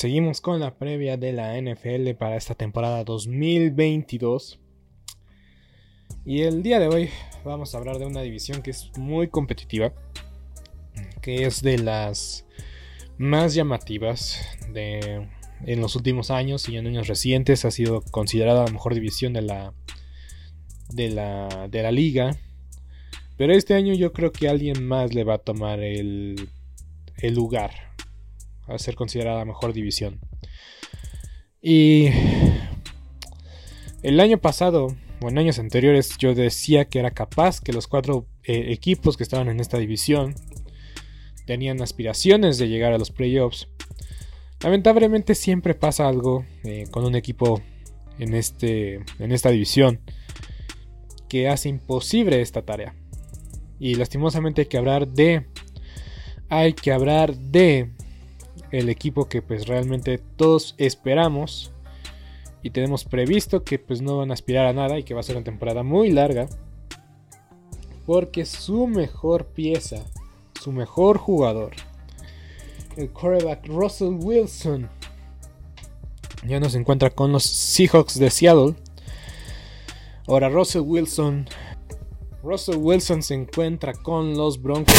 Seguimos 0.00 0.40
con 0.40 0.60
la 0.60 0.78
previa 0.78 1.18
de 1.18 1.34
la 1.34 1.60
NFL 1.60 2.14
para 2.18 2.36
esta 2.36 2.54
temporada 2.54 3.04
2022. 3.04 4.58
Y 6.24 6.40
el 6.40 6.62
día 6.62 6.78
de 6.78 6.88
hoy 6.88 7.10
vamos 7.44 7.74
a 7.74 7.78
hablar 7.78 7.98
de 7.98 8.06
una 8.06 8.22
división 8.22 8.62
que 8.62 8.70
es 8.70 8.90
muy 8.96 9.28
competitiva, 9.28 9.92
que 11.20 11.44
es 11.44 11.60
de 11.60 11.76
las 11.76 12.46
más 13.18 13.52
llamativas 13.52 14.40
de, 14.72 15.28
en 15.66 15.80
los 15.82 15.94
últimos 15.96 16.30
años 16.30 16.70
y 16.70 16.78
en 16.78 16.86
años 16.86 17.06
recientes. 17.06 17.66
Ha 17.66 17.70
sido 17.70 18.00
considerada 18.10 18.64
la 18.64 18.72
mejor 18.72 18.94
división 18.94 19.34
de 19.34 19.42
la, 19.42 19.74
de 20.88 21.10
la, 21.10 21.68
de 21.70 21.82
la 21.82 21.92
liga. 21.92 22.38
Pero 23.36 23.52
este 23.52 23.74
año 23.74 23.92
yo 23.92 24.14
creo 24.14 24.32
que 24.32 24.48
alguien 24.48 24.82
más 24.82 25.12
le 25.12 25.24
va 25.24 25.34
a 25.34 25.38
tomar 25.44 25.80
el, 25.80 26.48
el 27.18 27.34
lugar 27.34 27.89
a 28.74 28.78
ser 28.78 28.94
considerada 28.94 29.44
mejor 29.44 29.72
división. 29.72 30.20
Y 31.62 32.08
el 34.02 34.18
año 34.18 34.38
pasado, 34.38 34.96
o 35.20 35.28
en 35.28 35.38
años 35.38 35.58
anteriores, 35.58 36.16
yo 36.18 36.34
decía 36.34 36.86
que 36.86 36.98
era 36.98 37.10
capaz 37.10 37.60
que 37.60 37.72
los 37.72 37.86
cuatro 37.86 38.26
eh, 38.44 38.72
equipos 38.72 39.16
que 39.16 39.22
estaban 39.22 39.48
en 39.48 39.60
esta 39.60 39.78
división 39.78 40.34
tenían 41.46 41.82
aspiraciones 41.82 42.58
de 42.58 42.68
llegar 42.68 42.92
a 42.92 42.98
los 42.98 43.10
playoffs. 43.10 43.68
Lamentablemente 44.62 45.34
siempre 45.34 45.74
pasa 45.74 46.08
algo 46.08 46.44
eh, 46.64 46.84
con 46.90 47.04
un 47.04 47.14
equipo 47.14 47.60
en, 48.18 48.34
este, 48.34 49.00
en 49.18 49.32
esta 49.32 49.50
división 49.50 50.00
que 51.28 51.48
hace 51.48 51.68
imposible 51.68 52.40
esta 52.40 52.62
tarea. 52.62 52.94
Y 53.78 53.94
lastimosamente 53.94 54.62
hay 54.62 54.66
que 54.66 54.78
hablar 54.78 55.08
de... 55.08 55.46
Hay 56.48 56.72
que 56.72 56.90
hablar 56.92 57.36
de 57.36 57.92
el 58.70 58.88
equipo 58.88 59.28
que 59.28 59.42
pues 59.42 59.66
realmente 59.66 60.18
todos 60.36 60.74
esperamos 60.78 61.72
y 62.62 62.70
tenemos 62.70 63.04
previsto 63.04 63.64
que 63.64 63.78
pues 63.78 64.02
no 64.02 64.18
van 64.18 64.30
a 64.30 64.34
aspirar 64.34 64.66
a 64.66 64.72
nada 64.72 64.98
y 64.98 65.02
que 65.02 65.14
va 65.14 65.20
a 65.20 65.24
ser 65.24 65.36
una 65.36 65.44
temporada 65.44 65.82
muy 65.82 66.10
larga 66.10 66.48
porque 68.06 68.44
su 68.44 68.86
mejor 68.86 69.46
pieza, 69.46 70.04
su 70.60 70.72
mejor 70.72 71.18
jugador, 71.18 71.72
el 72.96 73.10
quarterback 73.10 73.66
Russell 73.66 74.18
Wilson, 74.20 74.90
ya 76.46 76.58
no 76.58 76.68
se 76.68 76.78
encuentra 76.78 77.10
con 77.10 77.32
los 77.32 77.44
Seahawks 77.44 78.18
de 78.18 78.30
Seattle. 78.30 78.74
Ahora 80.26 80.48
Russell 80.48 80.82
Wilson, 80.82 81.46
Russell 82.42 82.76
Wilson 82.76 83.22
se 83.22 83.34
encuentra 83.34 83.92
con 83.92 84.36
los 84.36 84.60
Broncos. 84.60 84.94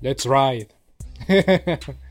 Let's 0.00 0.24
ride. 0.24 0.68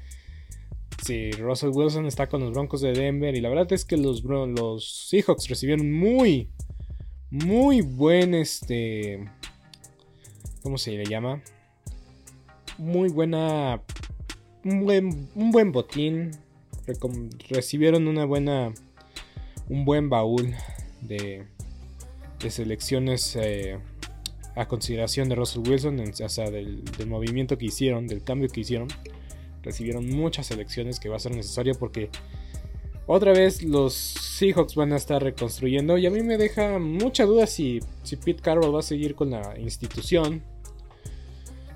Sí, 1.06 1.31
Russell 1.31 1.72
Wilson 1.73 2.06
está 2.06 2.28
con 2.29 2.41
los 2.41 2.51
Broncos 2.51 2.81
de 2.81 2.94
Denver 2.94 3.35
y 3.35 3.41
la 3.41 3.50
verdad 3.50 3.72
es 3.73 3.85
que 3.85 3.97
los, 3.97 4.23
los 4.23 5.07
Seahawks 5.09 5.47
recibieron 5.47 5.91
muy, 5.91 6.50
muy 7.31 7.81
buen 7.81 8.35
este... 8.35 9.25
¿Cómo 10.62 10.78
se 10.78 10.91
le 10.91 11.06
llama? 11.06 11.41
Muy 12.78 13.09
buena... 13.09 13.81
Un 14.63 14.85
buen, 14.85 15.29
un 15.34 15.51
buen 15.51 15.72
botín. 15.72 16.31
recibieron 17.50 18.07
una 18.07 18.25
buena... 18.25 18.72
Un 19.69 19.85
buen 19.85 20.07
baúl 20.07 20.53
de, 21.01 21.47
de 22.39 22.51
selecciones 22.51 23.35
eh, 23.38 23.79
a 24.56 24.68
consideración 24.68 25.29
de 25.29 25.35
Russell 25.35 25.68
Wilson, 25.68 26.00
o 26.00 26.29
sea, 26.29 26.51
del 26.51 26.83
movimiento 27.07 27.57
que 27.57 27.66
hicieron, 27.66 28.06
del 28.06 28.22
cambio 28.22 28.50
que 28.50 28.59
hicieron 28.59 28.89
recibieron 29.63 30.09
muchas 30.09 30.51
elecciones 30.51 30.99
que 30.99 31.09
va 31.09 31.17
a 31.17 31.19
ser 31.19 31.35
necesario 31.35 31.75
porque 31.75 32.09
otra 33.07 33.33
vez 33.33 33.63
los 33.63 33.94
Seahawks 33.94 34.75
van 34.75 34.94
a 34.94 34.95
estar 34.95 35.22
reconstruyendo 35.22 35.97
y 35.97 36.05
a 36.05 36.11
mí 36.11 36.22
me 36.22 36.38
deja 36.38 36.79
mucha 36.79 37.25
duda 37.25 37.47
si, 37.47 37.79
si 38.03 38.16
Pete 38.16 38.41
Carroll 38.41 38.73
va 38.73 38.79
a 38.79 38.83
seguir 38.83 39.16
con 39.16 39.31
la 39.31 39.57
institución. 39.59 40.44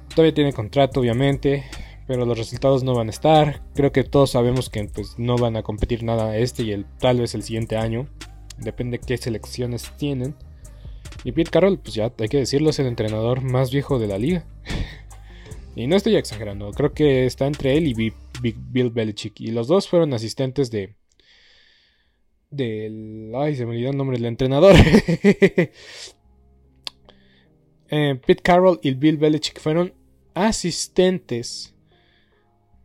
Todavía 0.10 0.34
tiene 0.34 0.54
contrato, 0.54 1.02
obviamente, 1.02 1.66
pero 2.08 2.26
los 2.26 2.38
resultados 2.38 2.84
no 2.84 2.94
van 2.94 3.08
a 3.08 3.12
estar. 3.12 3.62
Creo 3.74 3.92
que 3.92 4.04
todos 4.04 4.32
sabemos 4.32 4.70
que 4.70 4.86
pues, 4.86 5.16
no 5.18 5.38
van 5.38 5.58
a 5.58 5.64
competir 5.64 6.04
nada 6.04 6.38
este 6.38 6.64
y 6.64 6.72
el, 6.72 6.86
tal 7.00 7.20
vez 7.20 7.36
el 7.36 7.44
siguiente 7.44 7.76
año. 7.76 8.08
Depende 8.58 9.00
qué 9.00 9.18
selecciones 9.18 9.92
tienen. 9.98 10.36
Y 11.24 11.32
Pete 11.32 11.52
Carroll, 11.52 11.80
pues 11.80 11.96
ya 11.96 12.14
hay 12.18 12.30
que 12.30 12.38
decirlo, 12.38 12.70
es 12.70 12.80
el 12.80 12.88
entrenador 12.88 13.42
más 13.42 13.72
viejo 13.72 14.00
de 14.00 14.08
la 14.08 14.18
liga. 14.18 14.46
Y 15.76 15.88
no 15.88 15.98
estoy 15.98 16.16
exagerando, 16.16 16.72
creo 16.72 16.94
que 16.94 17.26
está 17.26 17.48
entre 17.48 17.78
él 17.78 17.88
y 17.88 17.94
Bill 17.94 18.90
Belichick. 18.92 19.42
Y 19.42 19.48
los 19.48 19.68
dos 19.68 19.90
fueron 19.90 20.14
asistentes 20.14 20.72
de. 20.72 20.96
Del. 22.50 23.34
Ay, 23.36 23.56
se 23.56 23.66
me 23.66 23.72
olvidó 23.72 23.90
el 23.90 23.98
nombre 23.98 24.18
del 24.18 24.28
entrenador. 24.28 24.76
eh, 27.90 28.20
Pete 28.26 28.42
Carroll 28.42 28.80
y 28.82 28.94
Bill 28.94 29.18
Belichick 29.18 29.60
fueron 29.60 29.94
asistentes 30.34 31.74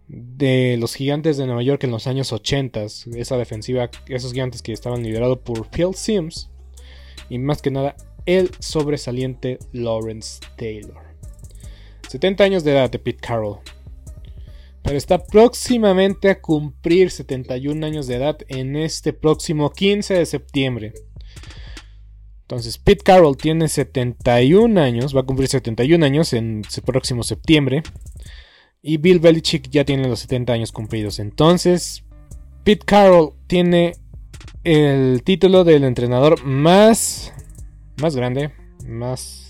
de 0.09 0.77
los 0.81 0.95
gigantes 0.95 1.37
de 1.37 1.47
Nueva 1.47 1.63
York 1.63 1.85
en 1.85 1.93
los 1.93 2.09
años 2.09 2.33
80. 2.33 2.83
Esa 2.83 3.37
defensiva, 3.37 3.89
esos 4.09 4.33
gigantes 4.33 4.63
que 4.63 4.73
estaban 4.73 5.05
liderados 5.05 5.39
por 5.39 5.69
Phil 5.71 5.95
Sims. 5.95 6.51
Y 7.29 7.39
más 7.39 7.63
que 7.63 7.71
nada, 7.71 7.95
el 8.27 8.51
sobresaliente 8.59 9.61
Lawrence 9.73 10.41
Taylor. 10.57 11.10
70 12.11 12.43
años 12.43 12.65
de 12.65 12.73
edad 12.73 12.91
de 12.91 12.99
Pete 12.99 13.21
Carroll. 13.21 13.61
Pero 14.83 14.97
está 14.97 15.25
próximamente 15.25 16.29
a 16.29 16.41
cumplir 16.41 17.13
71 17.13 17.87
años 17.87 18.09
de 18.09 18.17
edad 18.17 18.39
en 18.49 18.75
este 18.75 19.13
próximo 19.13 19.71
15 19.71 20.15
de 20.15 20.27
septiembre. 20.27 20.93
Entonces, 22.43 22.79
Pete 22.79 23.05
Carroll 23.05 23.37
tiene 23.37 23.69
71 23.69 24.81
años, 24.81 25.15
va 25.15 25.21
a 25.21 25.25
cumplir 25.25 25.49
71 25.49 26.05
años 26.05 26.33
en 26.33 26.63
el 26.65 26.83
próximo 26.83 27.23
septiembre. 27.23 27.85
Y 28.83 28.97
Bill 28.97 29.21
Belichick 29.21 29.71
ya 29.71 29.85
tiene 29.85 30.09
los 30.09 30.19
70 30.19 30.53
años 30.53 30.73
cumplidos. 30.73 31.21
Entonces, 31.21 32.03
Pete 32.65 32.85
Carroll 32.85 33.35
tiene 33.47 33.93
el 34.65 35.23
título 35.23 35.63
del 35.63 35.85
entrenador 35.85 36.45
más, 36.45 37.33
más 37.99 38.17
grande, 38.17 38.51
más 38.85 39.50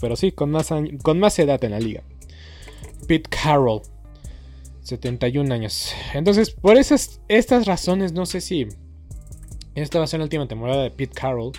Pero 0.00 0.16
sí, 0.16 0.32
con 0.32 0.50
más, 0.50 0.68
con 1.02 1.18
más 1.18 1.38
edad 1.38 1.62
en 1.64 1.72
la 1.72 1.80
liga. 1.80 2.02
Pete 3.06 3.28
Carroll. 3.30 3.82
71 4.82 5.52
años. 5.52 5.92
Entonces, 6.14 6.50
por 6.50 6.78
esas 6.78 7.20
estas 7.28 7.66
razones, 7.66 8.12
no 8.12 8.24
sé 8.24 8.40
si 8.40 8.68
esta 9.74 9.98
va 9.98 10.04
a 10.04 10.08
ser 10.08 10.20
la 10.20 10.24
última 10.24 10.48
temporada 10.48 10.82
de 10.82 10.90
Pete 10.90 11.14
Carroll. 11.14 11.52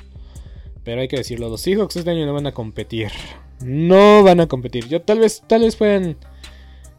Pero 0.83 1.01
hay 1.01 1.07
que 1.07 1.17
decirlo, 1.17 1.49
los 1.49 1.61
Seahawks 1.61 1.97
este 1.97 2.09
año 2.09 2.25
no 2.25 2.33
van 2.33 2.47
a 2.47 2.51
competir. 2.53 3.11
No 3.61 4.23
van 4.23 4.39
a 4.39 4.47
competir. 4.47 4.87
Yo 4.87 5.01
tal 5.01 5.19
vez, 5.19 5.43
tal 5.47 5.61
vez 5.61 5.75
pueden 5.75 6.17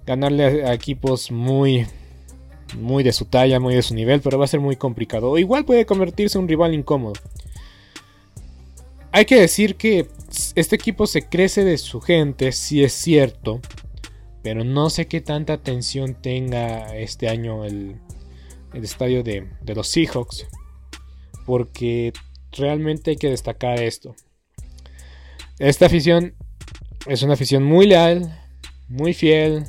ganarle 0.06 0.64
a, 0.64 0.74
equipos 0.74 1.30
muy, 1.30 1.86
muy 2.78 3.02
de 3.02 3.12
su 3.12 3.24
talla, 3.24 3.58
muy 3.58 3.74
de 3.74 3.82
su 3.82 3.94
nivel, 3.94 4.20
pero 4.20 4.38
va 4.38 4.44
a 4.44 4.48
ser 4.48 4.60
muy 4.60 4.76
complicado. 4.76 5.30
O 5.30 5.38
igual 5.38 5.64
puede 5.64 5.86
convertirse 5.86 6.38
en 6.38 6.42
un 6.42 6.48
rival 6.48 6.74
incómodo. 6.74 7.14
Hay 9.12 9.24
que 9.24 9.40
decir 9.40 9.76
que 9.76 10.08
este 10.54 10.76
equipo 10.76 11.06
se 11.06 11.28
crece 11.28 11.64
de 11.64 11.78
su 11.78 12.00
gente, 12.00 12.52
si 12.52 12.84
es 12.84 12.92
cierto. 12.92 13.60
Pero 14.42 14.64
no 14.64 14.88
sé 14.88 15.06
qué 15.06 15.20
tanta 15.20 15.54
atención 15.54 16.14
tenga 16.14 16.96
este 16.96 17.28
año 17.28 17.64
el, 17.64 18.00
estadio 18.72 19.22
de, 19.22 19.48
de 19.60 19.74
los 19.74 19.88
Seahawks. 19.88 20.46
Porque 21.44 22.12
realmente 22.52 23.10
hay 23.10 23.16
que 23.16 23.30
destacar 23.30 23.80
esto. 23.80 24.14
Esta 25.58 25.86
afición 25.86 26.34
es 27.06 27.22
una 27.22 27.34
afición 27.34 27.64
muy 27.64 27.86
leal, 27.86 28.40
muy 28.88 29.12
fiel. 29.12 29.64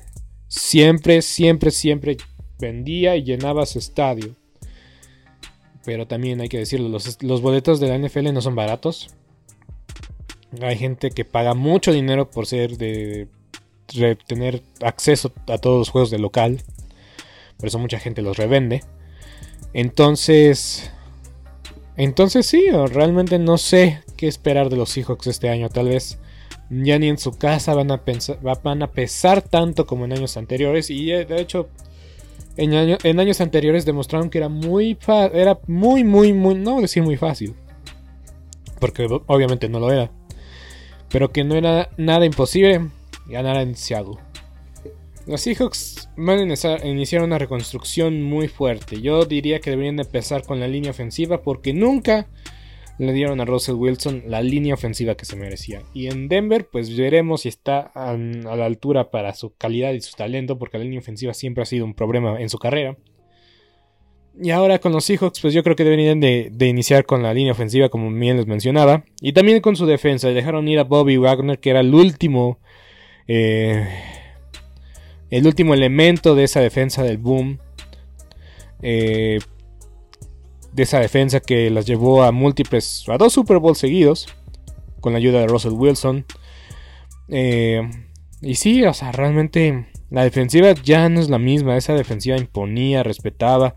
Siempre, 0.47 1.21
siempre, 1.21 1.71
siempre 1.71 2.17
vendía 2.59 3.15
y 3.15 3.23
llenaba 3.23 3.65
su 3.65 3.79
estadio. 3.79 4.35
Pero 5.83 6.07
también 6.07 6.39
hay 6.41 6.47
que 6.47 6.59
decirlo, 6.59 6.89
los, 6.89 7.21
los 7.23 7.41
boletos 7.41 7.79
de 7.79 7.87
la 7.87 7.97
NFL 7.97 8.31
no 8.31 8.41
son 8.41 8.55
baratos. 8.55 9.09
Hay 10.59 10.77
gente 10.77 11.11
que 11.11 11.23
paga 11.23 11.53
mucho 11.53 11.93
dinero 11.93 12.29
por 12.29 12.45
ser 12.45 12.77
de, 12.77 13.27
tener 14.27 14.61
acceso 14.81 15.31
a 15.47 15.57
todos 15.57 15.79
los 15.79 15.89
juegos 15.89 16.11
de 16.11 16.19
local. 16.19 16.61
Por 17.57 17.67
eso 17.67 17.79
mucha 17.79 17.99
gente 17.99 18.21
los 18.21 18.37
revende. 18.37 18.83
Entonces, 19.73 20.91
entonces 21.95 22.45
sí, 22.45 22.69
realmente 22.69 23.39
no 23.39 23.57
sé 23.57 24.03
qué 24.17 24.27
esperar 24.27 24.69
de 24.69 24.75
los 24.75 24.89
Seahawks 24.89 25.27
este 25.27 25.49
año. 25.49 25.69
Tal 25.69 25.87
vez 25.87 26.19
ya 26.69 26.99
ni 26.99 27.07
en 27.07 27.17
su 27.17 27.37
casa 27.37 27.73
van 27.73 27.91
a, 27.91 28.91
pesar 28.91 29.41
tanto 29.41 29.85
como 29.85 30.03
en 30.03 30.13
años 30.13 30.35
anteriores. 30.35 30.89
Y 30.89 31.05
de 31.05 31.39
hecho, 31.39 31.69
en, 32.57 32.73
en 32.73 33.19
años 33.21 33.39
anteriores 33.39 33.85
demostraron 33.85 34.29
que 34.29 34.39
era 34.39 34.49
muy, 34.49 34.97
era 35.33 35.59
muy, 35.67 36.03
muy, 36.03 36.33
muy, 36.33 36.55
no 36.55 36.81
decir 36.81 37.03
muy 37.03 37.15
fácil. 37.15 37.55
Porque 38.81 39.07
obviamente 39.27 39.69
no 39.69 39.79
lo 39.79 39.91
era 39.91 40.11
pero 41.11 41.31
que 41.31 41.43
no 41.43 41.55
era 41.55 41.89
nada 41.97 42.25
imposible 42.25 42.81
ganar 43.27 43.57
en 43.57 43.75
Seattle. 43.75 44.15
Los 45.27 45.41
Seahawks 45.41 46.09
van 46.17 46.39
a 46.39 46.87
iniciar 46.87 47.21
una 47.21 47.37
reconstrucción 47.37 48.23
muy 48.23 48.47
fuerte. 48.47 49.01
Yo 49.01 49.25
diría 49.25 49.59
que 49.59 49.69
deberían 49.69 49.99
empezar 49.99 50.43
con 50.43 50.59
la 50.59 50.67
línea 50.67 50.91
ofensiva 50.91 51.41
porque 51.41 51.73
nunca 51.73 52.27
le 52.97 53.13
dieron 53.13 53.39
a 53.39 53.45
Russell 53.45 53.75
Wilson 53.75 54.23
la 54.27 54.41
línea 54.41 54.73
ofensiva 54.73 55.15
que 55.15 55.25
se 55.25 55.35
merecía. 55.35 55.81
Y 55.93 56.07
en 56.07 56.27
Denver, 56.27 56.67
pues 56.71 56.95
veremos 56.95 57.41
si 57.41 57.49
está 57.49 57.91
a, 57.95 58.15
la 58.15 58.65
altura 58.65 59.09
para 59.09 59.33
su 59.33 59.55
calidad 59.55 59.93
y 59.93 60.01
su 60.01 60.15
talento, 60.15 60.57
porque 60.57 60.77
la 60.77 60.83
línea 60.83 60.99
ofensiva 60.99 61.33
siempre 61.33 61.63
ha 61.63 61.65
sido 61.65 61.85
un 61.85 61.93
problema 61.93 62.39
en 62.39 62.49
su 62.49 62.57
carrera. 62.57 62.97
Y 64.39 64.51
ahora 64.51 64.79
con 64.79 64.91
los 64.93 65.05
Seahawks, 65.05 65.41
pues 65.41 65.53
yo 65.53 65.63
creo 65.63 65.75
que 65.75 65.83
deberían 65.83 66.19
de, 66.19 66.51
iniciar 66.61 67.05
con 67.05 67.21
la 67.21 67.33
línea 67.33 67.51
ofensiva, 67.51 67.89
como 67.89 68.09
bien 68.11 68.37
les 68.37 68.47
mencionaba. 68.47 69.03
Y 69.19 69.33
también 69.33 69.59
con 69.61 69.75
su 69.75 69.85
defensa. 69.85 70.29
Dejaron 70.29 70.67
ir 70.67 70.79
a 70.79 70.83
Bobby 70.83 71.17
Wagner, 71.17 71.59
que 71.59 71.69
era 71.69 71.81
el 71.81 71.93
último. 71.93 72.59
Eh, 73.27 73.87
el 75.29 75.45
último 75.45 75.73
elemento 75.73 76.35
de 76.35 76.45
esa 76.45 76.61
defensa 76.61 77.03
del 77.03 77.17
boom. 77.17 77.59
Eh, 78.81 79.39
de 80.71 80.83
esa 80.83 80.99
defensa 80.99 81.41
que 81.41 81.69
las 81.69 81.85
llevó 81.85 82.23
a 82.23 82.31
múltiples. 82.31 83.03
a 83.09 83.17
dos 83.17 83.33
Super 83.33 83.57
Bowls 83.57 83.79
seguidos. 83.79 84.27
Con 85.01 85.11
la 85.11 85.19
ayuda 85.19 85.41
de 85.41 85.47
Russell 85.47 85.73
Wilson. 85.73 86.25
Eh, 87.27 87.81
y 88.41 88.55
sí, 88.55 88.83
o 88.85 88.93
sea, 88.93 89.11
realmente. 89.11 89.87
La 90.09 90.23
defensiva 90.23 90.73
ya 90.73 91.09
no 91.09 91.19
es 91.19 91.29
la 91.29 91.39
misma. 91.39 91.75
Esa 91.75 91.93
defensiva 91.93 92.37
imponía, 92.37 93.03
respetaba 93.03 93.75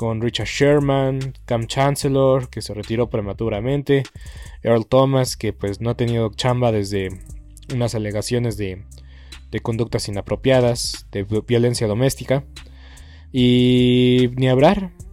con 0.00 0.22
Richard 0.22 0.46
Sherman, 0.46 1.34
Cam 1.44 1.66
Chancellor, 1.66 2.48
que 2.48 2.62
se 2.62 2.72
retiró 2.72 3.10
prematuramente, 3.10 4.02
Earl 4.62 4.86
Thomas, 4.86 5.36
que 5.36 5.52
pues 5.52 5.82
no 5.82 5.90
ha 5.90 5.94
tenido 5.94 6.30
chamba 6.30 6.72
desde 6.72 7.10
unas 7.74 7.94
alegaciones 7.94 8.56
de, 8.56 8.82
de 9.50 9.60
conductas 9.60 10.08
inapropiadas, 10.08 11.06
de 11.12 11.24
violencia 11.46 11.86
doméstica, 11.86 12.44
y 13.30 14.30
ni 14.36 14.48
hablar, 14.48 14.90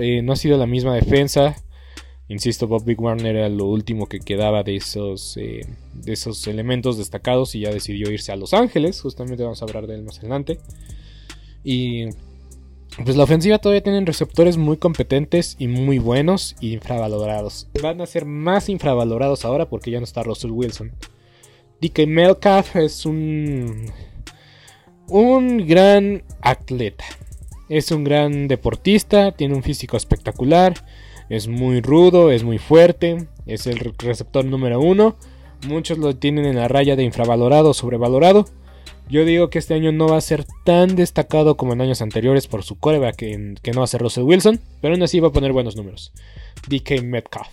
Eh, 0.00 0.22
no 0.22 0.32
ha 0.32 0.36
sido 0.36 0.58
la 0.58 0.66
misma 0.66 0.94
defensa. 0.94 1.56
Insisto, 2.28 2.66
Bob 2.66 2.84
Big 2.84 3.00
Warner 3.00 3.36
era 3.36 3.48
lo 3.48 3.66
último 3.66 4.08
que 4.08 4.18
quedaba 4.18 4.64
de 4.64 4.76
esos, 4.76 5.36
eh, 5.36 5.64
de 5.94 6.12
esos 6.12 6.46
elementos 6.48 6.98
destacados 6.98 7.54
y 7.54 7.60
ya 7.60 7.70
decidió 7.70 8.10
irse 8.10 8.32
a 8.32 8.36
Los 8.36 8.52
Ángeles. 8.52 9.00
Justamente 9.00 9.44
vamos 9.44 9.62
a 9.62 9.64
hablar 9.64 9.86
de 9.86 9.94
él 9.94 10.02
más 10.02 10.18
adelante. 10.18 10.58
Y 11.62 12.06
pues 13.04 13.16
la 13.16 13.24
ofensiva 13.24 13.58
todavía 13.58 13.82
tienen 13.82 14.06
receptores 14.06 14.56
muy 14.56 14.78
competentes 14.78 15.56
y 15.58 15.68
muy 15.68 15.98
buenos 15.98 16.56
y 16.60 16.72
infravalorados. 16.72 17.68
Van 17.80 18.00
a 18.00 18.06
ser 18.06 18.24
más 18.24 18.68
infravalorados 18.68 19.44
ahora 19.44 19.68
porque 19.68 19.90
ya 19.90 19.98
no 19.98 20.04
está 20.04 20.22
Russell 20.22 20.50
Wilson. 20.50 20.92
DK 21.80 22.06
Metcalf 22.06 22.74
es 22.76 23.04
un 23.04 23.92
un 25.08 25.66
gran 25.66 26.24
atleta. 26.40 27.04
Es 27.68 27.90
un 27.90 28.04
gran 28.04 28.48
deportista, 28.48 29.32
tiene 29.32 29.54
un 29.54 29.62
físico 29.62 29.96
espectacular, 29.96 30.74
es 31.28 31.48
muy 31.48 31.80
rudo, 31.80 32.30
es 32.30 32.44
muy 32.44 32.58
fuerte, 32.58 33.26
es 33.46 33.66
el 33.66 33.78
receptor 33.98 34.44
número 34.44 34.80
uno. 34.80 35.16
Muchos 35.66 35.98
lo 35.98 36.14
tienen 36.14 36.44
en 36.44 36.56
la 36.56 36.68
raya 36.68 36.94
de 36.94 37.02
infravalorado 37.02 37.70
o 37.70 37.74
sobrevalorado. 37.74 38.46
Yo 39.08 39.24
digo 39.24 39.50
que 39.50 39.58
este 39.58 39.74
año 39.74 39.92
no 39.92 40.08
va 40.08 40.16
a 40.16 40.20
ser 40.20 40.44
tan 40.64 40.96
destacado 40.96 41.56
como 41.56 41.72
en 41.72 41.80
años 41.80 42.02
anteriores 42.02 42.48
por 42.48 42.64
su 42.64 42.78
coreback, 42.78 43.16
que, 43.16 43.72
no 43.72 43.80
va 43.80 43.84
a 43.84 43.88
ser 43.88 44.00
Russell 44.00 44.24
Wilson, 44.24 44.60
pero 44.80 44.94
aún 44.94 45.02
así 45.02 45.20
va 45.20 45.28
a 45.28 45.32
poner 45.32 45.52
buenos 45.52 45.76
números. 45.76 46.12
DK 46.68 47.02
Metcalf. 47.02 47.48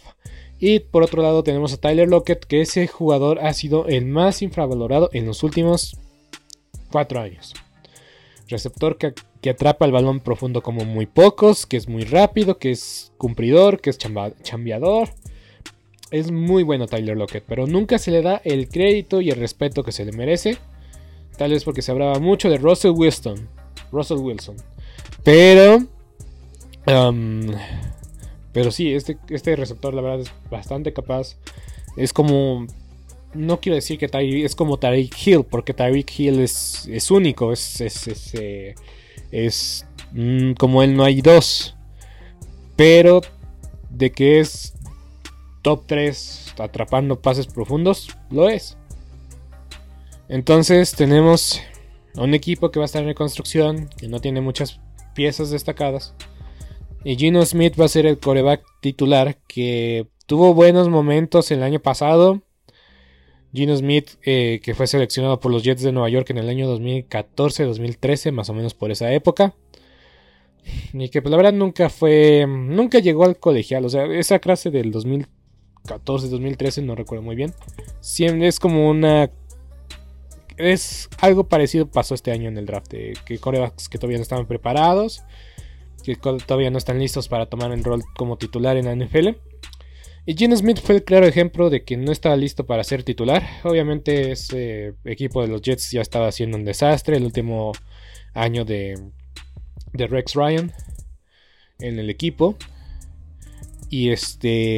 Y 0.60 0.80
por 0.80 1.04
otro 1.04 1.22
lado 1.22 1.44
tenemos 1.44 1.74
a 1.74 1.78
Tyler 1.78 2.08
Lockett, 2.08 2.46
que 2.46 2.62
ese 2.62 2.88
jugador 2.88 3.40
ha 3.40 3.54
sido 3.54 3.88
el 3.88 4.06
más 4.06 4.42
infravalorado 4.42 5.10
en 5.14 5.26
los 5.26 5.44
últimos 5.44 5.98
4 6.92 7.22
años. 7.22 7.54
Receptor 8.48 8.98
que 8.98 9.14
que 9.44 9.50
atrapa 9.50 9.86
el 9.86 9.92
balón 9.92 10.22
profundo 10.22 10.64
como 10.64 10.86
muy 10.86 11.06
pocos, 11.06 11.66
que 11.66 11.76
es 11.76 11.90
muy 11.90 12.06
rápido, 12.06 12.58
que 12.58 12.72
es 12.72 13.12
cumplidor, 13.18 13.82
que 13.82 13.90
es 13.90 13.98
chambeador. 13.98 15.10
Es 16.12 16.32
muy 16.32 16.64
bueno 16.64 16.88
Tyler 16.88 17.18
Lockett, 17.18 17.44
pero 17.46 17.68
nunca 17.68 18.00
se 18.00 18.12
le 18.12 18.22
da 18.22 18.42
el 18.46 18.70
crédito 18.70 19.20
y 19.20 19.32
el 19.32 19.38
respeto 19.38 19.84
que 19.84 19.92
se 19.92 20.06
le 20.06 20.14
merece. 20.14 20.58
Tal 21.38 21.52
vez 21.52 21.66
porque 21.66 21.82
se 21.82 21.92
hablaba 21.92 22.20
mucho 22.20 22.50
de 22.50 22.58
Russell 22.58 22.92
Wilson. 22.92 23.50
Russell 23.92 24.20
Wilson. 24.20 24.56
Pero... 25.24 25.80
Um, 26.88 27.52
pero 28.54 28.72
sí, 28.72 28.94
este, 28.94 29.18
este 29.30 29.58
receptor 29.58 29.94
la 29.94 30.02
verdad 30.02 30.22
es 30.22 30.32
bastante 30.50 30.94
capaz. 30.94 31.36
Es 31.98 32.14
como 32.14 32.66
no 33.34 33.60
quiero 33.60 33.76
decir 33.76 33.98
que 33.98 34.10
es 34.46 34.56
como 34.56 34.78
Tariq 34.78 35.14
Hill, 35.28 35.44
porque 35.44 35.74
Tariq 35.74 36.18
Hill 36.18 36.40
es, 36.40 36.88
es 36.88 37.12
único, 37.12 37.52
es, 37.52 37.82
es, 37.82 38.34
eh, 38.36 38.76
es 39.34 39.86
mm, 40.12 40.54
como 40.54 40.84
él 40.84 40.96
no 40.96 41.04
hay 41.04 41.22
dos. 41.22 41.76
Pero 42.76 43.22
de 43.90 44.12
que 44.12 44.40
es 44.40 44.74
top 45.62 45.84
3 45.88 46.54
atrapando 46.60 47.20
pases 47.20 47.48
profundos, 47.48 48.10
lo 48.30 48.48
es. 48.48 48.78
Entonces 50.30 50.94
tenemos 50.94 51.62
un 52.16 52.34
equipo 52.34 52.72
que 52.72 52.80
va 52.80 52.86
a 52.86 52.88
estar 52.88 53.02
en 53.02 53.10
reconstrucción, 53.10 53.90
que 53.98 54.08
no 54.08 54.20
tiene 54.22 54.42
muchas 54.42 54.80
piezas 55.14 55.50
destacadas. 55.50 56.14
Y 57.04 57.16
Gino 57.18 57.46
Smith 57.46 57.80
va 57.80 57.86
a 57.86 57.90
ser 57.90 58.06
el 58.06 58.20
coreback 58.20 58.64
titular 58.82 59.38
que 59.48 60.08
tuvo 60.26 60.54
buenos 60.54 60.90
momentos 60.90 61.52
el 61.52 61.64
año 61.64 61.80
pasado. 61.80 62.42
Gino 63.54 63.76
Smith, 63.78 64.12
eh, 64.24 64.60
que 64.64 64.74
fue 64.74 64.88
seleccionado 64.88 65.40
por 65.40 65.52
los 65.52 65.64
Jets 65.64 65.84
de 65.84 65.92
Nueva 65.92 66.10
York 66.10 66.30
en 66.32 66.40
el 66.40 66.50
año 66.50 66.68
2014-2013, 66.76 68.32
más 68.32 68.50
o 68.50 68.54
menos 68.54 68.74
por 68.74 68.90
esa 68.92 69.14
época. 69.14 69.54
Y 70.92 71.10
que 71.10 71.22
pues, 71.22 71.30
la 71.30 71.38
verdad 71.38 71.54
nunca 71.54 71.90
fue, 71.90 72.46
nunca 72.48 73.00
llegó 73.00 73.26
al 73.26 73.38
colegial. 73.38 73.86
O 73.86 73.90
sea, 73.90 74.06
esa 74.06 74.40
clase 74.40 74.72
del 74.72 74.92
2014-2013 74.92 76.84
no 76.84 76.96
recuerdo 76.96 77.24
muy 77.24 77.36
bien. 77.36 77.54
Es 78.18 78.60
como 78.60 78.90
una... 78.90 79.30
Es 80.56 81.10
algo 81.20 81.48
parecido 81.48 81.88
pasó 81.88 82.14
este 82.16 82.32
año 82.32 82.48
en 82.48 82.58
el 82.58 82.66
draft. 82.66 82.94
Que 83.26 83.38
corebacks 83.40 83.88
que 83.88 83.98
todavía 84.00 84.18
no 84.18 84.24
estaban 84.24 84.48
preparados. 84.48 85.24
Que 86.04 86.16
todavía 86.16 86.72
no 86.72 86.80
están 86.80 86.98
listos 86.98 87.28
para 87.28 87.48
tomar 87.48 87.72
el 87.72 87.84
rol 87.84 88.04
como 88.16 88.38
titular 88.38 88.78
en 88.78 88.86
la 88.86 88.96
NFL. 88.96 89.30
Y 90.26 90.36
Gene 90.38 90.56
Smith 90.56 90.80
fue 90.82 90.96
el 90.96 91.04
claro 91.04 91.26
ejemplo 91.26 91.70
de 91.70 91.84
que 91.84 91.98
no 91.98 92.12
estaba 92.12 92.38
listo 92.38 92.66
para 92.66 92.86
ser 92.86 93.04
titular. 93.04 93.44
Obviamente 93.64 94.32
ese 94.32 94.94
equipo 95.04 95.42
de 95.42 95.50
los 95.50 95.62
Jets 95.62 95.92
ya 95.92 96.02
estaba 96.02 96.28
haciendo 96.28 96.58
un 96.58 96.64
desastre. 96.64 97.18
El 97.18 97.26
último 97.26 97.74
año 98.34 98.64
de, 98.64 98.98
de 99.92 100.08
Rex 100.08 100.34
Ryan 100.36 100.72
en 101.80 102.00
el 102.00 102.10
equipo. 102.10 102.56
Y 103.90 104.12
este... 104.12 104.78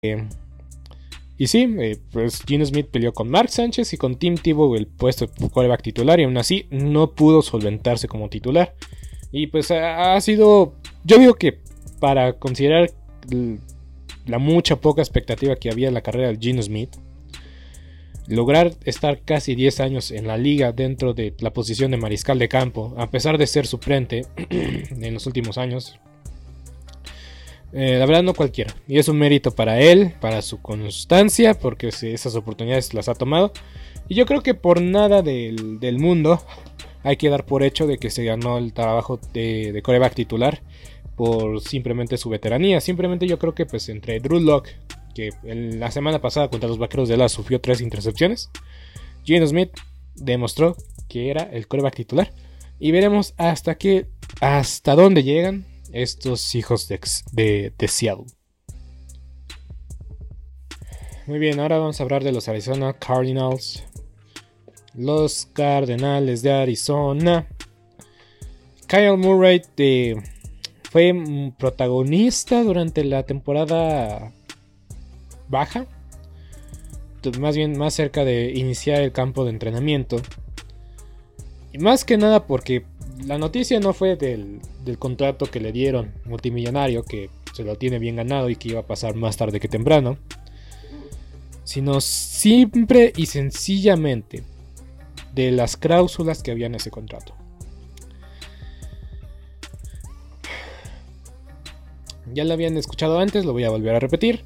Eh, 0.00 0.26
y 1.42 1.48
sí, 1.48 1.66
eh, 1.78 1.98
pues 2.12 2.42
Gene 2.46 2.64
Smith 2.64 2.86
peleó 2.90 3.12
con 3.12 3.28
Mark 3.28 3.48
Sánchez 3.48 3.92
y 3.92 3.96
con 3.96 4.16
Tim 4.16 4.36
Tebow 4.36 4.76
el 4.76 4.86
puesto 4.86 5.26
de 5.26 5.48
quarterback 5.48 5.82
titular 5.82 6.20
y 6.20 6.24
aún 6.24 6.36
así 6.36 6.66
no 6.70 7.12
pudo 7.12 7.42
solventarse 7.42 8.06
como 8.06 8.28
titular. 8.28 8.74
Y 9.32 9.48
pues 9.48 9.70
ha, 9.70 10.20
sido, 10.20 10.74
yo 11.04 11.18
digo 11.18 11.34
que 11.34 11.58
para 11.98 12.34
considerar 12.34 12.90
la 14.26 14.38
mucha 14.38 14.76
poca 14.76 15.02
expectativa 15.02 15.56
que 15.56 15.70
había 15.70 15.88
en 15.88 15.94
la 15.94 16.02
carrera 16.02 16.28
de 16.28 16.38
Gene 16.40 16.62
Smith, 16.62 16.90
lograr 18.28 18.74
estar 18.84 19.22
casi 19.22 19.54
10 19.54 19.80
años 19.80 20.10
en 20.10 20.26
la 20.26 20.36
liga 20.36 20.72
dentro 20.72 21.14
de 21.14 21.34
la 21.40 21.52
posición 21.52 21.90
de 21.90 21.96
mariscal 21.96 22.38
de 22.38 22.48
campo, 22.48 22.94
a 22.98 23.10
pesar 23.10 23.38
de 23.38 23.46
ser 23.46 23.66
suplente 23.66 24.26
en 24.50 25.14
los 25.14 25.26
últimos 25.26 25.58
años, 25.58 25.98
eh, 27.72 27.96
la 27.98 28.06
verdad 28.06 28.22
no 28.22 28.34
cualquiera. 28.34 28.74
Y 28.86 28.98
es 28.98 29.08
un 29.08 29.18
mérito 29.18 29.54
para 29.54 29.80
él, 29.80 30.14
para 30.20 30.42
su 30.42 30.60
constancia, 30.60 31.54
porque 31.54 31.88
esas 31.88 32.34
oportunidades 32.34 32.92
las 32.94 33.08
ha 33.08 33.14
tomado. 33.14 33.52
Y 34.08 34.14
yo 34.14 34.26
creo 34.26 34.42
que 34.42 34.54
por 34.54 34.82
nada 34.82 35.22
del, 35.22 35.98
mundo 35.98 36.42
hay 37.02 37.16
que 37.16 37.30
dar 37.30 37.46
por 37.46 37.62
hecho 37.62 37.86
de 37.86 37.98
que 37.98 38.10
se 38.10 38.24
ganó 38.24 38.58
el 38.58 38.72
trabajo 38.72 39.18
de, 39.32 39.72
de 39.72 39.82
coreback 39.82 40.14
titular 40.14 40.62
por 41.16 41.60
simplemente 41.60 42.16
su 42.18 42.28
veteranía. 42.28 42.80
Simplemente 42.80 43.26
yo 43.26 43.38
creo 43.38 43.54
que 43.54 43.66
pues 43.66 43.88
entre 43.88 44.20
Drew 44.20 44.40
Locke, 44.40 44.76
que 45.14 45.30
la 45.44 45.90
semana 45.90 46.20
pasada 46.20 46.48
contra 46.48 46.68
los 46.68 46.78
Vaqueros 46.78 47.08
de 47.08 47.16
la 47.16 47.28
sufrió 47.28 47.60
tres 47.60 47.80
intercepciones, 47.80 48.50
Gene 49.24 49.46
Smith 49.46 49.70
demostró 50.14 50.76
que 51.08 51.30
era 51.30 51.42
el 51.44 51.68
coreback 51.68 51.94
titular. 51.96 52.32
Y 52.78 52.90
veremos 52.90 53.34
hasta 53.36 53.76
qué, 53.76 54.06
hasta 54.40 54.94
dónde 54.94 55.22
llegan 55.22 55.71
estos 55.92 56.54
hijos 56.54 56.88
de, 56.88 57.72
de, 57.76 57.88
Seattle. 57.88 58.26
Muy 61.26 61.38
bien, 61.38 61.60
ahora 61.60 61.78
vamos 61.78 62.00
a 62.00 62.02
hablar 62.02 62.24
de 62.24 62.32
los 62.32 62.48
Arizona 62.48 62.94
Cardinals. 62.94 63.84
Los 64.94 65.46
Cardenales 65.52 66.42
de 66.42 66.52
Arizona. 66.52 67.46
Kyle 68.86 69.16
Murray 69.16 69.62
fue 70.90 71.14
protagonista 71.58 72.62
durante 72.62 73.04
la 73.04 73.22
temporada 73.22 74.32
baja. 75.48 75.86
Más 77.38 77.56
bien 77.56 77.78
más 77.78 77.94
cerca 77.94 78.24
de 78.24 78.52
iniciar 78.52 79.00
el 79.00 79.12
campo 79.12 79.44
de 79.44 79.50
entrenamiento. 79.50 80.20
Y 81.72 81.78
más 81.78 82.04
que 82.04 82.18
nada 82.18 82.46
porque 82.46 82.84
la 83.26 83.38
noticia 83.38 83.78
no 83.80 83.92
fue 83.92 84.16
del, 84.16 84.60
contrato 84.98 85.46
que 85.46 85.60
le 85.60 85.72
dieron 85.72 86.12
multimillonario, 86.24 87.04
que 87.04 87.30
se 87.52 87.64
lo 87.64 87.76
tiene 87.76 87.98
bien 87.98 88.16
ganado 88.16 88.50
y 88.50 88.56
que 88.56 88.70
iba 88.70 88.80
a 88.80 88.86
pasar 88.86 89.14
más 89.14 89.36
tarde 89.36 89.60
que 89.60 89.68
temprano, 89.68 90.16
sino 91.64 92.00
simple 92.00 93.12
y 93.16 93.26
sencillamente 93.26 94.42
de 95.34 95.52
las 95.52 95.76
cláusulas 95.76 96.42
que 96.42 96.50
había 96.50 96.66
en 96.66 96.74
ese 96.74 96.90
contrato. 96.90 97.34
Ya 102.34 102.44
lo 102.44 102.54
habían 102.54 102.76
escuchado 102.76 103.18
antes, 103.18 103.44
lo 103.44 103.52
voy 103.52 103.64
a 103.64 103.70
volver 103.70 103.94
a 103.94 104.00
repetir. 104.00 104.44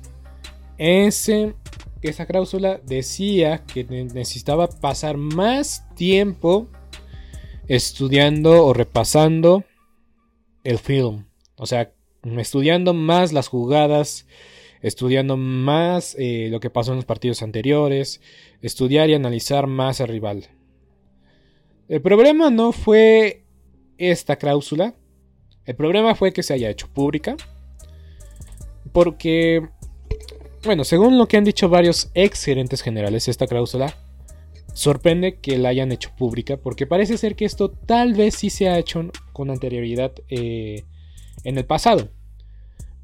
Esa 0.78 2.26
cláusula 2.26 2.80
decía 2.84 3.64
que 3.64 3.84
necesitaba 3.84 4.68
pasar 4.68 5.16
más 5.16 5.84
tiempo 5.94 6.68
estudiando 7.68 8.64
o 8.64 8.72
repasando 8.72 9.64
el 10.64 10.78
film. 10.78 11.26
O 11.56 11.66
sea, 11.66 11.92
estudiando 12.22 12.94
más 12.94 13.32
las 13.32 13.48
jugadas, 13.48 14.26
estudiando 14.82 15.36
más 15.36 16.16
eh, 16.18 16.48
lo 16.50 16.60
que 16.60 16.70
pasó 16.70 16.92
en 16.92 16.96
los 16.96 17.04
partidos 17.04 17.42
anteriores, 17.42 18.20
estudiar 18.62 19.10
y 19.10 19.14
analizar 19.14 19.66
más 19.66 20.00
al 20.00 20.08
rival. 20.08 20.46
El 21.88 22.02
problema 22.02 22.50
no 22.50 22.72
fue 22.72 23.44
esta 23.98 24.36
cláusula, 24.36 24.94
el 25.64 25.76
problema 25.76 26.14
fue 26.14 26.32
que 26.32 26.42
se 26.42 26.54
haya 26.54 26.68
hecho 26.68 26.88
pública, 26.88 27.36
porque, 28.92 29.68
bueno, 30.64 30.84
según 30.84 31.18
lo 31.18 31.26
que 31.26 31.36
han 31.36 31.44
dicho 31.44 31.68
varios 31.68 32.10
ex 32.14 32.44
gerentes 32.44 32.82
generales, 32.82 33.28
esta 33.28 33.46
cláusula 33.46 33.94
Sorprende 34.72 35.38
que 35.40 35.58
la 35.58 35.70
hayan 35.70 35.92
hecho 35.92 36.10
pública 36.16 36.58
porque 36.58 36.86
parece 36.86 37.16
ser 37.16 37.34
que 37.34 37.44
esto 37.44 37.70
tal 37.70 38.14
vez 38.14 38.34
sí 38.34 38.50
se 38.50 38.68
ha 38.68 38.78
hecho 38.78 39.10
con 39.32 39.50
anterioridad 39.50 40.12
eh, 40.28 40.84
en 41.44 41.58
el 41.58 41.64
pasado. 41.64 42.10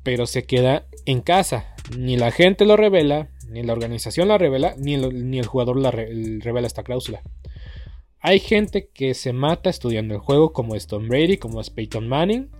Pero 0.02 0.26
se 0.26 0.44
queda 0.44 0.86
en 1.06 1.20
casa. 1.20 1.74
Ni 1.96 2.16
la 2.16 2.30
gente 2.30 2.64
lo 2.64 2.76
revela, 2.76 3.30
ni 3.48 3.62
la 3.62 3.72
organización 3.72 4.28
la 4.28 4.38
revela, 4.38 4.74
ni 4.78 4.94
el, 4.94 5.46
jugador 5.46 5.76
la 5.78 5.90
revela 5.90 6.66
esta 6.66 6.82
cláusula. 6.82 7.22
Hay 8.20 8.38
gente 8.38 8.88
que 8.92 9.14
se 9.14 9.32
mata 9.32 9.68
estudiando 9.68 10.14
el 10.14 10.20
juego 10.20 10.52
como 10.52 10.76
es 10.76 10.86
Tom 10.86 11.08
Brady, 11.08 11.38
como 11.38 11.60
es 11.60 11.70
Peyton 11.70 12.08
Manning 12.08 12.50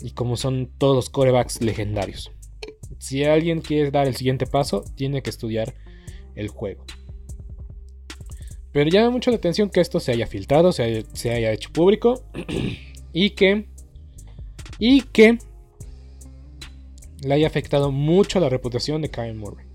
y 0.00 0.10
como 0.10 0.36
son 0.36 0.70
todos 0.78 0.94
los 0.94 1.10
corebacks 1.10 1.62
legendarios. 1.62 2.30
Si 2.98 3.24
alguien 3.24 3.60
quiere 3.60 3.90
dar 3.90 4.06
el 4.06 4.16
siguiente 4.16 4.46
paso, 4.46 4.84
tiene 4.96 5.22
que 5.22 5.30
estudiar 5.30 5.74
el 6.34 6.48
juego. 6.48 6.84
Pero 8.72 8.90
llama 8.90 9.10
mucho 9.10 9.30
la 9.30 9.38
atención 9.38 9.70
que 9.70 9.80
esto 9.80 9.98
se 10.00 10.12
haya 10.12 10.26
filtrado, 10.26 10.72
se 10.72 11.04
haya, 11.30 11.52
hecho 11.52 11.70
público 11.72 12.22
y 13.12 13.30
que 13.30 13.66
y 14.78 15.02
que 15.02 15.38
le 17.22 17.34
haya 17.34 17.46
afectado 17.46 17.90
mucho 17.90 18.38
la 18.38 18.48
reputación 18.48 19.02
de 19.02 19.10
Kyle 19.10 19.34
Murray. 19.34 19.66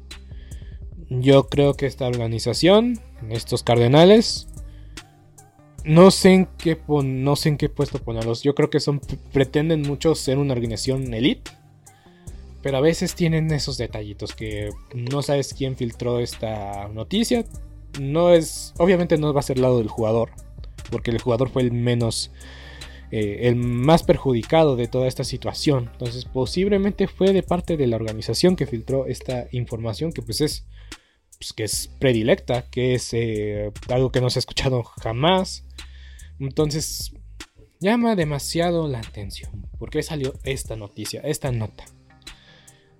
Yo 1.09 1.49
creo 1.49 1.73
que 1.73 1.85
esta 1.85 2.07
organización, 2.07 2.99
estos 3.29 3.63
cardenales, 3.63 4.47
no 5.83 6.09
sé 6.11 6.33
en 6.33 6.45
qué, 6.57 6.79
no 6.87 7.35
sé 7.35 7.49
en 7.49 7.57
qué 7.57 7.67
puesto 7.67 7.99
ponerlos. 7.99 8.43
Yo 8.43 8.55
creo 8.55 8.69
que 8.69 8.79
son 8.79 9.01
pretenden 9.33 9.81
mucho 9.81 10.15
ser 10.15 10.37
una 10.37 10.53
organización 10.53 11.13
elite. 11.13 11.51
Pero 12.61 12.77
a 12.77 12.81
veces 12.81 13.13
tienen 13.13 13.51
esos 13.51 13.77
detallitos 13.77 14.33
que 14.33 14.69
no 14.95 15.21
sabes 15.21 15.53
quién 15.53 15.75
filtró 15.75 16.19
esta 16.19 16.87
noticia 16.87 17.43
no 17.99 18.33
es, 18.33 18.73
obviamente 18.77 19.17
no 19.17 19.33
va 19.33 19.39
a 19.39 19.43
ser 19.43 19.59
lado 19.59 19.77
del 19.77 19.87
jugador, 19.87 20.31
porque 20.91 21.11
el 21.11 21.21
jugador 21.21 21.49
fue 21.49 21.61
el 21.61 21.71
menos, 21.71 22.31
eh, 23.11 23.41
el 23.43 23.55
más 23.55 24.03
perjudicado 24.03 24.75
de 24.75 24.87
toda 24.87 25.07
esta 25.07 25.23
situación. 25.23 25.89
Entonces 25.93 26.25
posiblemente 26.25 27.07
fue 27.07 27.33
de 27.33 27.43
parte 27.43 27.77
de 27.77 27.87
la 27.87 27.95
organización 27.95 28.55
que 28.55 28.67
filtró 28.67 29.05
esta 29.05 29.47
información 29.51 30.11
que 30.11 30.21
pues 30.21 30.41
es, 30.41 30.65
pues, 31.37 31.53
que 31.53 31.63
es 31.63 31.89
predilecta, 31.99 32.69
que 32.69 32.95
es 32.95 33.13
eh, 33.13 33.71
algo 33.89 34.11
que 34.11 34.21
no 34.21 34.29
se 34.29 34.39
ha 34.39 34.41
escuchado 34.41 34.83
jamás. 34.83 35.65
Entonces 36.39 37.13
llama 37.79 38.15
demasiado 38.15 38.87
la 38.87 38.99
atención. 38.99 39.67
¿Por 39.77 39.89
qué 39.89 40.01
salió 40.03 40.33
esta 40.43 40.75
noticia, 40.75 41.21
esta 41.21 41.51
nota? 41.51 41.85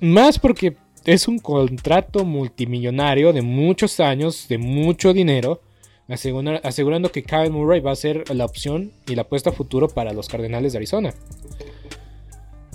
Más 0.00 0.38
porque 0.38 0.76
es 1.04 1.28
un 1.28 1.38
contrato 1.38 2.24
multimillonario 2.24 3.32
de 3.32 3.42
muchos 3.42 4.00
años, 4.00 4.46
de 4.48 4.58
mucho 4.58 5.12
dinero, 5.12 5.60
asegurando 6.08 7.12
que 7.12 7.22
Kyle 7.22 7.50
Murray 7.50 7.80
va 7.80 7.92
a 7.92 7.96
ser 7.96 8.24
la 8.34 8.44
opción 8.44 8.92
y 9.06 9.14
la 9.14 9.22
apuesta 9.22 9.52
futuro 9.52 9.88
para 9.88 10.12
los 10.12 10.28
Cardenales 10.28 10.72
de 10.72 10.78
Arizona. 10.78 11.14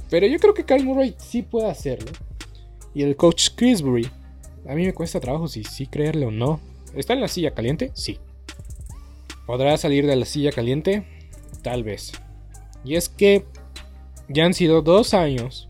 Pero 0.10 0.28
yo 0.28 0.40
creo 0.40 0.54
que 0.54 0.66
Kyle 0.66 0.86
Murray 0.86 1.16
sí 1.18 1.42
puede 1.42 1.70
hacerlo. 1.70 2.12
Y 2.94 3.02
el 3.02 3.16
coach 3.16 3.50
Chrisbury, 3.56 4.08
a 4.68 4.76
mí 4.76 4.86
me 4.86 4.94
cuesta 4.94 5.20
trabajo 5.20 5.48
si 5.48 5.64
sí 5.64 5.88
creerle 5.88 6.28
o 6.28 6.32
no. 6.32 6.60
¿Está 6.96 7.14
en 7.14 7.22
la 7.22 7.28
silla 7.28 7.52
caliente? 7.52 7.92
Sí. 7.94 8.20
¿Podrá 9.46 9.76
salir 9.78 10.06
de 10.06 10.16
la 10.16 10.26
silla 10.26 10.52
caliente? 10.52 11.06
Tal 11.62 11.84
vez. 11.84 12.14
Y 12.86 12.96
es 12.96 13.10
que 13.10 13.46
ya 14.30 14.46
han 14.46 14.54
sido 14.54 14.82
dos 14.82 15.14
años 15.14 15.70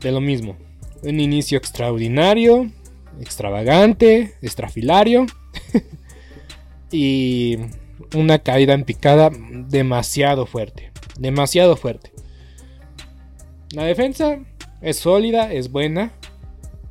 de 0.00 0.12
lo 0.12 0.20
mismo. 0.20 0.56
Un 1.02 1.20
inicio 1.20 1.58
extraordinario, 1.58 2.70
extravagante, 3.20 4.34
estrafilario. 4.42 5.26
y 6.90 7.58
una 8.14 8.38
caída 8.38 8.74
en 8.74 8.84
picada 8.84 9.30
demasiado 9.30 10.46
fuerte. 10.46 10.92
Demasiado 11.18 11.76
fuerte. 11.76 12.12
La 13.70 13.84
defensa 13.84 14.38
es 14.80 14.98
sólida, 14.98 15.52
es 15.52 15.70
buena. 15.70 16.12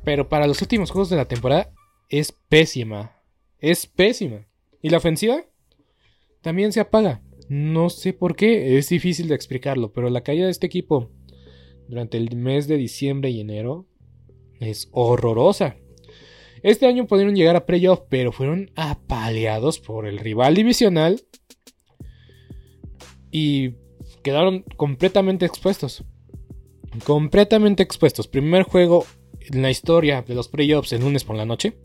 Pero 0.04 0.28
para 0.28 0.46
los 0.46 0.62
últimos 0.62 0.90
juegos 0.90 1.10
de 1.10 1.16
la 1.16 1.26
temporada 1.26 1.72
es 2.08 2.32
pésima. 2.32 3.16
Es 3.58 3.86
pésima. 3.86 4.46
Y 4.82 4.90
la 4.90 4.98
ofensiva 4.98 5.44
también 6.42 6.72
se 6.72 6.80
apaga. 6.80 7.22
No 7.48 7.90
sé 7.90 8.12
por 8.12 8.36
qué, 8.36 8.78
es 8.78 8.88
difícil 8.88 9.28
de 9.28 9.34
explicarlo, 9.34 9.92
pero 9.92 10.10
la 10.10 10.22
caída 10.22 10.44
de 10.44 10.50
este 10.50 10.66
equipo 10.66 11.10
durante 11.88 12.16
el 12.16 12.34
mes 12.36 12.68
de 12.68 12.76
diciembre 12.76 13.30
y 13.30 13.40
enero 13.40 13.86
es 14.60 14.88
horrorosa. 14.92 15.76
Este 16.62 16.86
año 16.86 17.06
pudieron 17.06 17.36
llegar 17.36 17.56
a 17.56 17.66
playoff, 17.66 18.00
pero 18.08 18.32
fueron 18.32 18.70
apaleados 18.74 19.78
por 19.78 20.06
el 20.06 20.18
rival 20.18 20.54
divisional 20.54 21.22
y 23.30 23.74
quedaron 24.22 24.64
completamente 24.76 25.46
expuestos. 25.46 26.04
Completamente 27.04 27.82
expuestos. 27.82 28.26
Primer 28.26 28.62
juego 28.62 29.06
en 29.40 29.62
la 29.62 29.70
historia 29.70 30.22
de 30.22 30.34
los 30.34 30.48
playoffs 30.48 30.92
el 30.92 31.02
lunes 31.02 31.24
por 31.24 31.36
la 31.36 31.44
noche. 31.44 31.76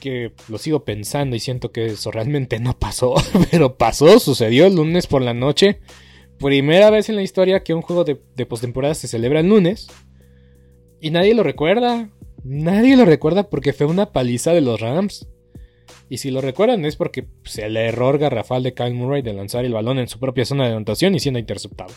Que 0.00 0.32
lo 0.48 0.58
sigo 0.58 0.84
pensando 0.84 1.36
y 1.36 1.40
siento 1.40 1.70
que 1.70 1.86
eso 1.86 2.10
realmente 2.10 2.58
no 2.58 2.78
pasó. 2.78 3.14
Pero 3.50 3.76
pasó, 3.76 4.18
sucedió 4.18 4.66
el 4.66 4.76
lunes 4.76 5.06
por 5.06 5.22
la 5.22 5.34
noche. 5.34 5.80
Primera 6.38 6.90
vez 6.90 7.08
en 7.08 7.16
la 7.16 7.22
historia 7.22 7.62
que 7.62 7.74
un 7.74 7.82
juego 7.82 8.04
de, 8.04 8.16
postemporada 8.46 8.94
se 8.94 9.08
celebra 9.08 9.40
el 9.40 9.48
lunes. 9.48 9.88
Y 11.00 11.10
nadie 11.10 11.34
lo 11.34 11.42
recuerda. 11.42 12.10
Nadie 12.42 12.96
lo 12.96 13.04
recuerda 13.04 13.48
porque 13.48 13.72
fue 13.72 13.86
una 13.86 14.12
paliza 14.12 14.52
de 14.52 14.60
los 14.60 14.80
Rams. 14.80 15.28
Y 16.08 16.18
si 16.18 16.30
lo 16.30 16.40
recuerdan 16.40 16.84
es 16.84 16.96
porque 16.96 17.22
pues, 17.22 17.58
el 17.58 17.76
error 17.76 18.18
garrafal 18.18 18.62
de 18.62 18.74
Kyle 18.74 18.94
Murray 18.94 19.22
de 19.22 19.32
lanzar 19.32 19.64
el 19.64 19.72
balón 19.72 19.98
en 19.98 20.08
su 20.08 20.18
propia 20.18 20.44
zona 20.44 20.64
de 20.66 20.72
anotación 20.72 21.14
y 21.14 21.20
siendo 21.20 21.38
interceptado. 21.38 21.92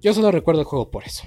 Yo 0.00 0.14
solo 0.14 0.30
recuerdo 0.30 0.60
el 0.60 0.66
juego 0.66 0.90
por 0.90 1.04
eso. 1.04 1.24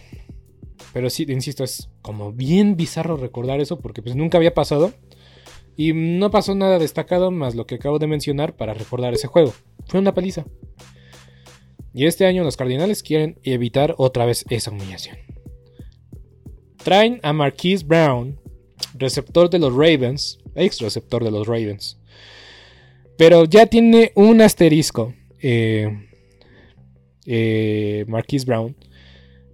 Pero 0.93 1.09
sí, 1.09 1.25
insisto, 1.27 1.63
es 1.63 1.89
como 2.01 2.31
bien 2.31 2.77
bizarro 2.77 3.17
recordar 3.17 3.59
eso 3.59 3.79
porque 3.79 4.01
pues 4.01 4.15
nunca 4.15 4.37
había 4.37 4.53
pasado. 4.53 4.93
Y 5.77 5.91
no 5.93 6.31
pasó 6.31 6.55
nada 6.55 6.79
destacado 6.79 7.31
más 7.31 7.55
lo 7.55 7.67
que 7.67 7.75
acabo 7.75 7.99
de 7.99 8.07
mencionar 8.07 8.55
para 8.55 8.73
recordar 8.73 9.13
ese 9.13 9.27
juego. 9.27 9.53
Fue 9.87 9.99
una 9.99 10.13
paliza. 10.13 10.45
Y 11.95 12.07
este 12.07 12.25
año 12.25 12.43
los 12.43 12.57
Cardinales 12.57 13.01
quieren 13.01 13.39
evitar 13.43 13.95
otra 13.97 14.25
vez 14.25 14.43
esa 14.49 14.69
humillación. 14.69 15.15
Traen 16.83 17.21
a 17.23 17.31
Marquise 17.31 17.85
Brown, 17.85 18.37
receptor 18.95 19.49
de 19.49 19.59
los 19.59 19.73
Ravens, 19.73 20.39
ex 20.55 20.81
receptor 20.81 21.23
de 21.23 21.31
los 21.31 21.47
Ravens. 21.47 21.97
Pero 23.17 23.45
ya 23.45 23.67
tiene 23.67 24.11
un 24.15 24.41
asterisco. 24.41 25.13
Eh, 25.41 25.87
eh, 27.25 28.03
Marquise 28.09 28.45
Brown. 28.45 28.75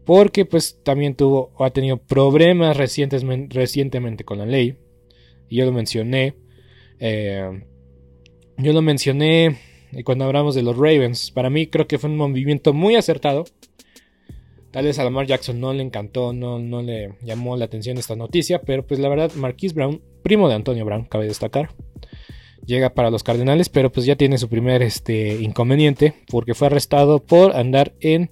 Porque 0.04 0.44
pues 0.44 0.82
también 0.84 1.14
tuvo 1.14 1.52
o 1.56 1.64
ha 1.64 1.70
tenido 1.70 1.98
problemas 1.98 2.76
recientemente 2.76 4.24
con 4.24 4.40
la 4.40 4.48
ley. 4.48 4.80
Y 5.48 5.58
yo 5.58 5.66
lo 5.66 5.72
mencioné. 5.72 6.34
Eh, 7.00 7.62
yo 8.58 8.74
lo 8.74 8.82
mencioné 8.82 9.58
y 9.92 10.04
cuando 10.04 10.26
hablamos 10.26 10.56
de 10.56 10.64
los 10.64 10.76
Ravens, 10.76 11.32
para 11.32 11.50
mí 11.50 11.68
creo 11.68 11.88
que 11.88 11.98
fue 11.98 12.10
un 12.10 12.18
movimiento 12.18 12.74
muy 12.74 12.96
acertado. 12.96 13.46
Tal 14.72 14.86
vez 14.86 15.00
a 15.00 15.04
Lamar 15.04 15.28
Jackson 15.28 15.60
no 15.60 15.74
le 15.74 15.84
encantó, 15.84 16.32
no, 16.32 16.58
no 16.60 16.82
le 16.82 17.14
llamó 17.22 17.58
la 17.58 17.66
atención 17.66 17.98
esta 17.98 18.16
noticia, 18.16 18.62
pero 18.62 18.86
pues 18.86 19.00
la 19.00 19.10
verdad, 19.10 19.32
Marquise 19.36 19.76
Brown, 19.76 20.02
primo 20.24 20.48
de 20.48 20.56
Antonio 20.56 20.86
Brown, 20.86 21.04
cabe 21.04 21.28
destacar, 21.28 21.72
llega 22.66 22.94
para 22.94 23.10
los 23.10 23.24
Cardenales, 23.24 23.68
pero 23.68 23.92
pues 23.92 24.06
ya 24.06 24.16
tiene 24.16 24.38
su 24.38 24.48
primer 24.48 24.82
este, 24.82 25.36
inconveniente 25.42 26.14
porque 26.30 26.54
fue 26.54 26.68
arrestado 26.68 27.20
por 27.20 27.56
andar 27.56 27.94
en 28.00 28.32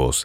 nuevos. 0.00 0.24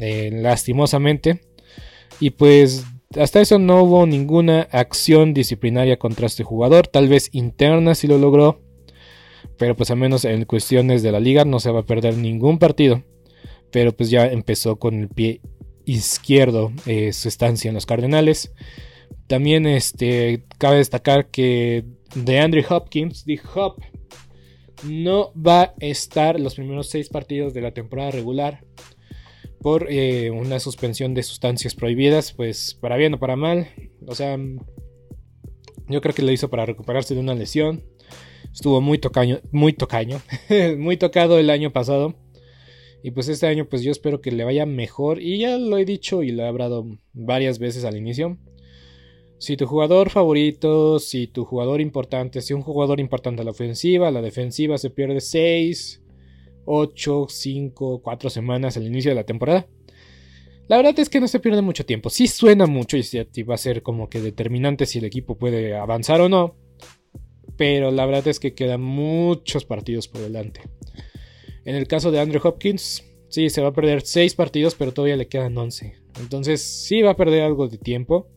Eh, 0.00 0.30
lastimosamente. 0.32 1.40
Y 2.18 2.30
pues 2.30 2.84
hasta 3.16 3.40
eso 3.40 3.60
no 3.60 3.84
hubo 3.84 4.06
ninguna 4.06 4.62
acción 4.72 5.34
disciplinaria 5.34 5.98
contra 5.98 6.26
este 6.26 6.42
jugador. 6.42 6.88
Tal 6.88 7.08
vez 7.08 7.30
interna 7.32 7.94
si 7.94 8.08
lo 8.08 8.18
logró. 8.18 8.60
Pero 9.56 9.76
pues 9.76 9.92
al 9.92 9.98
menos 9.98 10.24
en 10.24 10.44
cuestiones 10.46 11.04
de 11.04 11.12
la 11.12 11.20
liga 11.20 11.44
no 11.44 11.60
se 11.60 11.70
va 11.70 11.80
a 11.80 11.86
perder 11.86 12.16
ningún 12.16 12.58
partido. 12.58 13.04
pero 13.70 13.92
pues 13.92 14.10
ya 14.10 14.26
empezó 14.26 14.76
con 14.78 14.94
el 15.00 15.08
pie 15.08 15.40
izquierdo 15.84 16.72
eh, 16.86 17.12
su 17.12 17.28
estancia 17.28 17.68
en 17.68 17.74
los 17.74 17.86
Cardenales. 17.86 18.52
También 19.26 19.66
este, 19.66 20.44
cabe 20.58 20.76
destacar 20.78 21.30
que 21.30 21.84
de 22.14 22.40
Andrew 22.40 22.64
Hopkins, 22.68 23.24
de 23.24 23.40
Hop, 23.54 23.80
no 24.84 25.32
va 25.34 25.62
a 25.62 25.74
estar 25.80 26.38
los 26.38 26.54
primeros 26.54 26.88
seis 26.88 27.08
partidos 27.08 27.54
de 27.54 27.62
la 27.62 27.72
temporada 27.72 28.10
regular 28.10 28.64
por 29.64 29.90
eh, 29.90 30.30
una 30.30 30.60
suspensión 30.60 31.14
de 31.14 31.22
sustancias 31.22 31.74
prohibidas, 31.74 32.34
pues 32.34 32.76
para 32.78 32.98
bien 32.98 33.14
o 33.14 33.18
para 33.18 33.34
mal. 33.34 33.68
O 34.06 34.14
sea, 34.14 34.38
yo 35.88 36.02
creo 36.02 36.14
que 36.14 36.20
lo 36.20 36.32
hizo 36.32 36.50
para 36.50 36.66
recuperarse 36.66 37.14
de 37.14 37.20
una 37.20 37.34
lesión. 37.34 37.82
Estuvo 38.52 38.82
muy 38.82 38.98
tocaño, 38.98 39.40
muy 39.52 39.72
tocaño, 39.72 40.20
muy 40.78 40.98
tocado 40.98 41.38
el 41.38 41.48
año 41.48 41.72
pasado. 41.72 42.14
Y 43.02 43.12
pues 43.12 43.28
este 43.28 43.46
año 43.46 43.66
pues 43.66 43.80
yo 43.80 43.90
espero 43.90 44.20
que 44.20 44.32
le 44.32 44.44
vaya 44.44 44.66
mejor. 44.66 45.22
Y 45.22 45.38
ya 45.38 45.56
lo 45.56 45.78
he 45.78 45.86
dicho 45.86 46.22
y 46.22 46.30
lo 46.30 46.42
he 46.42 46.46
hablado 46.46 46.84
varias 47.14 47.58
veces 47.58 47.86
al 47.86 47.96
inicio. 47.96 48.36
Si 49.38 49.56
tu 49.56 49.64
jugador 49.64 50.10
favorito, 50.10 50.98
si 50.98 51.26
tu 51.26 51.46
jugador 51.46 51.80
importante, 51.80 52.42
si 52.42 52.52
un 52.52 52.60
jugador 52.60 53.00
importante 53.00 53.40
a 53.40 53.46
la 53.46 53.52
ofensiva, 53.52 54.08
a 54.08 54.10
la 54.10 54.20
defensiva 54.20 54.76
se 54.76 54.90
pierde 54.90 55.22
6, 55.22 56.03
8, 56.64 57.26
5, 57.28 58.02
4 58.02 58.30
semanas 58.30 58.76
al 58.76 58.86
inicio 58.86 59.10
de 59.10 59.16
la 59.16 59.24
temporada. 59.24 59.66
La 60.66 60.76
verdad 60.78 60.98
es 60.98 61.10
que 61.10 61.20
no 61.20 61.28
se 61.28 61.40
pierde 61.40 61.60
mucho 61.60 61.84
tiempo. 61.84 62.08
Sí 62.08 62.26
suena 62.26 62.66
mucho 62.66 62.96
y 62.96 63.42
va 63.42 63.54
a 63.54 63.58
ser 63.58 63.82
como 63.82 64.08
que 64.08 64.20
determinante 64.20 64.86
si 64.86 64.98
el 64.98 65.04
equipo 65.04 65.36
puede 65.36 65.76
avanzar 65.76 66.20
o 66.20 66.28
no. 66.28 66.56
Pero 67.56 67.90
la 67.90 68.06
verdad 68.06 68.26
es 68.28 68.40
que 68.40 68.54
quedan 68.54 68.80
muchos 68.80 69.64
partidos 69.64 70.08
por 70.08 70.22
delante. 70.22 70.62
En 71.64 71.76
el 71.76 71.86
caso 71.86 72.10
de 72.10 72.20
Andrew 72.20 72.40
Hopkins, 72.42 73.04
sí, 73.28 73.50
se 73.50 73.60
va 73.60 73.68
a 73.68 73.72
perder 73.72 74.02
6 74.02 74.34
partidos, 74.34 74.74
pero 74.74 74.92
todavía 74.92 75.16
le 75.16 75.28
quedan 75.28 75.56
11. 75.56 75.96
Entonces 76.20 76.62
sí 76.62 77.02
va 77.02 77.10
a 77.10 77.16
perder 77.16 77.42
algo 77.42 77.68
de 77.68 77.78
tiempo. 77.78 78.28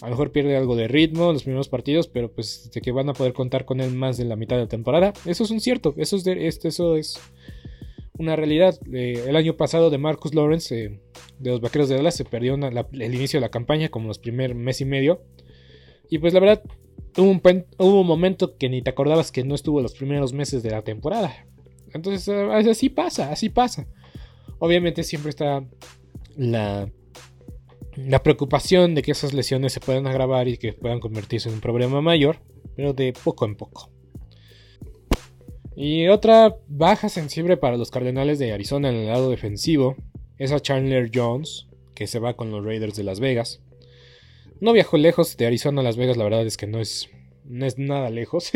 A 0.00 0.06
lo 0.06 0.10
mejor 0.10 0.32
pierde 0.32 0.56
algo 0.56 0.76
de 0.76 0.88
ritmo 0.88 1.28
en 1.28 1.34
los 1.34 1.44
primeros 1.44 1.68
partidos, 1.68 2.08
pero 2.08 2.32
pues 2.32 2.70
de 2.72 2.80
que 2.80 2.92
van 2.92 3.08
a 3.08 3.12
poder 3.12 3.32
contar 3.32 3.64
con 3.64 3.80
él 3.80 3.94
más 3.94 4.16
de 4.16 4.24
la 4.24 4.36
mitad 4.36 4.56
de 4.56 4.62
la 4.62 4.68
temporada. 4.68 5.12
Eso 5.24 5.44
es 5.44 5.50
un 5.50 5.60
cierto, 5.60 5.94
eso 5.96 6.16
es, 6.16 6.26
este, 6.26 6.68
eso 6.68 6.96
es 6.96 7.20
una 8.18 8.36
realidad. 8.36 8.78
Eh, 8.92 9.24
el 9.26 9.36
año 9.36 9.56
pasado 9.56 9.90
de 9.90 9.98
Marcus 9.98 10.34
Lawrence, 10.34 10.84
eh, 10.84 11.00
de 11.38 11.50
los 11.50 11.60
Vaqueros 11.60 11.88
de 11.88 11.96
Dallas, 11.96 12.16
se 12.16 12.24
perdió 12.24 12.54
el 12.54 13.14
inicio 13.14 13.38
de 13.38 13.42
la 13.42 13.50
campaña, 13.50 13.88
como 13.88 14.08
los 14.08 14.18
primeros 14.18 14.56
mes 14.56 14.80
y 14.80 14.84
medio. 14.84 15.22
Y 16.10 16.18
pues 16.18 16.34
la 16.34 16.40
verdad, 16.40 16.62
hubo 17.16 17.30
un, 17.30 17.40
hubo 17.78 18.00
un 18.00 18.06
momento 18.06 18.56
que 18.56 18.68
ni 18.68 18.82
te 18.82 18.90
acordabas 18.90 19.32
que 19.32 19.44
no 19.44 19.54
estuvo 19.54 19.80
los 19.80 19.94
primeros 19.94 20.32
meses 20.32 20.62
de 20.62 20.70
la 20.70 20.82
temporada. 20.82 21.46
Entonces, 21.92 22.28
eh, 22.28 22.70
así 22.70 22.88
pasa, 22.88 23.30
así 23.30 23.48
pasa. 23.48 23.86
Obviamente 24.58 25.02
siempre 25.02 25.30
está 25.30 25.64
la 26.36 26.90
la 27.96 28.22
preocupación 28.22 28.94
de 28.94 29.02
que 29.02 29.12
esas 29.12 29.34
lesiones 29.34 29.72
se 29.72 29.80
puedan 29.80 30.06
agravar 30.06 30.48
y 30.48 30.56
que 30.56 30.72
puedan 30.72 31.00
convertirse 31.00 31.48
en 31.48 31.56
un 31.56 31.60
problema 31.60 32.00
mayor, 32.00 32.40
pero 32.76 32.92
de 32.92 33.12
poco 33.12 33.44
en 33.44 33.56
poco. 33.56 33.90
Y 35.76 36.08
otra 36.08 36.56
baja 36.68 37.08
sensible 37.08 37.56
para 37.56 37.76
los 37.76 37.90
Cardenales 37.90 38.38
de 38.38 38.52
Arizona 38.52 38.90
en 38.90 38.96
el 38.96 39.06
lado 39.06 39.30
defensivo 39.30 39.96
es 40.38 40.52
a 40.52 40.60
Chandler 40.60 41.10
Jones, 41.12 41.66
que 41.94 42.06
se 42.06 42.18
va 42.18 42.36
con 42.36 42.50
los 42.50 42.64
Raiders 42.64 42.96
de 42.96 43.04
Las 43.04 43.20
Vegas. 43.20 43.60
No 44.60 44.72
viajó 44.72 44.96
lejos 44.96 45.36
de 45.36 45.46
Arizona 45.46 45.80
a 45.80 45.84
Las 45.84 45.96
Vegas, 45.96 46.16
la 46.16 46.24
verdad 46.24 46.46
es 46.46 46.56
que 46.56 46.66
no 46.66 46.80
es, 46.80 47.08
no 47.44 47.66
es 47.66 47.78
nada 47.78 48.10
lejos. 48.10 48.52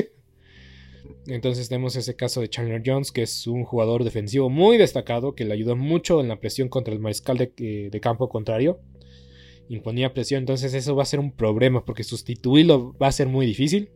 Entonces 1.26 1.68
tenemos 1.68 1.96
ese 1.96 2.16
caso 2.16 2.40
de 2.40 2.48
Chandler 2.48 2.82
Jones, 2.84 3.12
que 3.12 3.22
es 3.22 3.46
un 3.46 3.64
jugador 3.64 4.04
defensivo 4.04 4.48
muy 4.48 4.78
destacado, 4.78 5.34
que 5.34 5.44
le 5.44 5.54
ayudó 5.54 5.76
mucho 5.76 6.20
en 6.20 6.28
la 6.28 6.40
presión 6.40 6.68
contra 6.68 6.94
el 6.94 7.00
mariscal 7.00 7.36
de, 7.36 7.52
eh, 7.58 7.88
de 7.90 8.00
campo 8.00 8.28
contrario 8.28 8.80
imponía 9.68 10.14
presión, 10.14 10.40
entonces 10.40 10.74
eso 10.74 10.96
va 10.96 11.02
a 11.02 11.06
ser 11.06 11.20
un 11.20 11.32
problema 11.32 11.84
porque 11.84 12.04
sustituirlo 12.04 12.96
va 13.00 13.08
a 13.08 13.12
ser 13.12 13.28
muy 13.28 13.46
difícil. 13.46 13.90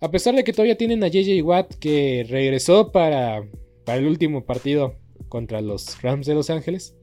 A 0.00 0.10
pesar 0.10 0.34
de 0.34 0.42
que 0.42 0.52
todavía 0.52 0.76
tienen 0.76 1.04
a 1.04 1.08
JJ 1.08 1.42
Watt 1.42 1.74
que 1.74 2.26
regresó 2.28 2.90
para, 2.90 3.48
para 3.84 3.98
el 3.98 4.06
último 4.06 4.44
partido 4.44 4.96
contra 5.28 5.60
los 5.60 6.02
Rams 6.02 6.26
de 6.26 6.34
Los 6.34 6.50
Ángeles. 6.50 6.96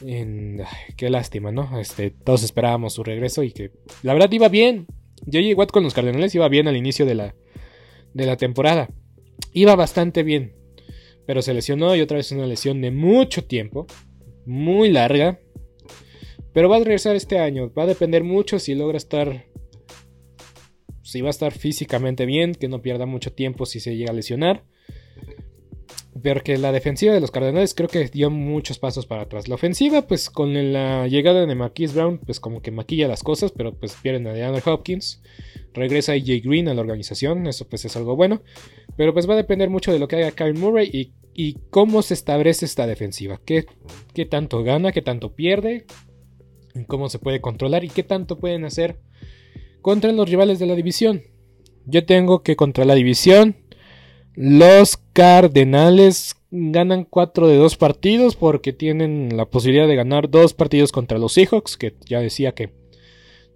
qué 0.00 1.10
lástima, 1.10 1.50
¿no? 1.50 1.80
Este, 1.80 2.10
todos 2.10 2.42
esperábamos 2.42 2.92
su 2.92 3.04
regreso 3.04 3.42
y 3.42 3.52
que 3.52 3.72
la 4.02 4.12
verdad 4.12 4.30
iba 4.32 4.48
bien. 4.48 4.86
JJ 5.26 5.54
Watt 5.56 5.70
con 5.70 5.82
los 5.82 5.94
Cardenales 5.94 6.34
iba 6.34 6.48
bien 6.48 6.68
al 6.68 6.76
inicio 6.76 7.06
de 7.06 7.14
la, 7.14 7.34
de 8.12 8.26
la 8.26 8.36
temporada. 8.36 8.90
Iba 9.52 9.74
bastante 9.74 10.22
bien. 10.22 10.54
Pero 11.26 11.40
se 11.40 11.54
lesionó 11.54 11.96
y 11.96 12.02
otra 12.02 12.18
vez 12.18 12.30
una 12.32 12.46
lesión 12.46 12.82
de 12.82 12.90
mucho 12.90 13.44
tiempo. 13.44 13.86
Muy 14.44 14.90
larga. 14.90 15.40
Pero 16.54 16.68
va 16.68 16.76
a 16.76 16.78
regresar 16.78 17.16
este 17.16 17.38
año. 17.38 17.70
Va 17.76 17.82
a 17.82 17.86
depender 17.86 18.24
mucho 18.24 18.58
si 18.58 18.74
logra 18.74 18.96
estar. 18.96 19.44
Si 21.02 21.20
va 21.20 21.28
a 21.28 21.30
estar 21.30 21.52
físicamente 21.52 22.24
bien, 22.24 22.54
que 22.54 22.68
no 22.68 22.80
pierda 22.80 23.04
mucho 23.04 23.32
tiempo 23.32 23.66
si 23.66 23.80
se 23.80 23.96
llega 23.96 24.12
a 24.12 24.14
lesionar. 24.14 24.64
Porque 26.22 26.56
la 26.56 26.70
defensiva 26.70 27.12
de 27.12 27.20
los 27.20 27.32
Cardenales 27.32 27.74
creo 27.74 27.88
que 27.88 28.08
dio 28.08 28.30
muchos 28.30 28.78
pasos 28.78 29.04
para 29.04 29.22
atrás. 29.22 29.48
La 29.48 29.56
ofensiva, 29.56 30.06
pues 30.06 30.30
con 30.30 30.72
la 30.72 31.08
llegada 31.08 31.44
de 31.44 31.54
Marquise 31.54 31.92
Brown, 31.92 32.18
pues 32.18 32.38
como 32.38 32.62
que 32.62 32.70
maquilla 32.70 33.08
las 33.08 33.24
cosas, 33.24 33.50
pero 33.50 33.74
pues 33.74 33.96
pierden 34.00 34.26
a 34.28 34.32
DeAndre 34.32 34.62
Hopkins. 34.64 35.22
Regresa 35.74 36.12
AJ 36.12 36.42
Green 36.44 36.68
a 36.68 36.74
la 36.74 36.80
organización, 36.80 37.48
eso 37.48 37.68
pues 37.68 37.84
es 37.84 37.96
algo 37.96 38.14
bueno. 38.14 38.42
Pero 38.96 39.12
pues 39.12 39.28
va 39.28 39.34
a 39.34 39.38
depender 39.38 39.70
mucho 39.70 39.92
de 39.92 39.98
lo 39.98 40.06
que 40.06 40.16
haga 40.16 40.30
Kyle 40.30 40.54
Murray 40.54 41.12
y, 41.34 41.58
cómo 41.70 42.00
se 42.02 42.14
establece 42.14 42.64
esta 42.64 42.86
defensiva. 42.86 43.40
¿Qué, 43.44 43.66
¿Qué 44.14 44.24
tanto 44.24 44.62
gana? 44.62 44.92
¿Qué 44.92 45.02
tanto 45.02 45.34
pierde? 45.34 45.84
Cómo 46.86 47.08
se 47.08 47.18
puede 47.18 47.40
controlar 47.40 47.84
y 47.84 47.88
qué 47.88 48.02
tanto 48.02 48.38
pueden 48.38 48.64
hacer 48.64 48.98
contra 49.80 50.12
los 50.12 50.28
rivales 50.28 50.58
de 50.58 50.66
la 50.66 50.74
división. 50.74 51.22
Yo 51.86 52.04
tengo 52.04 52.42
que 52.42 52.56
contra 52.56 52.84
la 52.84 52.94
división 52.94 53.56
los 54.34 54.96
Cardenales 55.12 56.34
ganan 56.50 57.04
4 57.04 57.46
de 57.46 57.56
2 57.56 57.76
partidos 57.76 58.34
porque 58.34 58.72
tienen 58.72 59.36
la 59.36 59.46
posibilidad 59.46 59.86
de 59.86 59.94
ganar 59.94 60.28
2 60.28 60.54
partidos 60.54 60.90
contra 60.90 61.18
los 61.18 61.34
Seahawks, 61.34 61.76
que 61.76 61.94
ya 62.06 62.20
decía 62.20 62.52
que 62.52 62.72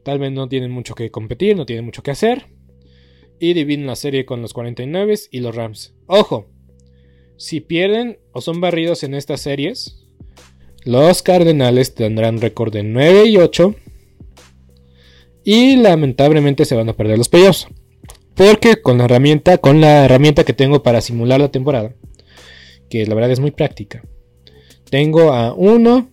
tal 0.05 0.21
vez 0.21 0.31
no 0.31 0.49
tienen 0.49 0.71
mucho 0.71 0.95
que 0.95 1.11
competir, 1.11 1.57
no 1.57 1.67
tienen 1.67 1.85
mucho 1.85 2.03
que 2.03 2.13
hacer. 2.13 2.47
Y 3.41 3.55
dividen 3.55 3.87
la 3.87 3.97
serie 3.97 4.25
con 4.25 4.43
los 4.43 4.53
49 4.53 5.15
y 5.31 5.41
los 5.41 5.55
Rams. 5.55 5.95
Ojo, 6.07 6.49
si 7.37 7.61
pierden 7.61 8.19
o 8.33 8.41
son 8.41 8.61
barridos 8.61 9.03
en 9.03 9.15
estas 9.15 9.41
series, 9.41 10.08
los 10.85 11.23
Cardenales 11.23 11.95
tendrán 11.95 12.41
récord 12.41 12.73
de 12.73 12.83
9 12.83 13.27
y 13.27 13.37
8. 13.37 13.75
Y 15.45 15.77
lamentablemente 15.77 16.65
se 16.65 16.75
van 16.75 16.89
a 16.89 16.93
perder 16.93 17.19
los 17.19 17.29
playoffs. 17.29 17.69
Porque 18.35 18.81
con 18.81 18.99
la 18.99 19.05
herramienta, 19.05 19.59
con 19.59 19.81
la 19.81 20.05
herramienta 20.05 20.45
que 20.45 20.53
tengo 20.53 20.83
para 20.83 21.01
simular 21.01 21.41
la 21.41 21.51
temporada, 21.51 21.95
que 22.89 23.05
la 23.07 23.15
verdad 23.15 23.33
es 23.33 23.41
muy 23.41 23.51
práctica, 23.51 24.05
tengo 24.91 25.33
a 25.33 25.55
1, 25.55 26.11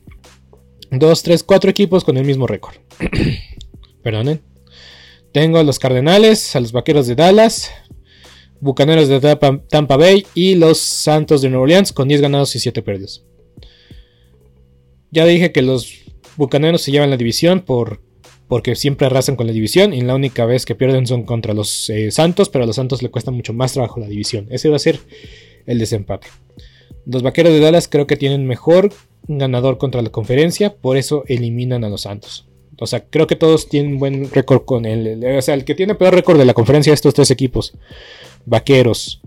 2, 0.92 1.24
3, 1.24 1.44
4 1.44 1.70
equipos 1.70 2.04
con 2.04 2.18
el 2.18 2.26
mismo 2.26 2.48
récord. 2.48 2.76
Perdonen. 4.04 4.42
Tengo 5.32 5.60
a 5.60 5.64
los 5.64 5.80
Cardenales, 5.80 6.56
a 6.56 6.62
los 6.62 6.72
Vaqueros 6.72 7.08
de 7.08 7.16
Dallas, 7.16 7.72
Bucaneros 8.60 9.10
de 9.10 9.20
Tampa 9.70 9.98
Bay 9.98 10.26
y 10.34 10.56
los 10.56 10.80
Santos 10.80 11.42
de 11.42 11.50
Nueva 11.50 11.64
Orleans 11.64 11.94
con 11.94 12.08
10 12.08 12.22
ganados 12.22 12.56
y 12.56 12.60
7 12.60 12.82
perdidos. 12.82 13.26
Ya 15.16 15.26
dije 15.26 15.54
que 15.54 15.62
los 15.62 15.94
bucaneros 16.36 16.82
se 16.82 16.92
llevan 16.92 17.10
la 17.10 17.16
división 17.16 17.62
por, 17.62 18.02
porque 18.50 18.76
siempre 18.76 19.08
arrasan 19.08 19.38
con 19.38 19.48
la 19.48 19.54
división 19.54 19.94
y 19.94 20.02
la 20.02 20.14
única 20.14 20.46
vez 20.46 20.66
que 20.66 20.76
pierden 20.76 21.08
son 21.08 21.24
contra 21.24 21.54
los 21.54 21.90
eh, 21.90 22.12
Santos, 22.12 22.50
pero 22.50 22.66
a 22.66 22.68
los 22.68 22.76
Santos 22.76 23.02
le 23.02 23.10
cuesta 23.10 23.32
mucho 23.32 23.54
más 23.54 23.72
trabajo 23.72 24.02
la 24.02 24.10
división. 24.10 24.48
Ese 24.50 24.68
va 24.68 24.76
a 24.76 24.80
ser 24.80 25.00
el 25.68 25.80
desempate. 25.80 26.28
Los 27.06 27.24
Vaqueros 27.24 27.54
de 27.54 27.62
Dallas 27.62 27.88
creo 27.88 28.08
que 28.08 28.18
tienen 28.18 28.46
mejor 28.46 28.92
ganador 29.30 29.78
contra 29.78 30.02
la 30.02 30.10
conferencia, 30.10 30.76
por 30.76 30.98
eso 30.98 31.24
eliminan 31.28 31.86
a 31.86 31.90
los 31.90 32.02
Santos. 32.02 32.50
O 32.78 32.86
sea, 32.86 33.06
creo 33.06 33.26
que 33.26 33.38
todos 33.38 33.70
tienen 33.70 34.00
buen 34.00 34.30
récord 34.32 34.66
con 34.66 34.86
él. 34.86 35.24
O 35.38 35.42
sea, 35.42 35.54
el 35.54 35.64
que 35.64 35.76
tiene 35.76 35.96
peor 35.96 36.14
récord 36.14 36.38
de 36.38 36.44
la 36.44 36.54
conferencia 36.54 36.92
de 36.92 36.96
estos 36.96 37.14
tres 37.14 37.32
equipos, 37.32 37.74
Vaqueros, 38.46 39.22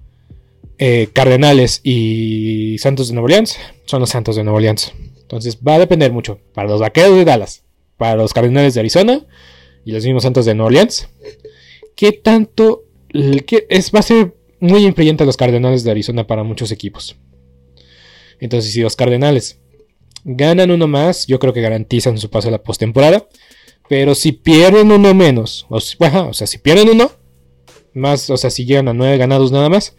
eh, 0.76 1.08
Cardenales 1.14 1.80
y 1.82 2.76
Santos 2.76 3.08
de 3.08 3.14
Nueva 3.14 3.24
Orleans, 3.24 3.56
son 3.86 4.00
los 4.00 4.10
Santos 4.10 4.36
de 4.36 4.44
Nueva 4.44 4.58
Orleans. 4.58 4.92
Entonces 5.28 5.58
va 5.60 5.74
a 5.74 5.78
depender 5.78 6.10
mucho 6.10 6.40
para 6.54 6.70
los 6.70 6.80
vaqueros 6.80 7.14
de 7.14 7.26
Dallas, 7.26 7.62
para 7.98 8.16
los 8.16 8.32
Cardenales 8.32 8.72
de 8.72 8.80
Arizona 8.80 9.26
y 9.84 9.92
los 9.92 10.02
mismos 10.02 10.22
Santos 10.22 10.46
de 10.46 10.54
Nueva 10.54 10.68
Orleans. 10.68 11.06
¿Qué 11.94 12.12
tanto 12.12 12.86
es, 13.12 13.92
va 13.94 13.98
a 13.98 14.02
ser 14.02 14.34
muy 14.58 14.86
influyente 14.86 15.24
a 15.24 15.26
los 15.26 15.36
Cardenales 15.36 15.84
de 15.84 15.90
Arizona 15.90 16.26
para 16.26 16.44
muchos 16.44 16.72
equipos? 16.72 17.18
Entonces, 18.40 18.72
si 18.72 18.80
los 18.80 18.96
Cardenales 18.96 19.60
ganan 20.24 20.70
uno 20.70 20.88
más, 20.88 21.26
yo 21.26 21.38
creo 21.38 21.52
que 21.52 21.60
garantizan 21.60 22.16
su 22.16 22.30
paso 22.30 22.48
a 22.48 22.52
la 22.52 22.62
postemporada. 22.62 23.28
Pero 23.86 24.14
si 24.14 24.32
pierden 24.32 24.90
uno 24.92 25.12
menos, 25.12 25.66
o, 25.68 25.78
sea, 25.80 26.46
si 26.46 26.56
pierden 26.56 26.88
uno 26.88 27.10
más, 27.92 28.30
o 28.30 28.38
sea, 28.38 28.48
si 28.48 28.64
llegan 28.64 28.88
a 28.88 28.94
nueve 28.94 29.18
ganados 29.18 29.52
nada 29.52 29.68
más, 29.68 29.94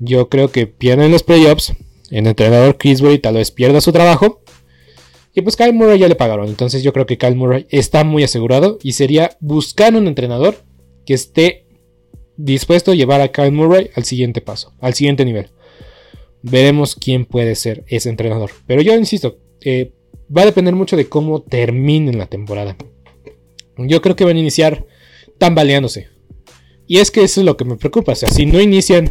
yo 0.00 0.28
creo 0.28 0.50
que 0.50 0.66
pierden 0.66 1.12
los 1.12 1.22
playoffs 1.22 1.74
el 2.10 2.26
entrenador 2.28 2.76
Chris 2.78 3.02
tal 3.22 3.34
vez 3.34 3.50
pierda 3.50 3.80
su 3.80 3.90
trabajo. 3.90 4.43
Y 5.34 5.42
pues 5.42 5.56
Kyle 5.56 5.72
Murray 5.72 5.98
ya 5.98 6.08
le 6.08 6.14
pagaron. 6.14 6.48
Entonces 6.48 6.82
yo 6.82 6.92
creo 6.92 7.06
que 7.06 7.18
Kyle 7.18 7.34
Murray 7.34 7.66
está 7.70 8.04
muy 8.04 8.22
asegurado. 8.22 8.78
Y 8.82 8.92
sería 8.92 9.36
buscar 9.40 9.94
un 9.94 10.06
entrenador 10.06 10.56
que 11.04 11.14
esté 11.14 11.66
dispuesto 12.36 12.92
a 12.92 12.94
llevar 12.94 13.20
a 13.20 13.32
Kyle 13.32 13.52
Murray 13.52 13.90
al 13.94 14.04
siguiente 14.04 14.40
paso, 14.40 14.72
al 14.80 14.94
siguiente 14.94 15.24
nivel. 15.24 15.50
Veremos 16.42 16.94
quién 16.94 17.24
puede 17.24 17.54
ser 17.56 17.84
ese 17.88 18.10
entrenador. 18.10 18.50
Pero 18.66 18.82
yo 18.82 18.94
insisto, 18.94 19.38
eh, 19.62 19.92
va 20.34 20.42
a 20.42 20.46
depender 20.46 20.74
mucho 20.74 20.96
de 20.96 21.08
cómo 21.08 21.42
terminen 21.42 22.18
la 22.18 22.26
temporada. 22.26 22.76
Yo 23.76 24.00
creo 24.02 24.14
que 24.14 24.24
van 24.24 24.36
a 24.36 24.40
iniciar 24.40 24.86
tambaleándose. 25.38 26.08
Y 26.86 26.98
es 26.98 27.10
que 27.10 27.22
eso 27.22 27.40
es 27.40 27.46
lo 27.46 27.56
que 27.56 27.64
me 27.64 27.76
preocupa. 27.76 28.12
O 28.12 28.14
sea, 28.14 28.28
si 28.28 28.46
no 28.46 28.60
inician 28.60 29.10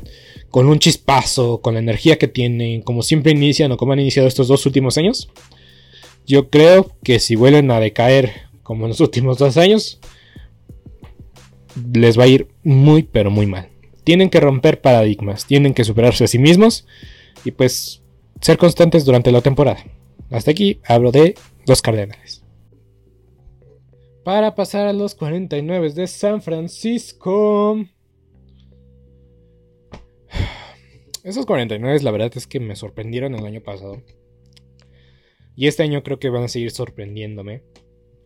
con 0.49 0.67
un 0.67 0.79
chispazo, 0.79 1.62
con 1.62 1.73
la 1.73 1.79
energía 1.79 2.17
que 2.17 2.27
tienen, 2.27 2.81
como 2.81 3.01
siempre 3.01 3.31
inician 3.31 3.71
o 3.71 3.77
como 3.77 3.93
han 3.93 3.99
iniciado 3.99 4.27
estos 4.27 4.47
dos 4.47 4.65
últimos 4.65 4.97
años, 4.97 5.29
yo 6.25 6.49
creo 6.49 6.91
que 7.03 7.19
si 7.19 7.36
vuelven 7.36 7.71
a 7.71 7.79
decaer 7.79 8.31
como 8.63 8.86
en 8.86 8.89
los 8.89 8.99
últimos 9.01 9.38
dos 9.38 9.57
años, 9.57 9.99
les 11.93 12.17
va 12.17 12.23
a 12.23 12.27
ir 12.27 12.47
muy, 12.63 13.03
pero 13.03 13.31
muy 13.31 13.45
mal. 13.45 13.69
Tienen 14.03 14.29
que 14.29 14.39
romper 14.39 14.81
paradigmas, 14.81 15.45
tienen 15.45 15.73
que 15.73 15.83
superarse 15.83 16.25
a 16.25 16.27
sí 16.27 16.38
mismos 16.38 16.86
y 17.45 17.51
pues 17.51 18.01
ser 18.41 18.57
constantes 18.57 19.05
durante 19.05 19.31
la 19.31 19.41
temporada. 19.41 19.83
Hasta 20.29 20.51
aquí 20.51 20.79
hablo 20.86 21.12
de 21.12 21.36
los 21.65 21.81
Cardenales. 21.81 22.43
Para 24.23 24.55
pasar 24.55 24.88
a 24.88 24.93
los 24.93 25.15
49 25.15 25.91
de 25.91 26.07
San 26.07 26.41
Francisco. 26.41 27.77
Esos 31.23 31.45
49 31.45 31.99
la 32.01 32.12
verdad 32.12 32.31
es 32.36 32.47
que 32.47 32.59
me 32.59 32.75
sorprendieron 32.75 33.36
el 33.36 33.45
año 33.45 33.62
pasado. 33.62 34.01
Y 35.55 35.67
este 35.67 35.83
año 35.83 36.03
creo 36.03 36.19
que 36.19 36.29
van 36.29 36.43
a 36.43 36.47
seguir 36.47 36.71
sorprendiéndome 36.71 37.63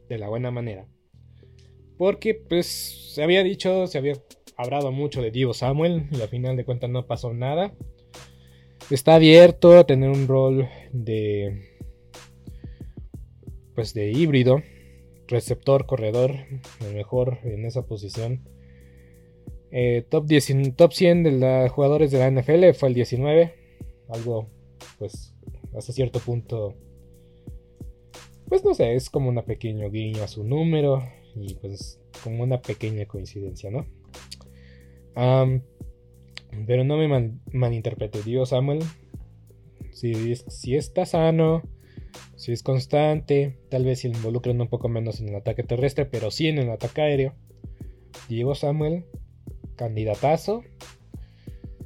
de 0.10 0.18
la 0.18 0.30
buena 0.30 0.52
manera. 0.52 0.88
Porque 1.98 2.36
pues 2.36 3.14
se 3.14 3.24
había 3.24 3.44
dicho, 3.44 3.88
se 3.88 3.98
había 3.98 4.14
hablado 4.56 4.92
mucho 4.92 5.22
de 5.22 5.32
Divo 5.32 5.54
Samuel 5.54 6.08
y 6.12 6.22
al 6.22 6.30
final 6.30 6.56
de 6.56 6.66
cuentas 6.66 6.90
no 6.90 7.06
pasó 7.06 7.34
nada. 7.34 7.74
Está 8.90 9.16
abierto 9.16 9.78
a 9.78 9.86
tener 9.86 10.10
un 10.10 10.28
rol 10.28 10.70
de 10.94 11.78
pues 13.76 13.94
de 13.94 14.12
híbrido, 14.12 14.64
receptor, 15.28 15.86
corredor, 15.86 16.32
el 16.86 16.96
mejor 16.96 17.40
en 17.44 17.66
esa 17.66 17.86
posición. 17.86 18.48
Eh, 19.72 20.06
top, 20.10 20.26
10, 20.26 20.76
top 20.76 20.94
100 20.94 21.24
de 21.24 21.32
los 21.34 21.72
jugadores 21.72 22.10
de 22.10 22.20
la 22.20 22.32
NFL 22.32 22.72
fue 22.74 22.90
el 22.90 22.96
19, 22.96 23.54
algo 24.10 24.50
pues 24.98 25.36
hasta 25.76 25.94
cierto 25.94 26.20
punto 26.20 26.76
pues 28.48 28.64
no 28.64 28.74
sé, 28.74 28.96
es 28.96 29.10
como 29.10 29.30
una 29.30 29.44
pequeño 29.44 29.90
guiño 29.90 30.24
a 30.24 30.28
su 30.28 30.44
número 30.44 31.04
y 31.36 31.56
pues 31.56 32.00
como 32.24 32.44
una 32.44 32.62
pequeña 32.62 33.06
coincidencia, 33.06 33.72
¿no? 33.72 33.86
pero 36.68 36.84
no 36.84 36.98
me 36.98 37.34
malinterprete, 37.52 38.22
Dios 38.22 38.50
Samuel, 38.50 38.80
si, 39.92 40.36
si 40.36 40.76
está 40.76 41.06
sano, 41.06 41.64
si 42.36 42.52
es 42.52 42.62
constante, 42.62 43.58
tal 43.70 43.84
vez 43.84 44.02
se 44.02 44.10
involucran 44.10 44.62
un 44.62 44.68
poco 44.68 44.90
menos 44.90 45.20
en 45.20 45.30
el 45.30 45.36
ataque 45.36 45.64
terrestre, 45.64 46.06
pero 46.06 46.30
sí 46.30 46.48
en 46.48 46.60
el 46.60 46.70
ataque 46.70 47.02
aéreo. 47.02 47.34
Diego 48.30 48.54
Samuel, 48.56 49.06
candidatazo. 49.76 50.64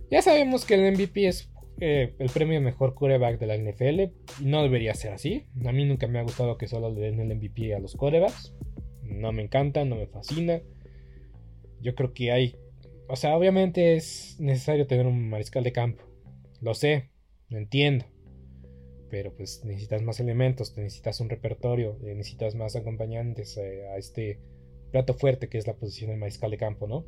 Ya 0.09 0.21
sabemos 0.21 0.65
que 0.65 0.75
el 0.75 0.93
MVP 0.93 1.27
es 1.27 1.49
eh, 1.79 2.13
el 2.19 2.29
premio 2.29 2.59
mejor 2.59 2.95
quarterback 2.95 3.39
de 3.39 3.47
la 3.47 3.57
NFL. 3.57 4.13
No 4.39 4.63
debería 4.63 4.93
ser 4.93 5.13
así. 5.13 5.45
A 5.65 5.71
mí 5.71 5.85
nunca 5.85 6.07
me 6.07 6.19
ha 6.19 6.23
gustado 6.23 6.57
que 6.57 6.67
solo 6.67 6.91
le 6.91 7.01
den 7.01 7.19
el 7.19 7.35
MVP 7.35 7.73
a 7.73 7.79
los 7.79 7.95
quarterbacks. 7.95 8.53
No 9.03 9.31
me 9.31 9.43
encanta, 9.43 9.83
no 9.85 9.95
me 9.95 10.07
fascina. 10.07 10.61
Yo 11.81 11.95
creo 11.95 12.13
que 12.13 12.31
hay. 12.31 12.55
O 13.07 13.15
sea, 13.15 13.35
obviamente 13.35 13.95
es 13.95 14.37
necesario 14.39 14.87
tener 14.87 15.05
un 15.05 15.29
mariscal 15.29 15.63
de 15.63 15.71
campo. 15.71 16.03
Lo 16.61 16.73
sé, 16.73 17.09
lo 17.49 17.57
entiendo. 17.57 18.05
Pero 19.09 19.35
pues 19.35 19.65
necesitas 19.65 20.01
más 20.03 20.19
elementos, 20.19 20.77
necesitas 20.77 21.19
un 21.19 21.29
repertorio, 21.29 21.97
eh, 22.05 22.15
necesitas 22.15 22.55
más 22.55 22.75
acompañantes 22.75 23.57
eh, 23.57 23.87
a 23.89 23.97
este 23.97 24.39
plato 24.91 25.13
fuerte 25.13 25.49
que 25.49 25.57
es 25.57 25.67
la 25.67 25.75
posición 25.75 26.11
del 26.11 26.19
mariscal 26.19 26.51
de 26.51 26.57
campo, 26.57 26.87
¿no? 26.87 27.05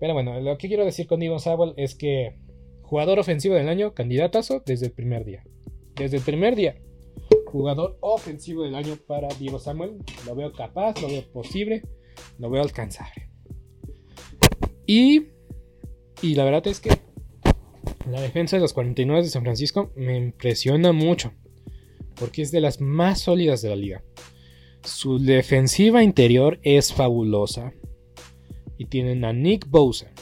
Pero 0.00 0.14
bueno, 0.14 0.40
lo 0.40 0.56
que 0.56 0.68
quiero 0.68 0.84
decir 0.84 1.06
con 1.06 1.20
Devon 1.20 1.40
Samuel 1.40 1.74
es 1.76 1.94
que 1.94 2.36
Jugador 2.86 3.18
ofensivo 3.18 3.56
del 3.56 3.68
año, 3.68 3.94
candidatazo 3.94 4.62
desde 4.64 4.86
el 4.86 4.92
primer 4.92 5.24
día. 5.24 5.44
Desde 5.96 6.18
el 6.18 6.22
primer 6.22 6.54
día. 6.54 6.76
Jugador 7.46 7.98
ofensivo 8.00 8.64
del 8.64 8.74
año 8.74 8.96
para 9.06 9.28
Diego 9.28 9.58
Samuel. 9.58 9.98
Lo 10.26 10.34
veo 10.34 10.52
capaz, 10.52 11.00
lo 11.00 11.08
veo 11.08 11.22
posible, 11.32 11.82
lo 12.38 12.50
veo 12.50 12.62
alcanzable. 12.62 13.30
Y, 14.86 15.28
y 16.22 16.34
la 16.34 16.44
verdad 16.44 16.66
es 16.66 16.80
que 16.80 16.90
la 18.10 18.20
defensa 18.20 18.56
de 18.56 18.62
los 18.62 18.72
49 18.72 19.22
de 19.22 19.28
San 19.28 19.42
Francisco 19.42 19.92
me 19.96 20.16
impresiona 20.16 20.92
mucho. 20.92 21.32
Porque 22.14 22.42
es 22.42 22.50
de 22.50 22.60
las 22.60 22.80
más 22.80 23.20
sólidas 23.20 23.62
de 23.62 23.68
la 23.70 23.76
liga. 23.76 24.04
Su 24.84 25.18
defensiva 25.18 26.02
interior 26.02 26.60
es 26.62 26.92
fabulosa. 26.92 27.72
Y 28.78 28.86
tienen 28.86 29.24
a 29.24 29.32
Nick 29.32 29.68
Bosa, 29.70 30.12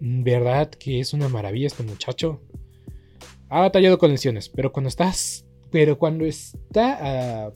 verdad 0.00 0.70
que 0.70 1.00
es 1.00 1.12
una 1.12 1.28
maravilla 1.28 1.66
este 1.66 1.82
muchacho. 1.82 2.40
Ha 3.50 3.60
batallado 3.60 3.98
con 3.98 4.10
lesiones, 4.10 4.48
pero 4.48 4.72
cuando 4.72 4.88
estás. 4.88 5.44
Pero 5.70 5.98
cuando 5.98 6.24
está 6.24 6.98
ah, 7.00 7.52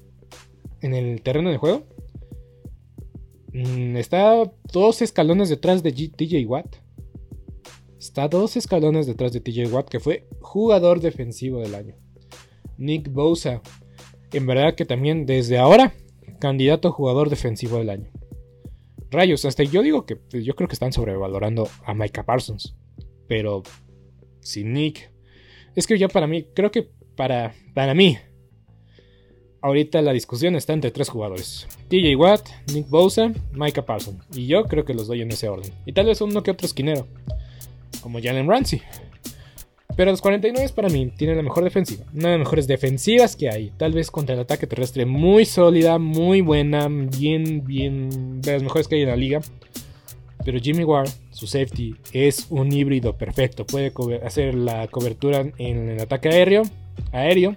en 0.83 0.94
el 0.94 1.22
terreno 1.22 1.50
de 1.50 1.57
juego, 1.57 1.85
mm, 3.52 3.96
está 3.96 4.52
dos 4.72 5.02
escalones 5.02 5.48
detrás 5.48 5.83
de 5.83 5.92
TJ 5.92 6.46
Watt. 6.46 6.76
Está 7.98 8.28
dos 8.28 8.57
escalones 8.57 9.07
detrás 9.07 9.33
de 9.33 9.40
TJ 9.40 9.72
Watt, 9.72 9.88
que 9.88 10.00
fue 10.00 10.28
jugador 10.40 11.00
defensivo 11.00 11.61
del 11.61 11.74
año. 11.74 11.94
Nick 12.76 13.11
Bosa. 13.11 13.62
En 14.33 14.46
verdad 14.46 14.74
que 14.74 14.85
también 14.85 15.26
desde 15.26 15.59
ahora, 15.59 15.94
candidato 16.40 16.88
a 16.88 16.92
jugador 16.92 17.30
defensivo 17.30 17.78
del 17.78 17.90
año. 17.90 18.11
Rayos, 19.11 19.44
hasta 19.44 19.62
yo 19.62 19.83
digo 19.83 20.07
que 20.07 20.16
pues, 20.16 20.44
yo 20.44 20.57
creo 20.57 20.66
que 20.68 20.74
están 20.74 20.92
sobrevalorando 20.92 21.68
a 21.85 21.94
Micah 21.94 22.24
Parsons. 22.24 22.76
Pero 23.28 23.62
sin 24.40 24.72
Nick. 24.72 25.13
Es 25.74 25.87
que 25.87 25.98
ya 25.98 26.08
para 26.08 26.26
mí, 26.26 26.44
creo 26.54 26.70
que 26.70 26.88
para, 27.16 27.54
para 27.74 27.94
mí, 27.94 28.18
ahorita 29.60 30.02
la 30.02 30.12
discusión 30.12 30.56
está 30.56 30.72
entre 30.72 30.90
tres 30.90 31.08
jugadores: 31.08 31.66
TJ 31.88 32.16
Watt, 32.16 32.48
Nick 32.72 32.88
Bosa, 32.88 33.32
Micah 33.52 33.84
Parsons. 33.84 34.24
Y 34.34 34.46
yo 34.46 34.64
creo 34.64 34.84
que 34.84 34.94
los 34.94 35.06
doy 35.06 35.22
en 35.22 35.32
ese 35.32 35.48
orden. 35.48 35.72
Y 35.87 35.92
tal 35.92 36.06
vez 36.06 36.20
uno 36.20 36.42
que 36.42 36.50
otro 36.50 36.66
esquinero, 36.66 37.06
como 38.02 38.20
Jalen 38.20 38.48
Ramsey. 38.48 38.82
Pero 39.96 40.10
los 40.10 40.20
49 40.20 40.72
para 40.74 40.88
mí 40.88 41.12
tienen 41.16 41.37
la 41.37 41.42
mejor 41.42 41.62
defensiva. 41.62 42.04
Una 42.12 42.30
de 42.30 42.38
las 42.38 42.38
mejores 42.40 42.66
defensivas 42.66 43.37
que 43.37 43.48
hay. 43.48 43.70
Tal 43.76 43.92
vez 43.92 44.10
contra 44.10 44.34
el 44.34 44.40
ataque 44.40 44.66
terrestre 44.66 45.06
muy 45.06 45.44
sólida, 45.44 45.98
muy 45.98 46.40
buena, 46.40 46.88
bien, 46.88 47.64
bien, 47.64 48.40
de 48.40 48.54
las 48.54 48.62
mejores 48.62 48.88
que 48.88 48.96
hay 48.96 49.02
en 49.02 49.08
la 49.08 49.16
liga. 49.16 49.40
Pero 50.44 50.61
Jimmy 50.61 50.85
Ward, 50.85 51.09
su 51.30 51.46
safety, 51.46 51.96
es 52.12 52.46
un 52.50 52.70
híbrido 52.72 53.16
perfecto. 53.16 53.66
Puede 53.66 53.92
hacer 54.24 54.54
la 54.54 54.87
cobertura 54.88 55.40
en 55.59 55.88
el 55.88 56.00
ataque 56.00 56.28
aéreo, 56.28 56.62
aéreo 57.12 57.57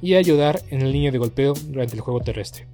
y 0.00 0.14
ayudar 0.14 0.62
en 0.70 0.80
la 0.80 0.88
línea 0.88 1.10
de 1.10 1.18
golpeo 1.18 1.54
durante 1.54 1.94
el 1.94 2.00
juego 2.00 2.20
terrestre. 2.20 2.66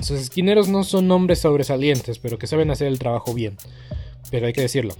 Sus 0.00 0.20
esquineros 0.20 0.68
no 0.68 0.84
son 0.84 1.10
hombres 1.10 1.40
sobresalientes, 1.40 2.18
pero 2.18 2.38
que 2.38 2.46
saben 2.46 2.70
hacer 2.70 2.88
el 2.88 2.98
trabajo 2.98 3.34
bien. 3.34 3.56
Pero 4.30 4.46
hay 4.46 4.52
que 4.52 4.62
decirlo, 4.62 4.94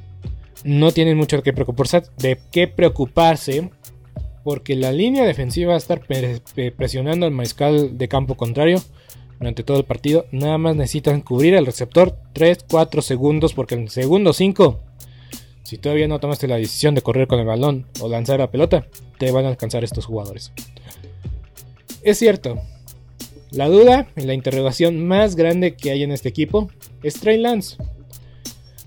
no 0.64 0.92
tienen 0.92 1.16
mucho 1.16 1.36
de 1.36 1.42
qué 1.42 1.52
preocuparse, 1.52 2.02
de 2.18 2.38
qué 2.50 2.68
preocuparse 2.68 3.70
porque 4.44 4.76
la 4.76 4.92
línea 4.92 5.24
defensiva 5.24 5.70
va 5.70 5.74
a 5.74 5.78
estar 5.78 6.02
presionando 6.76 7.26
al 7.26 7.32
mariscal 7.32 7.98
de 7.98 8.08
campo 8.08 8.36
contrario 8.36 8.82
durante 9.40 9.64
todo 9.64 9.78
el 9.78 9.84
partido. 9.84 10.26
Nada 10.30 10.58
más 10.58 10.76
necesitan 10.76 11.22
cubrir 11.22 11.54
el 11.54 11.66
receptor 11.66 12.16
3-4 12.34 13.00
segundos 13.00 13.54
porque 13.54 13.74
en 13.74 13.88
segundo 13.88 14.32
5, 14.32 14.78
si 15.64 15.78
todavía 15.78 16.06
no 16.06 16.20
tomaste 16.20 16.46
la 16.46 16.56
decisión 16.56 16.94
de 16.94 17.02
correr 17.02 17.26
con 17.26 17.40
el 17.40 17.46
balón 17.46 17.86
o 18.00 18.08
lanzar 18.08 18.38
la 18.38 18.50
pelota, 18.50 18.86
te 19.18 19.32
van 19.32 19.46
a 19.46 19.48
alcanzar 19.48 19.82
estos 19.82 20.06
jugadores. 20.06 20.52
Es 22.02 22.18
cierto, 22.18 22.60
la 23.50 23.68
duda 23.68 24.06
y 24.16 24.22
la 24.22 24.34
interrogación 24.34 25.06
más 25.06 25.34
grande 25.34 25.74
que 25.74 25.90
hay 25.90 26.02
en 26.02 26.12
este 26.12 26.28
equipo 26.28 26.70
es 27.02 27.14
Trey 27.14 27.38
Lance. 27.38 27.76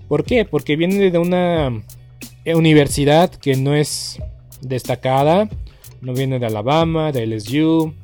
¿Por 0.08 0.24
qué? 0.24 0.44
Porque 0.44 0.76
viene 0.76 1.10
de 1.10 1.18
una 1.18 1.82
eh, 2.44 2.54
universidad 2.54 3.30
que 3.30 3.56
no 3.56 3.74
es 3.74 4.18
destacada. 4.60 5.48
No 6.00 6.12
viene 6.12 6.38
de 6.38 6.46
Alabama, 6.46 7.12
de 7.12 7.26
LSU, 7.26 7.94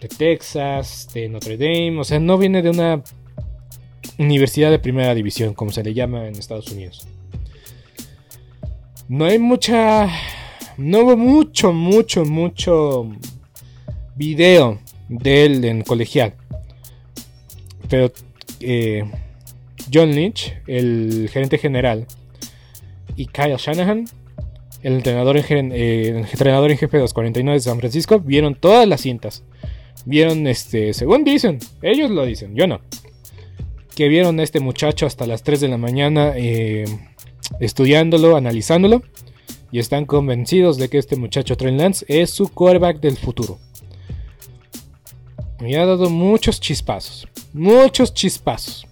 de 0.00 0.08
Texas, 0.08 1.08
de 1.14 1.28
Notre 1.28 1.56
Dame. 1.56 1.98
O 1.98 2.04
sea, 2.04 2.18
no 2.18 2.38
viene 2.38 2.62
de 2.62 2.70
una 2.70 3.02
universidad 4.18 4.70
de 4.70 4.78
primera 4.78 5.14
división, 5.14 5.54
como 5.54 5.72
se 5.72 5.82
le 5.82 5.94
llama 5.94 6.26
en 6.26 6.36
Estados 6.36 6.70
Unidos. 6.70 7.06
No 9.08 9.24
hay 9.24 9.38
mucha 9.38 10.08
no 10.76 11.00
hubo 11.00 11.16
mucho, 11.16 11.72
mucho, 11.72 12.24
mucho 12.24 13.08
video 14.14 14.78
de 15.08 15.46
él 15.46 15.64
en 15.64 15.82
colegial. 15.82 16.34
Pero 17.88 18.12
eh, 18.60 19.04
John 19.92 20.10
Lynch, 20.10 20.54
el 20.66 21.30
gerente 21.32 21.58
general, 21.58 22.06
y 23.16 23.26
Kyle 23.26 23.56
Shanahan, 23.56 24.04
el 24.82 24.92
entrenador 24.94 25.38
en, 25.38 25.72
eh, 25.72 26.08
entrenador 26.30 26.70
en 26.70 26.78
jefe 26.78 26.98
de 26.98 27.02
los 27.02 27.14
49 27.14 27.56
de 27.56 27.60
San 27.60 27.78
Francisco, 27.78 28.20
vieron 28.20 28.54
todas 28.54 28.86
las 28.86 29.00
cintas. 29.00 29.44
Vieron, 30.06 30.46
este, 30.46 30.94
según 30.94 31.24
dicen, 31.24 31.58
ellos 31.82 32.12
lo 32.12 32.24
dicen, 32.24 32.54
yo 32.54 32.68
no. 32.68 32.80
Que 33.96 34.06
vieron 34.06 34.38
a 34.38 34.44
este 34.44 34.60
muchacho 34.60 35.04
hasta 35.04 35.26
las 35.26 35.42
3 35.42 35.60
de 35.60 35.68
la 35.68 35.78
mañana 35.78 36.32
eh, 36.36 36.84
estudiándolo, 37.58 38.36
analizándolo. 38.36 39.02
Y 39.72 39.80
están 39.80 40.06
convencidos 40.06 40.78
de 40.78 40.88
que 40.88 40.98
este 40.98 41.16
muchacho 41.16 41.56
Trent 41.56 41.80
Lance 41.80 42.06
es 42.08 42.30
su 42.30 42.48
quarterback 42.48 43.00
del 43.00 43.16
futuro. 43.16 43.58
Me 45.58 45.76
ha 45.76 45.84
dado 45.84 46.08
muchos 46.08 46.60
chispazos. 46.60 47.26
Muchos 47.52 48.14
chispazos. 48.14 48.86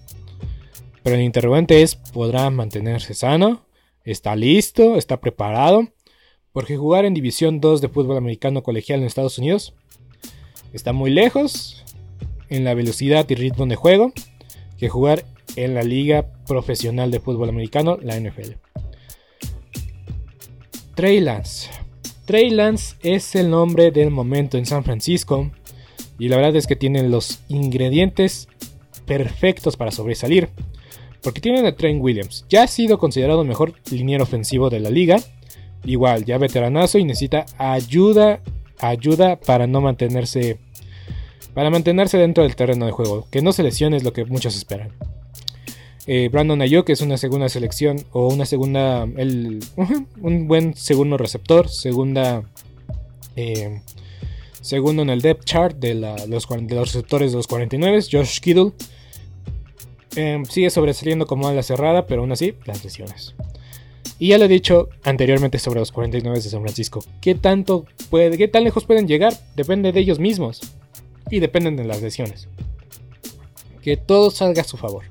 Pero 1.04 1.14
el 1.14 1.22
interrogante 1.22 1.82
es, 1.82 1.94
¿podrá 1.94 2.50
mantenerse 2.50 3.14
sano? 3.14 3.66
¿Está 4.02 4.34
listo? 4.34 4.96
¿Está 4.96 5.20
preparado? 5.20 5.86
Porque 6.52 6.76
jugar 6.76 7.04
en 7.04 7.14
División 7.14 7.60
2 7.60 7.80
de 7.80 7.88
fútbol 7.88 8.16
americano 8.16 8.64
colegial 8.64 8.98
en 8.98 9.06
Estados 9.06 9.38
Unidos 9.38 9.74
está 10.74 10.92
muy 10.92 11.10
lejos 11.10 11.82
en 12.50 12.64
la 12.64 12.74
velocidad 12.74 13.26
y 13.30 13.34
ritmo 13.34 13.64
de 13.66 13.76
juego 13.76 14.12
que 14.76 14.90
jugar 14.90 15.24
en 15.56 15.74
la 15.74 15.82
liga 15.82 16.26
profesional 16.46 17.10
de 17.10 17.20
fútbol 17.20 17.48
americano, 17.48 17.96
la 18.02 18.20
NFL. 18.20 18.52
Trey 20.94 21.20
Lance. 21.20 21.70
Trey 22.26 22.50
Lance 22.50 22.96
es 23.02 23.34
el 23.34 23.50
nombre 23.50 23.90
del 23.90 24.10
momento 24.10 24.58
en 24.58 24.66
San 24.66 24.84
Francisco 24.84 25.50
y 26.18 26.28
la 26.28 26.36
verdad 26.36 26.56
es 26.56 26.66
que 26.66 26.76
tienen 26.76 27.10
los 27.10 27.40
ingredientes 27.48 28.48
perfectos 29.06 29.76
para 29.76 29.90
sobresalir. 29.90 30.48
Porque 31.22 31.40
tienen 31.40 31.64
a 31.64 31.74
Trent 31.74 32.02
Williams. 32.02 32.44
Ya 32.50 32.64
ha 32.64 32.66
sido 32.66 32.98
considerado 32.98 33.42
el 33.42 33.48
mejor 33.48 33.72
liniero 33.90 34.24
ofensivo 34.24 34.68
de 34.68 34.80
la 34.80 34.90
liga. 34.90 35.20
Igual, 35.84 36.24
ya 36.24 36.38
veteranazo 36.38 36.98
y 36.98 37.04
necesita 37.04 37.46
ayuda, 37.56 38.40
ayuda 38.78 39.36
para 39.40 39.66
no 39.66 39.80
mantenerse, 39.80 40.58
para 41.54 41.70
mantenerse 41.70 42.18
dentro 42.18 42.44
del 42.44 42.56
terreno 42.56 42.86
de 42.86 42.92
juego. 42.92 43.26
Que 43.30 43.42
no 43.42 43.52
se 43.52 43.62
lesione 43.62 43.96
es 43.96 44.04
lo 44.04 44.12
que 44.12 44.24
muchos 44.24 44.56
esperan. 44.56 44.90
Eh, 46.06 46.28
Brandon 46.30 46.60
Ayuk 46.60 46.90
es 46.90 47.00
una 47.00 47.16
segunda 47.16 47.48
selección 47.48 48.04
o 48.12 48.28
una 48.28 48.44
segunda, 48.44 49.04
un 50.20 50.48
buen 50.48 50.74
segundo 50.74 51.16
receptor, 51.16 51.68
segunda, 51.70 52.42
eh, 53.36 53.80
segundo 54.60 55.02
en 55.02 55.10
el 55.10 55.22
depth 55.22 55.44
chart 55.44 55.76
de, 55.76 55.94
los, 55.94 56.48
receptores 56.48 57.32
de 57.32 57.36
los 57.38 57.46
49. 57.46 58.02
Josh 58.10 58.40
Kittle 58.40 58.72
Em, 60.16 60.44
sigue 60.44 60.70
sobresaliendo 60.70 61.26
como 61.26 61.48
ala 61.48 61.62
cerrada, 61.62 62.06
pero 62.06 62.20
aún 62.20 62.32
así, 62.32 62.54
las 62.66 62.84
lesiones. 62.84 63.34
Y 64.18 64.28
ya 64.28 64.38
lo 64.38 64.44
he 64.44 64.48
dicho 64.48 64.88
anteriormente 65.02 65.58
sobre 65.58 65.80
los 65.80 65.90
49 65.90 66.40
de 66.40 66.48
San 66.48 66.62
Francisco. 66.62 67.04
¿Qué 67.20 67.34
tanto 67.34 67.84
qué 68.10 68.48
tan 68.48 68.62
lejos 68.62 68.84
pueden 68.84 69.08
llegar? 69.08 69.34
Depende 69.56 69.90
de 69.90 70.00
ellos 70.00 70.20
mismos. 70.20 70.60
Y 71.30 71.40
dependen 71.40 71.76
de 71.76 71.84
las 71.84 72.02
lesiones. 72.02 72.48
Que 73.82 73.96
todo 73.96 74.30
salga 74.30 74.62
a 74.62 74.64
su 74.64 74.76
favor. 74.76 75.04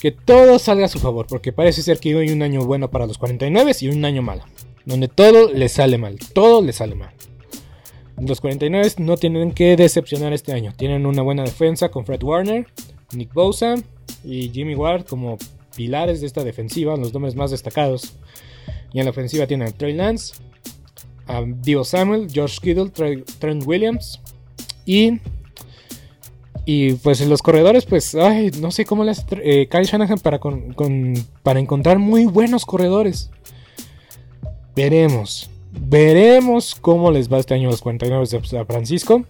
Que 0.00 0.10
todo 0.10 0.58
salga 0.58 0.86
a 0.86 0.88
su 0.88 0.98
favor. 0.98 1.26
Porque 1.26 1.52
parece 1.52 1.82
ser 1.82 1.98
que 1.98 2.14
hoy 2.14 2.30
un 2.30 2.42
año 2.42 2.64
bueno 2.64 2.90
para 2.90 3.06
los 3.06 3.18
49 3.18 3.72
y 3.80 3.88
un 3.88 4.04
año 4.04 4.22
malo. 4.22 4.44
Donde 4.84 5.08
todo 5.08 5.52
les 5.52 5.72
sale 5.72 5.98
mal. 5.98 6.18
Todo 6.32 6.62
les 6.62 6.76
sale 6.76 6.94
mal. 6.94 7.12
Los 8.20 8.40
49 8.40 8.92
no 8.98 9.16
tienen 9.16 9.52
que 9.52 9.76
decepcionar 9.76 10.32
este 10.32 10.52
año. 10.52 10.72
Tienen 10.76 11.06
una 11.06 11.22
buena 11.22 11.42
defensa 11.42 11.88
con 11.88 12.04
Fred 12.04 12.22
Warner. 12.22 12.66
Nick 13.12 13.32
Bosa 13.32 13.74
y 14.24 14.50
Jimmy 14.50 14.74
Ward 14.74 15.04
como 15.04 15.38
pilares 15.76 16.20
de 16.20 16.26
esta 16.26 16.44
defensiva, 16.44 16.96
los 16.96 17.12
nombres 17.12 17.34
más 17.34 17.50
destacados. 17.50 18.14
Y 18.92 18.98
en 18.98 19.06
la 19.06 19.10
ofensiva 19.10 19.46
tienen 19.46 19.68
a 19.68 19.72
Trey 19.72 19.94
Lance, 19.94 20.34
a 21.26 21.42
Dio 21.46 21.84
Samuel, 21.84 22.28
George 22.30 22.58
Kittle, 22.60 22.90
Trent 23.38 23.66
Williams 23.66 24.20
y 24.86 25.20
y 26.64 26.94
pues 26.94 27.20
los 27.26 27.42
corredores, 27.42 27.86
pues, 27.86 28.14
ay, 28.14 28.52
no 28.60 28.70
sé 28.70 28.84
cómo 28.84 29.02
les 29.02 29.24
eh, 29.32 29.66
Kyle 29.68 29.84
Shanahan 29.84 30.18
para, 30.18 30.38
para 31.42 31.58
encontrar 31.58 31.98
muy 31.98 32.24
buenos 32.26 32.64
corredores. 32.64 33.30
Veremos. 34.76 35.50
Veremos 35.72 36.76
cómo 36.76 37.10
les 37.10 37.32
va 37.32 37.38
este 37.38 37.54
año 37.54 37.68
a 37.68 37.72
los 37.72 37.80
49 37.80 38.26
de 38.26 38.44
San 38.46 38.66
Francisco. 38.66 39.24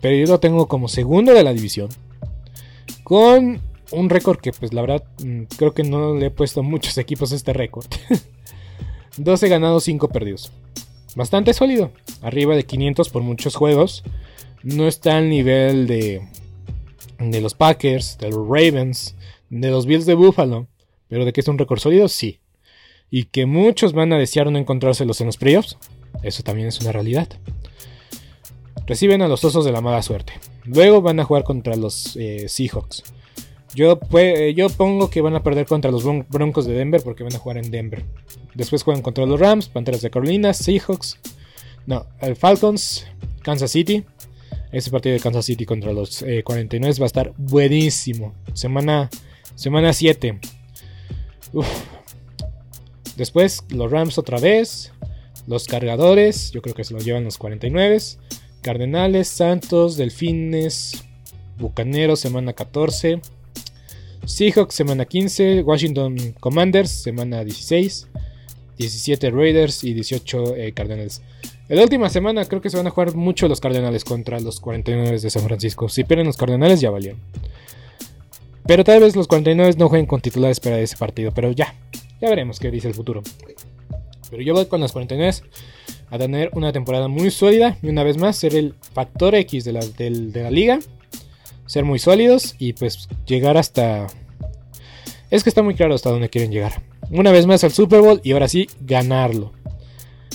Pero 0.00 0.14
yo 0.14 0.26
lo 0.26 0.38
tengo 0.38 0.68
como 0.68 0.86
segundo 0.86 1.32
de 1.32 1.42
la 1.42 1.52
división 1.52 1.88
con 3.04 3.60
un 3.92 4.10
récord 4.10 4.38
que 4.38 4.52
pues 4.52 4.72
la 4.72 4.80
verdad 4.80 5.04
mm, 5.22 5.42
creo 5.56 5.72
que 5.72 5.84
no 5.84 6.14
le 6.14 6.26
he 6.26 6.30
puesto 6.30 6.62
muchos 6.62 6.98
equipos 6.98 7.32
este 7.32 7.52
récord. 7.52 7.86
12 9.16 9.48
ganados, 9.48 9.84
5 9.84 10.08
perdidos. 10.08 10.52
Bastante 11.14 11.54
sólido, 11.54 11.92
arriba 12.22 12.56
de 12.56 12.64
500 12.64 13.08
por 13.10 13.22
muchos 13.22 13.54
juegos. 13.54 14.02
No 14.64 14.88
está 14.88 15.18
al 15.18 15.28
nivel 15.28 15.86
de, 15.86 16.26
de 17.18 17.40
los 17.40 17.54
Packers, 17.54 18.18
de 18.18 18.30
los 18.30 18.48
Ravens, 18.48 19.14
de 19.50 19.70
los 19.70 19.86
Bills 19.86 20.06
de 20.06 20.14
Buffalo. 20.14 20.66
Pero 21.08 21.24
de 21.24 21.32
que 21.32 21.42
es 21.42 21.48
un 21.48 21.58
récord 21.58 21.78
sólido, 21.78 22.08
sí. 22.08 22.40
Y 23.10 23.24
que 23.24 23.46
muchos 23.46 23.92
van 23.92 24.12
a 24.12 24.18
desear 24.18 24.50
no 24.50 24.58
encontrárselos 24.58 25.20
en 25.20 25.28
los 25.28 25.36
playoffs, 25.36 25.76
eso 26.22 26.42
también 26.42 26.66
es 26.66 26.80
una 26.80 26.92
realidad. 26.92 27.28
Reciben 28.86 29.22
a 29.22 29.28
los 29.28 29.44
osos 29.44 29.64
de 29.64 29.72
la 29.72 29.80
mala 29.80 30.02
suerte. 30.02 30.32
Luego 30.64 31.02
van 31.02 31.20
a 31.20 31.24
jugar 31.24 31.44
contra 31.44 31.76
los 31.76 32.16
eh, 32.16 32.48
Seahawks. 32.48 33.04
Yo, 33.74 33.98
pues, 33.98 34.54
yo 34.56 34.70
pongo 34.70 35.10
que 35.10 35.20
van 35.20 35.34
a 35.34 35.42
perder 35.42 35.66
contra 35.66 35.90
los 35.90 36.04
Broncos 36.28 36.66
de 36.66 36.74
Denver 36.74 37.02
porque 37.02 37.22
van 37.22 37.34
a 37.34 37.38
jugar 37.38 37.58
en 37.58 37.70
Denver. 37.70 38.04
Después 38.54 38.82
juegan 38.82 39.02
contra 39.02 39.26
los 39.26 39.38
Rams, 39.38 39.68
Panteras 39.68 40.00
de 40.00 40.10
Carolina, 40.10 40.54
Seahawks. 40.54 41.18
No, 41.86 42.06
Falcons, 42.36 43.06
Kansas 43.42 43.70
City. 43.70 44.04
Ese 44.74 44.90
partido 44.90 45.12
de 45.12 45.20
Kansas 45.20 45.46
City 45.46 45.64
contra 45.66 45.92
los 45.92 46.24
49 46.42 46.92
eh, 46.92 47.00
va 47.00 47.04
a 47.04 47.06
estar 47.06 47.32
buenísimo. 47.36 48.34
Semana, 48.54 49.08
semana 49.54 49.92
7. 49.92 50.40
Después 53.16 53.62
los 53.68 53.92
Rams 53.92 54.18
otra 54.18 54.40
vez. 54.40 54.90
Los 55.46 55.68
cargadores. 55.68 56.50
Yo 56.50 56.60
creo 56.60 56.74
que 56.74 56.82
se 56.82 56.92
los 56.92 57.04
llevan 57.04 57.22
los 57.22 57.38
49. 57.38 57.98
Cardenales, 58.62 59.28
Santos, 59.28 59.96
Delfines, 59.96 61.04
Bucaneros, 61.56 62.18
semana 62.18 62.52
14. 62.52 63.20
Seahawks, 64.26 64.74
semana 64.74 65.04
15. 65.04 65.62
Washington 65.62 66.34
Commanders, 66.40 66.90
semana 66.90 67.44
16. 67.44 68.08
17 68.76 69.30
Raiders 69.30 69.84
y 69.84 69.94
18 69.94 70.56
eh, 70.56 70.72
Cardenales. 70.72 71.22
En 71.68 71.76
la 71.76 71.82
última 71.82 72.10
semana 72.10 72.44
creo 72.44 72.60
que 72.60 72.68
se 72.68 72.76
van 72.76 72.86
a 72.86 72.90
jugar 72.90 73.14
mucho 73.14 73.48
los 73.48 73.60
Cardenales 73.60 74.04
contra 74.04 74.38
los 74.38 74.60
49 74.60 75.18
de 75.18 75.30
San 75.30 75.42
Francisco. 75.44 75.88
Si 75.88 76.04
pierden 76.04 76.26
los 76.26 76.36
Cardenales 76.36 76.80
ya 76.80 76.90
valieron. 76.90 77.20
Pero 78.66 78.84
tal 78.84 79.00
vez 79.00 79.16
los 79.16 79.28
49 79.28 79.74
no 79.78 79.88
jueguen 79.88 80.06
con 80.06 80.20
titulares 80.20 80.60
para 80.60 80.78
ese 80.78 80.96
partido. 80.96 81.32
Pero 81.32 81.52
ya, 81.52 81.74
ya 82.20 82.28
veremos 82.28 82.58
qué 82.58 82.70
dice 82.70 82.88
el 82.88 82.94
futuro. 82.94 83.22
Pero 84.30 84.42
yo 84.42 84.52
voy 84.52 84.66
con 84.66 84.80
los 84.80 84.92
49 84.92 85.38
a 86.10 86.18
tener 86.18 86.50
una 86.52 86.70
temporada 86.72 87.08
muy 87.08 87.30
sólida 87.30 87.78
y 87.82 87.88
una 87.88 88.04
vez 88.04 88.18
más 88.18 88.36
ser 88.36 88.54
el 88.54 88.74
factor 88.92 89.34
X 89.34 89.64
de 89.64 89.72
la, 89.72 89.80
de 89.80 90.42
la 90.42 90.50
liga. 90.50 90.80
Ser 91.64 91.84
muy 91.84 91.98
sólidos 91.98 92.56
y 92.58 92.74
pues 92.74 93.08
llegar 93.26 93.56
hasta... 93.56 94.06
Es 95.30 95.42
que 95.42 95.48
está 95.48 95.62
muy 95.62 95.74
claro 95.74 95.94
hasta 95.94 96.10
dónde 96.10 96.28
quieren 96.28 96.52
llegar. 96.52 96.82
Una 97.10 97.32
vez 97.32 97.46
más 97.46 97.64
al 97.64 97.72
Super 97.72 98.00
Bowl 98.00 98.20
y 98.22 98.32
ahora 98.32 98.48
sí 98.48 98.68
ganarlo. 98.80 99.52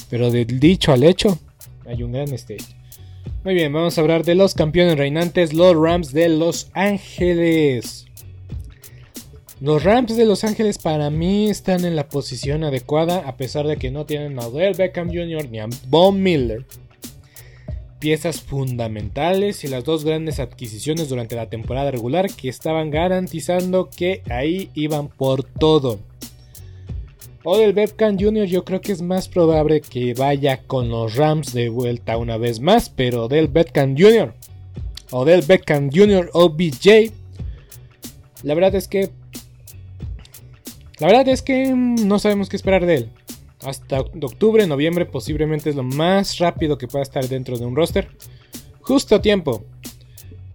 Pero 0.09 0.31
del 0.31 0.59
dicho 0.59 0.91
al 0.91 1.03
hecho 1.03 1.37
hay 1.85 2.03
un 2.03 2.11
gran 2.11 2.31
stage. 2.33 2.75
Muy 3.43 3.53
bien, 3.53 3.71
vamos 3.71 3.97
a 3.97 4.01
hablar 4.01 4.25
de 4.25 4.35
los 4.35 4.53
campeones 4.53 4.97
reinantes, 4.97 5.53
los 5.53 5.75
Rams 5.75 6.11
de 6.11 6.29
Los 6.29 6.69
Ángeles. 6.73 8.05
Los 9.61 9.83
Rams 9.83 10.15
de 10.15 10.25
Los 10.25 10.43
Ángeles 10.43 10.77
para 10.77 11.09
mí 11.09 11.49
están 11.49 11.83
en 11.83 11.95
la 11.95 12.07
posición 12.07 12.63
adecuada 12.63 13.27
a 13.27 13.37
pesar 13.37 13.65
de 13.65 13.77
que 13.77 13.91
no 13.91 14.05
tienen 14.05 14.39
a 14.39 14.47
Odell 14.47 14.73
Beckham 14.73 15.07
Jr. 15.07 15.49
ni 15.49 15.59
a 15.59 15.67
Von 15.87 16.21
Miller. 16.21 16.65
Piezas 17.99 18.41
fundamentales 18.41 19.63
y 19.63 19.67
las 19.67 19.83
dos 19.83 20.05
grandes 20.05 20.39
adquisiciones 20.39 21.09
durante 21.09 21.35
la 21.35 21.49
temporada 21.49 21.91
regular 21.91 22.29
que 22.29 22.49
estaban 22.49 22.89
garantizando 22.91 23.89
que 23.89 24.21
ahí 24.29 24.69
iban 24.75 25.07
por 25.09 25.43
todo. 25.43 25.99
Odell 27.43 27.73
Beckham 27.73 28.17
Jr. 28.19 28.45
yo 28.45 28.65
creo 28.65 28.81
que 28.81 28.91
es 28.91 29.01
más 29.01 29.29
probable 29.29 29.79
que 29.79 30.13
vaya 30.13 30.61
con 30.67 30.89
los 30.89 31.15
Rams 31.15 31.53
de 31.53 31.69
vuelta 31.69 32.17
una 32.17 32.37
vez 32.37 32.59
más, 32.59 32.89
pero 32.89 33.25
Odell 33.25 33.47
Beckham 33.47 33.95
Jr. 33.97 34.33
Odell 35.11 35.43
Beckham 35.43 35.89
Jr. 35.89 36.29
OBJ. 36.33 37.11
La 38.43 38.53
verdad 38.55 38.75
es 38.75 38.87
que 38.87 39.09
la 40.99 41.07
verdad 41.07 41.29
es 41.29 41.41
que 41.41 41.69
no 41.73 42.19
sabemos 42.19 42.49
qué 42.49 42.57
esperar 42.57 42.85
de 42.85 42.95
él. 42.95 43.09
hasta 43.61 44.01
octubre, 44.01 44.67
noviembre 44.67 45.05
posiblemente 45.05 45.69
es 45.69 45.75
lo 45.77 45.83
más 45.83 46.39
rápido 46.39 46.77
que 46.77 46.87
pueda 46.87 47.03
estar 47.03 47.25
dentro 47.29 47.57
de 47.57 47.65
un 47.65 47.75
roster. 47.75 48.09
Justo 48.81 49.15
a 49.15 49.21
tiempo 49.21 49.63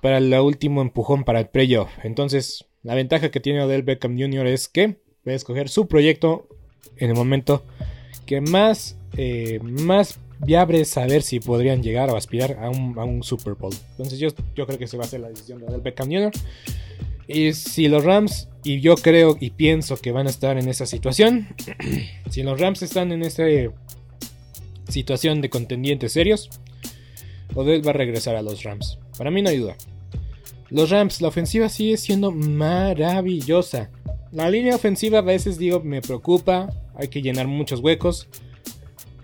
para 0.03 0.19
el 0.19 0.33
último 0.35 0.83
empujón 0.83 1.25
para 1.25 1.41
el 1.41 1.49
playoff. 1.49 1.91
Entonces, 2.03 2.67
la 2.83 2.95
ventaja 2.95 3.31
que 3.31 3.41
tiene 3.41 3.63
Odell 3.63 3.85
Beckham 3.85 4.19
Jr. 4.19 4.47
es 4.49 4.69
que 4.69 4.99
puede 5.23 5.37
escoger 5.37 5.71
su 5.71 5.89
proyecto 5.89 6.47
en 6.99 7.11
el 7.11 7.17
momento 7.17 7.65
que 8.27 8.41
más, 8.41 8.97
eh, 9.17 9.61
más 9.63 10.19
viable 10.41 10.81
es 10.81 10.89
saber 10.89 11.23
si 11.23 11.41
podrían 11.41 11.83
llegar 11.83 12.11
o 12.11 12.17
aspirar 12.17 12.59
a 12.61 12.71
un, 12.71 13.23
Super 13.23 13.55
Bowl. 13.55 13.75
Entonces 13.93 14.19
yo, 14.19 14.29
yo 14.55 14.67
creo 14.67 14.79
que 14.79 14.87
se 14.87 14.97
va 14.97 15.05
a 15.05 15.07
hacer 15.07 15.21
la 15.21 15.29
decisión 15.29 15.61
de 15.61 15.67
Odell 15.67 15.81
Beckham 15.81 16.09
Jr. 16.09 16.33
Y 17.27 17.53
si 17.55 17.89
los 17.89 18.05
Rams, 18.05 18.49
y 18.63 18.81
yo 18.81 18.97
creo 18.97 19.37
y 19.41 19.51
pienso 19.51 19.97
que 19.97 20.13
van 20.13 20.27
a 20.27 20.31
estar 20.31 20.59
en 20.59 20.69
esa 20.69 20.87
situación, 20.87 21.49
si 22.31 22.43
los 22.43 22.61
Rams 22.61 22.83
están 22.83 23.13
en 23.13 23.23
esa 23.23 23.45
situación 24.89 25.41
de 25.41 25.51
contendientes 25.51 26.13
serios, 26.13 26.51
Odell 27.55 27.87
va 27.87 27.91
a 27.91 27.95
regresar 27.95 28.37
a 28.37 28.43
los 28.43 28.63
Rams. 28.63 28.99
Para 29.17 29.31
mí 29.31 29.41
no 29.43 29.49
hay 29.49 29.59
duda. 29.59 29.77
Los 30.71 30.91
Rams, 30.91 31.21
la 31.21 31.29
ofensiva 31.29 31.69
sigue 31.69 31.97
siendo 31.97 32.31
maravillosa. 32.31 33.91
La 34.33 34.51
línea 34.51 34.75
ofensiva 34.75 35.19
a 35.19 35.23
veces 35.23 35.57
digo 35.57 35.81
me 35.81 36.03
preocupa, 36.03 36.69
hay 36.97 37.09
que 37.09 37.23
llenar 37.23 37.47
muchos 37.47 37.81
huecos. 37.81 38.29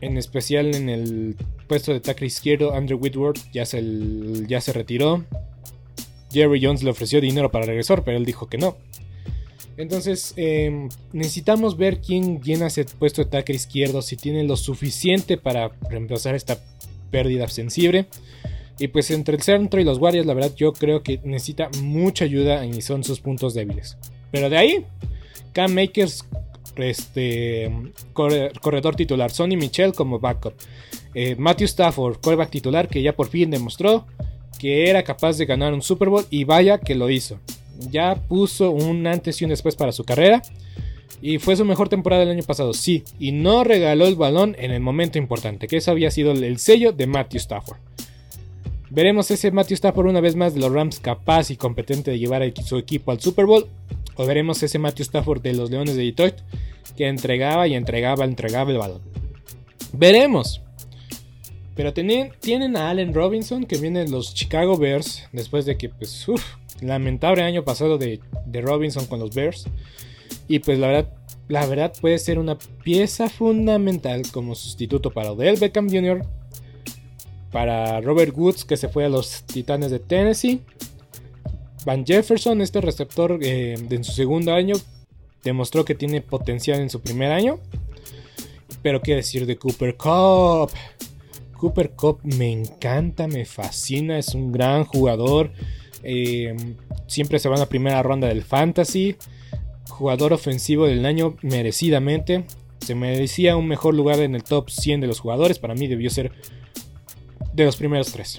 En 0.00 0.16
especial 0.16 0.74
en 0.74 0.88
el 0.88 1.36
puesto 1.68 1.92
de 1.92 2.00
tackle 2.00 2.26
izquierdo, 2.26 2.74
Andrew 2.74 2.98
Whitworth 2.98 3.40
ya 3.52 3.66
se, 3.66 3.82
ya 4.46 4.60
se 4.60 4.72
retiró. 4.72 5.24
Jerry 6.32 6.60
Jones 6.62 6.82
le 6.82 6.90
ofreció 6.90 7.20
dinero 7.20 7.50
para 7.50 7.66
regresar, 7.66 8.02
pero 8.04 8.16
él 8.16 8.24
dijo 8.24 8.48
que 8.48 8.56
no. 8.56 8.76
Entonces, 9.76 10.34
em, 10.36 10.88
necesitamos 11.12 11.76
ver 11.76 12.00
quién 12.00 12.40
llena 12.42 12.66
ese 12.66 12.84
puesto 12.84 13.24
de 13.24 13.30
tackle 13.30 13.54
izquierdo, 13.54 14.02
si 14.02 14.16
tiene 14.16 14.44
lo 14.44 14.56
suficiente 14.56 15.38
para 15.38 15.70
reemplazar 15.88 16.34
esta 16.34 16.58
pérdida 17.10 17.48
sensible. 17.48 18.06
Y 18.78 18.88
pues 18.88 19.10
entre 19.10 19.36
el 19.36 19.42
centro 19.42 19.80
y 19.80 19.84
los 19.84 19.98
guardias, 19.98 20.26
la 20.26 20.34
verdad, 20.34 20.54
yo 20.54 20.72
creo 20.72 21.02
que 21.02 21.20
necesita 21.24 21.68
mucha 21.82 22.24
ayuda 22.24 22.64
y 22.64 22.80
son 22.80 23.04
sus 23.04 23.20
puntos 23.20 23.54
débiles. 23.54 23.96
Pero 24.30 24.48
de 24.48 24.56
ahí, 24.56 24.86
Cam 25.52 25.74
Makers, 25.74 26.24
este, 26.83 27.70
corredor 28.12 28.97
titular, 28.97 29.31
Sonny 29.31 29.57
Michel 29.57 29.93
como 29.93 30.18
backup, 30.18 30.55
eh, 31.14 31.37
Matthew 31.37 31.66
Stafford, 31.66 32.20
quarterback 32.20 32.51
titular, 32.51 32.89
que 32.89 33.03
ya 33.03 33.14
por 33.14 33.28
fin 33.28 33.51
demostró 33.51 34.07
que 34.59 34.91
era 34.91 35.03
capaz 35.03 35.39
de 35.39 35.47
ganar 35.47 35.72
un 35.72 35.83
Super 35.83 36.09
Bowl 36.09 36.26
y 36.31 36.45
vaya 36.45 36.78
que 36.78 36.95
lo 36.95 37.09
hizo. 37.09 37.39
Ya 37.91 38.14
puso 38.14 38.70
un 38.70 39.07
antes 39.07 39.41
y 39.41 39.45
un 39.45 39.51
después 39.51 39.74
para 39.74 39.93
su 39.93 40.05
carrera. 40.05 40.43
Y 41.22 41.39
fue 41.39 41.57
su 41.57 41.64
mejor 41.64 41.89
temporada 41.89 42.20
del 42.20 42.31
año 42.31 42.43
pasado, 42.43 42.72
sí. 42.72 43.05
Y 43.18 43.33
no 43.33 43.64
regaló 43.64 44.07
el 44.07 44.16
balón 44.16 44.57
en 44.59 44.70
el 44.70 44.81
momento 44.81 45.18
importante, 45.18 45.66
que 45.66 45.76
eso 45.78 45.91
había 45.91 46.11
sido 46.11 46.33
el 46.33 46.59
sello 46.59 46.93
de 46.93 47.07
Matthew 47.07 47.39
Stafford. 47.39 47.78
Veremos 48.91 49.31
ese 49.31 49.53
Matthew 49.53 49.76
Stafford 49.76 50.09
una 50.09 50.20
vez 50.20 50.35
más 50.35 50.53
de 50.53 50.61
los 50.61 50.72
Rams 50.72 50.99
capaz 50.99 51.51
y 51.51 51.57
competente 51.57 52.11
de 52.11 52.18
llevar 52.18 52.43
a 52.43 52.62
su 52.62 52.76
equipo 52.76 53.12
al 53.12 53.20
Super 53.20 53.47
Bowl. 53.47 53.68
O 54.20 54.26
veremos 54.26 54.62
ese 54.62 54.78
Matthew 54.78 55.04
Stafford 55.04 55.40
de 55.40 55.54
los 55.54 55.70
Leones 55.70 55.96
de 55.96 56.02
Detroit 56.02 56.34
que 56.94 57.08
entregaba 57.08 57.66
y 57.66 57.74
entregaba, 57.74 58.26
entregaba 58.26 58.70
el 58.70 58.76
balón. 58.76 59.00
Veremos. 59.94 60.60
Pero 61.74 61.94
tienen, 61.94 62.76
a 62.76 62.90
Allen 62.90 63.14
Robinson, 63.14 63.64
que 63.64 63.78
viene 63.78 64.00
de 64.00 64.10
los 64.10 64.34
Chicago 64.34 64.76
Bears, 64.76 65.26
después 65.32 65.64
de 65.64 65.78
que, 65.78 65.88
pues, 65.88 66.28
uff, 66.28 66.44
lamentable 66.82 67.42
año 67.44 67.64
pasado 67.64 67.96
de, 67.96 68.20
Robinson 68.52 69.06
con 69.06 69.20
los 69.20 69.34
Bears. 69.34 69.64
Y 70.48 70.58
pues 70.58 70.78
la 70.78 70.88
verdad, 70.88 71.12
la 71.48 71.64
verdad 71.64 71.94
puede 71.98 72.18
ser 72.18 72.38
una 72.38 72.58
pieza 72.84 73.30
fundamental 73.30 74.20
como 74.30 74.54
sustituto 74.54 75.12
para 75.12 75.32
Odell 75.32 75.58
Beckham 75.58 75.88
Jr., 75.88 76.26
para 77.50 78.02
Robert 78.02 78.36
Woods, 78.36 78.66
que 78.66 78.76
se 78.76 78.90
fue 78.90 79.06
a 79.06 79.08
los 79.08 79.44
Titanes 79.44 79.90
de 79.90 79.98
Tennessee. 79.98 80.60
Van 81.85 82.05
Jefferson, 82.05 82.61
este 82.61 82.81
receptor 82.81 83.39
eh, 83.43 83.74
en 83.91 84.05
su 84.05 84.12
segundo 84.12 84.53
año, 84.53 84.76
demostró 85.43 85.85
que 85.85 85.95
tiene 85.95 86.20
potencial 86.20 86.81
en 86.81 86.91
su 86.91 87.01
primer 87.01 87.33
año. 87.33 87.59
Pero 88.83 89.01
qué 89.01 89.16
decir 89.16 89.47
de 89.47 89.57
Cooper 89.57 89.97
Cup. 89.97 90.70
Cooper 91.57 91.91
Cup 91.91 92.20
me 92.22 92.51
encanta, 92.51 93.28
me 93.28 93.45
fascina, 93.45 94.18
es 94.18 94.35
un 94.35 94.53
gran 94.53 94.85
jugador. 94.85 95.53
Eh, 96.03 96.55
siempre 97.07 97.39
se 97.39 97.49
va 97.49 97.57
en 97.57 97.61
la 97.61 97.68
primera 97.68 98.03
ronda 98.03 98.28
del 98.28 98.43
fantasy. 98.43 99.16
Jugador 99.89 100.33
ofensivo 100.33 100.87
del 100.87 101.05
año 101.05 101.37
merecidamente. 101.43 102.45
Se 102.81 102.95
merecía 102.95 103.57
un 103.57 103.68
mejor 103.68 103.95
lugar 103.95 104.20
en 104.20 104.35
el 104.35 104.43
top 104.43 104.70
100 104.70 105.03
de 105.03 105.07
los 105.07 105.20
jugadores. 105.20 105.59
Para 105.59 105.74
mí 105.74 105.87
debió 105.87 106.09
ser 106.09 106.33
de 107.53 107.64
los 107.64 107.76
primeros 107.76 108.12
tres. 108.12 108.39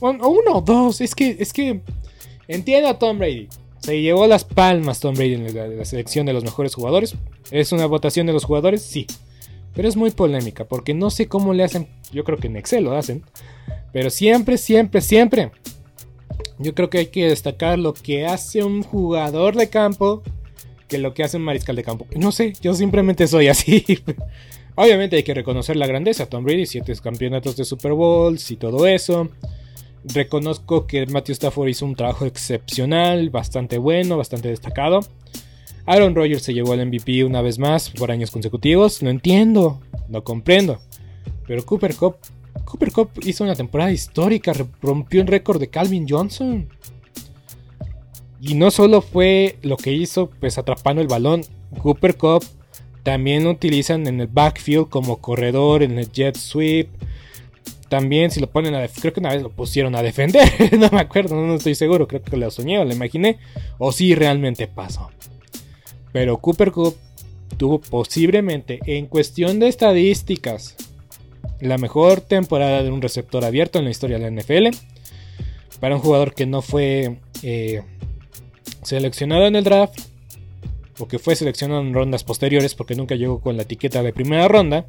Uno 0.00 0.60
dos. 0.60 1.00
Es 1.00 1.14
que, 1.14 1.36
es 1.38 1.52
que 1.52 1.80
entiendo 2.48 2.88
a 2.88 2.98
Tom 2.98 3.18
Brady. 3.18 3.48
Se 3.80 4.00
llevó 4.00 4.26
las 4.26 4.44
palmas 4.44 5.00
Tom 5.00 5.14
Brady 5.14 5.34
en 5.34 5.78
la 5.78 5.84
selección 5.84 6.24
de 6.26 6.32
los 6.32 6.44
mejores 6.44 6.74
jugadores. 6.74 7.16
¿Es 7.50 7.72
una 7.72 7.86
votación 7.86 8.26
de 8.26 8.32
los 8.32 8.44
jugadores? 8.44 8.82
Sí. 8.82 9.06
Pero 9.74 9.88
es 9.88 9.96
muy 9.96 10.10
polémica 10.10 10.64
porque 10.64 10.94
no 10.94 11.10
sé 11.10 11.26
cómo 11.26 11.52
le 11.52 11.64
hacen. 11.64 11.88
Yo 12.12 12.24
creo 12.24 12.38
que 12.38 12.46
en 12.46 12.56
Excel 12.56 12.84
lo 12.84 12.96
hacen. 12.96 13.24
Pero 13.92 14.10
siempre, 14.10 14.56
siempre, 14.56 15.00
siempre. 15.00 15.50
Yo 16.58 16.74
creo 16.74 16.90
que 16.90 16.98
hay 16.98 17.06
que 17.06 17.26
destacar 17.26 17.78
lo 17.78 17.92
que 17.92 18.26
hace 18.26 18.62
un 18.62 18.82
jugador 18.82 19.56
de 19.56 19.68
campo 19.68 20.22
que 20.88 20.98
lo 20.98 21.14
que 21.14 21.24
hace 21.24 21.38
un 21.38 21.42
mariscal 21.42 21.74
de 21.74 21.82
campo. 21.82 22.06
No 22.14 22.32
sé, 22.32 22.52
yo 22.60 22.74
simplemente 22.74 23.26
soy 23.26 23.48
así. 23.48 23.84
Obviamente 24.74 25.16
hay 25.16 25.22
que 25.22 25.34
reconocer 25.34 25.76
la 25.76 25.86
grandeza. 25.86 26.26
Tom 26.26 26.44
Brady, 26.44 26.66
siete 26.66 26.94
campeonatos 27.02 27.56
de 27.56 27.64
Super 27.64 27.92
Bowls 27.92 28.50
y 28.50 28.56
todo 28.56 28.86
eso. 28.86 29.30
Reconozco 30.04 30.86
que 30.86 31.06
Matthew 31.06 31.34
Stafford 31.34 31.68
hizo 31.68 31.86
un 31.86 31.94
trabajo 31.94 32.26
excepcional, 32.26 33.30
bastante 33.30 33.78
bueno, 33.78 34.16
bastante 34.16 34.48
destacado. 34.48 35.00
Aaron 35.86 36.14
Rodgers 36.14 36.42
se 36.42 36.54
llevó 36.54 36.72
al 36.72 36.86
MVP 36.86 37.24
una 37.24 37.42
vez 37.42 37.58
más 37.58 37.90
por 37.90 38.10
años 38.10 38.30
consecutivos. 38.30 39.02
No 39.02 39.10
entiendo, 39.10 39.80
no 40.08 40.22
comprendo. 40.22 40.80
Pero 41.46 41.64
Cooper 41.64 41.94
Cup, 41.94 42.16
Cooper 42.64 42.92
Cup 42.92 43.10
hizo 43.22 43.44
una 43.44 43.54
temporada 43.54 43.90
histórica, 43.90 44.52
rompió 44.80 45.20
un 45.20 45.26
récord 45.26 45.60
de 45.60 45.68
Calvin 45.68 46.06
Johnson. 46.08 46.68
Y 48.40 48.54
no 48.54 48.70
solo 48.70 49.02
fue 49.02 49.56
lo 49.62 49.76
que 49.76 49.92
hizo, 49.92 50.30
pues 50.40 50.58
atrapando 50.58 51.02
el 51.02 51.08
balón. 51.08 51.42
Cooper 51.80 52.16
Cup 52.16 52.44
también 53.02 53.44
lo 53.44 53.50
utilizan 53.50 54.06
en 54.06 54.20
el 54.20 54.26
backfield 54.28 54.88
como 54.88 55.18
corredor, 55.18 55.82
en 55.82 55.98
el 55.98 56.10
jet 56.10 56.36
sweep. 56.36 56.88
También 57.92 58.30
si 58.30 58.40
lo 58.40 58.48
ponen 58.48 58.74
a... 58.74 58.88
Creo 58.88 59.12
que 59.12 59.20
una 59.20 59.34
vez 59.34 59.42
lo 59.42 59.50
pusieron 59.50 59.94
a 59.94 60.02
defender. 60.02 60.48
no 60.78 60.88
me 60.88 61.00
acuerdo, 61.00 61.36
no 61.36 61.56
estoy 61.56 61.74
seguro. 61.74 62.08
Creo 62.08 62.22
que 62.22 62.38
lo 62.38 62.50
soñé 62.50 62.78
o 62.78 62.86
lo 62.86 62.92
imaginé. 62.94 63.36
O 63.76 63.92
si 63.92 64.14
realmente 64.14 64.66
pasó. 64.66 65.10
Pero 66.10 66.38
Cooper 66.38 66.72
Cup 66.72 66.96
tuvo 67.58 67.82
posiblemente, 67.82 68.80
en 68.86 69.04
cuestión 69.04 69.60
de 69.60 69.68
estadísticas, 69.68 70.74
la 71.60 71.76
mejor 71.76 72.22
temporada 72.22 72.82
de 72.82 72.90
un 72.90 73.02
receptor 73.02 73.44
abierto 73.44 73.78
en 73.78 73.84
la 73.84 73.90
historia 73.90 74.18
de 74.18 74.30
la 74.30 74.40
NFL. 74.40 74.68
Para 75.78 75.96
un 75.96 76.00
jugador 76.00 76.32
que 76.32 76.46
no 76.46 76.62
fue 76.62 77.18
eh, 77.42 77.82
seleccionado 78.82 79.46
en 79.46 79.56
el 79.56 79.64
draft, 79.64 80.00
o 80.98 81.06
que 81.06 81.18
fue 81.18 81.36
seleccionado 81.36 81.82
en 81.82 81.92
rondas 81.92 82.24
posteriores 82.24 82.74
porque 82.74 82.94
nunca 82.94 83.16
llegó 83.16 83.42
con 83.42 83.58
la 83.58 83.64
etiqueta 83.64 84.02
de 84.02 84.14
primera 84.14 84.48
ronda. 84.48 84.86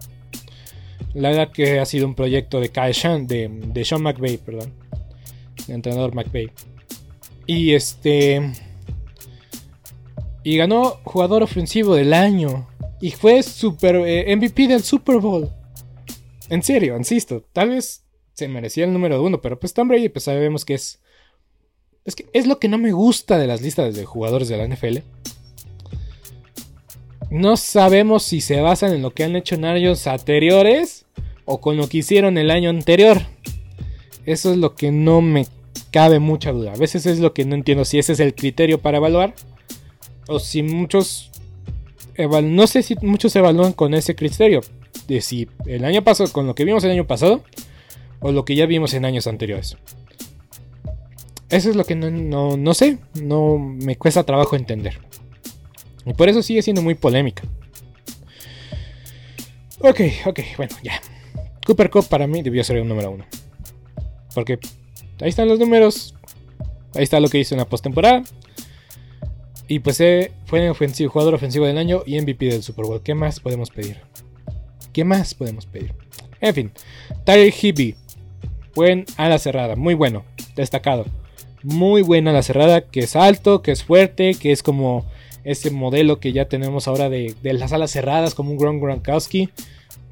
La 1.14 1.30
verdad 1.30 1.52
que 1.52 1.80
ha 1.80 1.86
sido 1.86 2.08
un 2.08 2.16
proyecto 2.16 2.60
de 2.60 2.70
Kyle 2.70 3.28
de, 3.28 3.50
de 3.50 3.86
Sean 3.86 4.02
McVay, 4.02 4.38
perdón. 4.38 4.74
El 5.68 5.76
entrenador 5.76 6.16
McVay. 6.16 6.52
Y 7.46 7.74
este 7.74 8.42
y 10.44 10.58
ganó 10.58 11.00
jugador 11.04 11.42
ofensivo 11.42 11.96
del 11.96 12.14
año. 12.14 12.68
Y 13.00 13.12
fue 13.12 13.42
super, 13.44 13.96
eh, 13.96 14.36
MVP 14.36 14.68
del 14.68 14.84
Super 14.84 15.18
Bowl. 15.18 15.50
En 16.50 16.62
serio, 16.62 16.98
insisto, 16.98 17.44
tal 17.54 17.70
vez 17.70 18.04
se 18.34 18.48
merecía 18.48 18.86
el 18.86 18.94
número 18.94 19.22
uno, 19.24 19.42
pero 19.42 19.60
pues 19.60 19.74
Tom 19.74 19.88
Brady 19.88 20.10
pues 20.10 20.26
sabemos 20.26 20.66
que 20.66 20.76
es... 20.76 21.00
Es 22.06 22.16
que 22.16 22.28
es 22.34 22.48
lo 22.48 22.60
que 22.60 22.68
no 22.68 22.78
me 22.78 22.92
gusta 22.92 23.38
de 23.38 23.48
las 23.48 23.62
listas 23.62 23.96
de 23.96 24.04
jugadores 24.04 24.50
de 24.50 24.58
la 24.58 24.68
NFL. 24.68 24.98
No 27.34 27.58
sabemos 27.58 28.22
si 28.22 28.42
se 28.42 28.62
basan 28.62 28.94
en 28.94 29.02
lo 29.02 29.10
que 29.10 29.24
han 29.24 29.36
hecho 29.36 29.56
en 29.56 29.66
años 29.66 30.06
anteriores 30.06 31.08
o 31.46 31.60
con 31.60 31.78
lo 31.78 31.90
que 31.90 31.98
hicieron 31.98 32.38
el 32.38 32.52
año 32.52 32.70
anterior. 32.70 33.24
Eso 34.28 34.52
es 34.52 34.58
lo 34.58 34.76
que 34.76 34.92
no 34.92 35.20
me 35.20 35.48
cabe 35.90 36.20
mucha 36.20 36.52
duda. 36.52 36.74
A 36.74 36.78
veces 36.78 37.08
es 37.08 37.18
lo 37.18 37.34
que 37.34 37.44
no 37.44 37.56
entiendo 37.56 37.86
si 37.86 37.98
ese 37.98 38.14
es 38.14 38.20
el 38.20 38.36
criterio 38.36 38.80
para 38.80 38.98
evaluar 38.98 39.34
o 40.28 40.38
si 40.38 40.62
muchos, 40.62 41.32
no 42.20 42.68
sé 42.68 42.84
si 42.84 42.96
muchos 43.02 43.36
evalúan 43.36 43.74
con 43.74 43.96
ese 43.96 44.14
criterio, 44.14 44.62
de 45.08 45.20
si 45.20 45.50
el 45.66 45.86
año 45.86 46.04
pasado, 46.04 46.32
con 46.32 46.46
lo 46.46 46.54
que 46.54 46.66
vimos 46.66 46.84
el 46.84 46.92
año 46.92 47.08
pasado, 47.08 47.44
o 48.20 48.32
lo 48.32 48.46
que 48.46 48.56
ya 48.56 48.68
vimos 48.68 48.94
en 48.94 49.06
años 49.06 49.26
anteriores. 49.26 49.76
Eso 51.50 51.72
es 51.72 51.76
lo 51.76 51.84
que 51.84 51.96
no, 51.96 52.58
no 52.58 52.74
sé, 52.76 53.00
no 53.20 53.58
me 53.58 53.96
cuesta 53.96 54.24
trabajo 54.24 54.56
entender. 54.56 55.00
Y 56.06 56.14
por 56.14 56.30
eso 56.30 56.44
sigue 56.44 56.62
siendo 56.62 56.82
muy 56.82 56.96
polémica. 56.96 57.44
Ok, 59.80 60.02
ok, 60.26 60.40
bueno, 60.58 60.76
ya. 60.84 61.02
Cooper 61.66 61.90
Cup 61.90 62.08
para 62.08 62.28
mí 62.28 62.42
debió 62.42 62.64
ser 62.64 62.82
un 62.82 62.88
número 62.88 63.12
uno. 63.12 63.26
Porque 64.34 64.60
ahí 65.22 65.30
están 65.30 65.48
los 65.48 65.60
números. 65.60 66.16
Ahí 66.96 67.04
está 67.04 67.20
lo 67.20 67.30
que 67.30 67.40
hizo 67.40 67.56
en 67.56 67.60
la 67.60 67.66
postemporada. 67.66 68.24
Y 69.68 69.80
pues 69.80 70.00
eh, 70.02 70.32
fue 70.46 70.70
ofensivo, 70.70 71.12
jugador 71.12 71.34
ofensivo 71.34 71.66
del 71.66 71.78
año 71.78 72.04
y 72.06 72.20
MVP 72.20 72.46
del 72.46 72.64
Super 72.64 72.86
Bowl. 72.86 73.02
¿Qué 73.02 73.16
más 73.16 73.40
podemos 73.40 73.70
pedir? 73.70 74.02
¿Qué 74.92 75.04
más 75.04 75.34
podemos 75.34 75.66
pedir? 75.66 75.94
En 76.42 76.54
fin, 76.54 76.72
Tyler 77.24 77.52
Hibby. 77.54 77.96
Buen 78.76 79.06
a 79.18 79.30
la 79.30 79.38
cerrada, 79.38 79.76
muy 79.76 79.94
bueno, 79.94 80.26
destacado. 80.56 81.06
Muy 81.62 82.02
buena 82.02 82.34
la 82.34 82.42
cerrada, 82.42 82.82
que 82.82 83.02
es 83.02 83.16
alto, 83.16 83.62
que 83.62 83.72
es 83.72 83.84
fuerte, 83.84 84.34
que 84.34 84.52
es 84.52 84.64
como 84.64 85.06
ese 85.44 85.72
modelo 85.72 86.20
que 86.20 86.34
ya 86.34 86.46
tenemos 86.46 86.88
ahora 86.88 87.10
de, 87.10 87.36
las 87.44 87.74
alas 87.74 87.92
cerradas, 87.92 88.36
como 88.36 88.52
un 88.52 88.58
Gron 88.58 88.80
Gronkowski. 88.80 89.50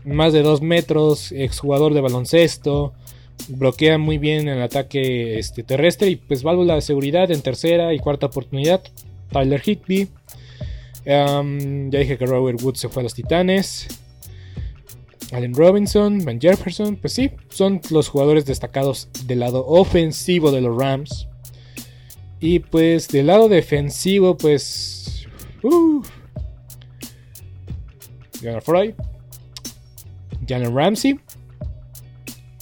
Más 0.03 0.33
de 0.33 0.41
2 0.41 0.61
metros, 0.61 1.31
exjugador 1.31 1.93
de 1.93 2.01
baloncesto, 2.01 2.93
bloquea 3.49 3.97
muy 3.97 4.17
bien 4.17 4.47
el 4.47 4.61
ataque 4.61 5.37
este, 5.37 5.63
terrestre 5.63 6.09
y 6.09 6.15
pues 6.15 6.43
válvula 6.43 6.75
de 6.75 6.81
seguridad 6.81 7.29
en 7.31 7.41
tercera 7.41 7.93
y 7.93 7.99
cuarta 7.99 8.27
oportunidad. 8.27 8.81
Tyler 9.31 9.61
Higby. 9.63 10.09
ya 11.05 11.43
dije 11.43 12.17
que 12.17 12.25
Robert 12.25 12.61
Woods 12.61 12.79
se 12.79 12.89
fue 12.89 13.01
a 13.01 13.03
los 13.03 13.13
Titanes. 13.13 13.87
Allen 15.31 15.53
Robinson, 15.53 16.25
Van 16.25 16.41
Jefferson, 16.41 16.97
pues 16.97 17.13
sí, 17.13 17.31
son 17.49 17.79
los 17.89 18.09
jugadores 18.09 18.45
destacados 18.45 19.07
del 19.25 19.39
lado 19.39 19.65
ofensivo 19.65 20.51
de 20.51 20.61
los 20.61 20.77
Rams. 20.77 21.27
Y 22.39 22.59
pues 22.59 23.07
del 23.07 23.27
lado 23.27 23.47
defensivo, 23.47 24.37
pues... 24.37 25.20
Uh, 25.63 26.01
Fry, 28.61 28.95
Jalen 30.47 30.75
Ramsey 30.75 31.19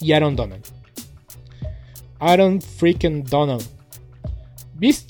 y 0.01 0.11
Aaron 0.11 0.35
Donald. 0.35 0.65
Aaron 2.19 2.61
freaking 2.61 3.23
Donald. 3.23 3.63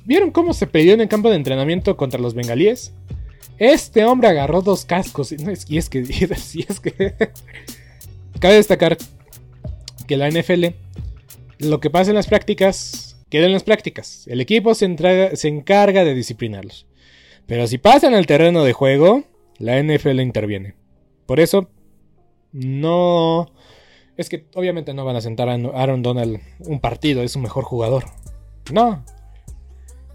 ¿Vieron 0.05 0.31
cómo 0.31 0.53
se 0.53 0.67
peleó 0.67 0.93
en 0.93 1.01
el 1.01 1.07
campo 1.07 1.29
de 1.29 1.35
entrenamiento 1.35 1.97
contra 1.97 2.19
los 2.19 2.33
bengalíes? 2.33 2.93
Este 3.57 4.05
hombre 4.05 4.29
agarró 4.29 4.61
dos 4.61 4.85
cascos. 4.85 5.31
Y 5.31 5.77
es 5.77 5.89
que. 5.89 5.99
Es 6.69 6.79
que. 6.79 7.13
Cabe 8.39 8.55
destacar 8.55 8.97
que 10.07 10.17
la 10.17 10.29
NFL. 10.29 10.67
Lo 11.59 11.79
que 11.79 11.89
pasa 11.89 12.11
en 12.11 12.15
las 12.15 12.27
prácticas. 12.27 13.17
Queda 13.29 13.45
en 13.45 13.53
las 13.53 13.63
prácticas. 13.63 14.25
El 14.27 14.41
equipo 14.41 14.73
se 14.73 14.85
encarga 14.85 16.03
de 16.03 16.13
disciplinarlos. 16.15 16.88
Pero 17.49 17.65
si 17.65 17.79
pasan 17.79 18.13
al 18.13 18.27
terreno 18.27 18.63
de 18.63 18.73
juego. 18.73 19.23
La 19.57 19.81
NFL 19.83 20.21
interviene. 20.21 20.75
Por 21.25 21.41
eso. 21.41 21.67
No. 22.53 23.51
Es 24.15 24.29
que 24.29 24.45
obviamente 24.55 24.93
no 24.93 25.03
van 25.03 25.15
a 25.15 25.21
sentar 25.21 25.49
a 25.49 25.53
Aaron 25.53 26.01
Donald 26.01 26.39
un 26.59 26.79
partido, 26.79 27.23
es 27.23 27.33
su 27.33 27.39
mejor 27.39 27.65
jugador. 27.65 28.05
No. 28.71 29.03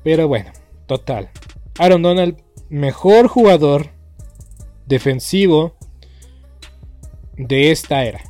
Pero 0.02 0.28
bueno, 0.28 0.52
total. 0.86 1.30
Aaron 1.78 2.02
Donald, 2.02 2.36
mejor 2.68 3.26
jugador 3.26 3.90
defensivo 4.86 5.74
de 7.36 7.70
esta 7.70 8.04
era. 8.04 8.20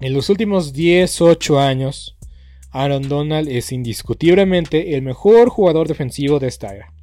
En 0.00 0.14
los 0.14 0.30
últimos 0.30 0.72
10, 0.72 1.20
8 1.20 1.58
años, 1.58 2.16
Aaron 2.70 3.08
Donald 3.08 3.48
es 3.48 3.72
indiscutiblemente 3.72 4.94
el 4.94 5.02
mejor 5.02 5.48
jugador 5.48 5.88
defensivo 5.88 6.38
de 6.38 6.48
esta 6.48 6.74
era. 6.74 6.95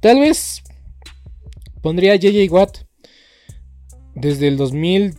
Tal 0.00 0.20
vez 0.20 0.62
pondría 1.82 2.16
JJ 2.16 2.50
Watt 2.50 2.78
desde 4.14 4.48
el 4.48 4.56
2000 4.56 5.14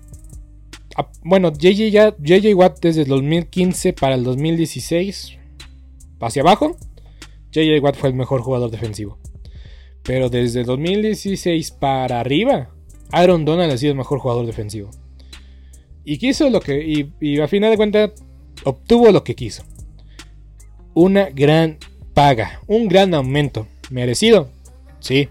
Ah, 0.96 1.10
bueno, 1.24 1.52
JJ, 1.54 2.54
Watt 2.54 2.80
desde 2.82 3.04
el 3.04 3.08
2015 3.08 3.94
para 3.94 4.16
el 4.16 4.24
2016 4.24 5.38
hacia 6.20 6.42
abajo, 6.42 6.76
JJ 7.52 7.82
Watt 7.82 7.96
fue 7.96 8.10
el 8.10 8.16
mejor 8.16 8.42
jugador 8.42 8.70
defensivo. 8.72 9.18
Pero 10.04 10.30
desde 10.30 10.62
el 10.62 10.66
2016 10.66 11.72
para 11.72 12.20
arriba, 12.20 12.70
Aaron 13.12 13.46
Donald 13.46 13.72
ha 13.72 13.78
sido 13.78 13.92
el 13.92 13.98
mejor 13.98 14.20
jugador 14.20 14.46
defensivo. 14.46 14.90
Y 16.04 16.18
quiso 16.18 16.50
lo 16.50 16.60
que. 16.60 16.84
Y, 16.86 17.14
y 17.20 17.40
a 17.40 17.48
final 17.48 17.72
de 17.72 17.78
cuentas, 17.78 18.12
obtuvo 18.66 19.12
lo 19.12 19.24
que 19.24 19.36
quiso. 19.36 19.64
Una 20.94 21.30
gran 21.30 21.78
paga, 22.14 22.62
un 22.68 22.88
gran 22.88 23.14
aumento. 23.14 23.68
¿Merecido? 23.92 24.50
Sí. 25.02 25.28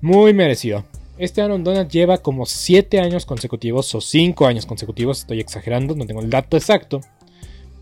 Muy 0.00 0.32
merecido. 0.32 0.84
Este 1.18 1.42
Aaron 1.42 1.64
Donald 1.64 1.90
lleva 1.90 2.18
como 2.18 2.46
7 2.46 3.00
años 3.00 3.26
consecutivos 3.26 3.94
o 3.94 4.00
5 4.00 4.46
años 4.46 4.66
consecutivos, 4.66 5.20
estoy 5.20 5.40
exagerando, 5.40 5.94
no 5.94 6.06
tengo 6.06 6.20
el 6.20 6.30
dato 6.30 6.56
exacto, 6.56 7.00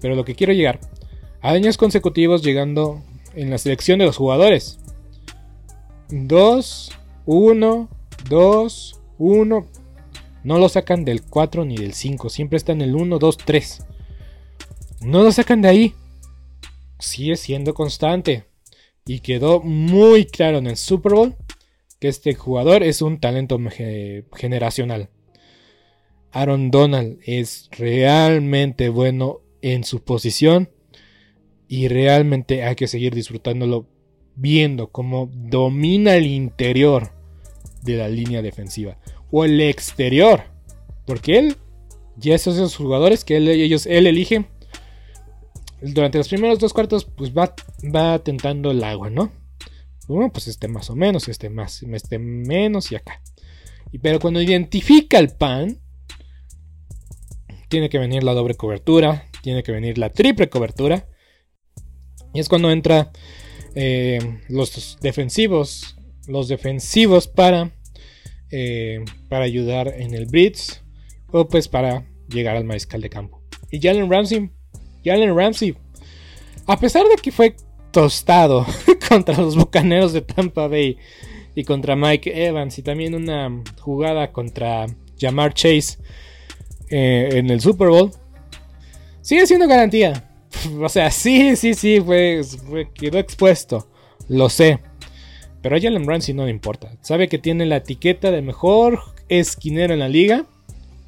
pero 0.01 0.15
lo 0.15 0.25
que 0.25 0.35
quiero 0.35 0.53
llegar, 0.53 0.81
años 1.43 1.77
consecutivos 1.77 2.43
llegando 2.43 3.03
en 3.35 3.51
la 3.51 3.59
selección 3.59 3.99
de 3.99 4.07
los 4.07 4.17
jugadores. 4.17 4.79
2, 6.11 6.93
1, 7.27 7.89
2, 8.29 9.01
1. 9.19 9.67
No 10.45 10.59
lo 10.59 10.69
sacan 10.69 11.05
del 11.05 11.23
4 11.23 11.65
ni 11.65 11.77
del 11.77 11.95
5, 11.95 12.29
siempre 12.29 12.57
está 12.57 12.73
en 12.73 12.83
el 12.83 12.95
1, 12.95 13.19
2, 13.19 13.37
3. 13.39 13.87
No 15.01 15.23
lo 15.23 15.33
sacan 15.33 15.61
de 15.61 15.69
ahí. 15.69 15.95
Sigue 16.99 17.37
siendo 17.37 17.75
constante. 17.75 18.45
Y 19.07 19.21
quedó 19.21 19.61
muy 19.61 20.25
claro 20.27 20.59
en 20.59 20.67
el 20.67 20.77
Super 20.77 21.13
Bowl 21.13 21.37
este 22.09 22.35
jugador 22.35 22.83
es 22.83 23.03
un 23.03 23.19
talento 23.19 23.59
generacional. 24.35 25.09
Aaron 26.33 26.71
Donald 26.71 27.19
es 27.25 27.69
realmente 27.73 28.89
bueno 28.89 29.41
en 29.63 29.85
su 29.85 30.03
posición 30.03 30.71
y 31.69 31.89
realmente 31.89 32.65
hay 32.65 32.75
que 32.75 32.89
seguir 32.89 33.15
disfrutándolo 33.15 33.87
viendo 34.37 34.91
cómo 34.91 35.31
domina 35.33 36.17
el 36.17 36.27
interior 36.27 37.13
de 37.83 37.97
la 37.97 38.09
línea 38.09 38.43
defensiva 38.43 38.99
o 39.31 39.45
el 39.45 39.61
exterior, 39.61 40.43
porque 41.07 41.39
él 41.39 41.57
ya 42.17 42.35
esos 42.35 42.77
jugadores 42.77 43.25
que 43.25 43.37
ellos 43.37 43.87
él 43.87 44.07
elige 44.07 44.47
durante 45.93 46.19
los 46.19 46.29
primeros 46.29 46.59
dos 46.59 46.73
cuartos 46.73 47.05
pues 47.05 47.37
va 47.37 47.55
va 47.95 48.19
tentando 48.19 48.71
el 48.71 48.83
agua, 48.83 49.11
¿no? 49.11 49.33
Bueno, 50.09 50.33
pues 50.33 50.49
este 50.49 50.69
más 50.69 50.91
o 50.91 50.97
menos, 50.97 51.29
este 51.29 51.49
más, 51.51 51.83
este 51.83 52.19
menos 52.19 52.93
y 52.93 52.97
acá. 52.97 53.23
Y, 53.93 53.99
pero 53.99 54.19
cuando 54.21 54.41
identifica 54.41 55.19
el 55.19 55.31
pan, 55.31 55.79
tiene 57.69 57.89
que 57.89 57.99
venir 57.99 58.23
la 58.23 58.35
doble 58.35 58.55
cobertura, 58.55 59.25
tiene 59.43 59.63
que 59.63 59.73
venir 59.73 59.99
la 59.99 60.11
triple 60.11 60.49
cobertura. 60.49 61.09
Y 62.35 62.41
es 62.41 62.49
cuando 62.49 62.71
entra 62.71 63.13
eh, 63.75 64.41
los 64.49 64.99
defensivos, 65.01 65.97
los 66.27 66.49
defensivos 66.49 67.29
para, 67.29 67.73
eh, 68.51 69.05
para 69.29 69.45
ayudar 69.45 69.89
en 69.89 70.15
el 70.15 70.27
blitz 70.27 70.83
o 71.31 71.49
pues 71.49 71.69
para 71.69 72.07
llegar 72.29 72.57
al 72.57 72.65
mariscal 72.65 73.01
de 73.01 73.11
campo. 73.11 73.43
Y 73.71 73.81
Jalen 73.81 74.11
Ramsey, 74.11 74.51
Jalen 75.05 75.37
Ramsey, 75.37 75.77
a 76.67 76.79
pesar 76.79 77.07
de 77.07 77.17
que 77.17 77.31
fue 77.31 77.57
tostado 77.91 78.67
contra 79.09 79.37
los 79.37 79.57
Bucaneros 79.57 80.13
de 80.13 80.23
Tampa 80.23 80.67
Bay 80.67 80.97
y 81.55 81.65
contra 81.65 81.95
Mike 81.95 82.47
Evans 82.47 82.79
y 82.79 82.83
también 82.83 83.15
una 83.15 83.63
jugada 83.81 84.33
contra 84.33 84.87
Jamar 85.19 85.55
Chase 85.55 85.99
eh, 86.91 87.31
en 87.33 87.51
el 87.51 87.61
Super 87.61 87.89
Bowl. 87.89 88.11
Sigue 89.23 89.47
siendo 89.47 89.69
garantía. 89.69 90.31
O 90.81 90.89
sea, 90.89 91.11
sí, 91.11 91.57
sí, 91.57 91.75
sí, 91.75 92.01
fue, 92.01 92.41
quedó 92.95 93.19
expuesto. 93.19 93.89
Lo 94.29 94.49
sé. 94.49 94.79
Pero 95.61 95.77
a 95.77 95.81
Jalen 95.81 96.07
Ramsey 96.07 96.33
no 96.33 96.45
le 96.45 96.51
importa. 96.51 96.97
Sabe 97.03 97.29
que 97.29 97.39
tiene 97.39 97.67
la 97.67 97.79
etiqueta 97.79 98.31
de 98.31 98.41
mejor 98.41 99.01
esquinero 99.29 99.93
en 99.95 100.01
la 100.01 100.09
liga 100.09 100.47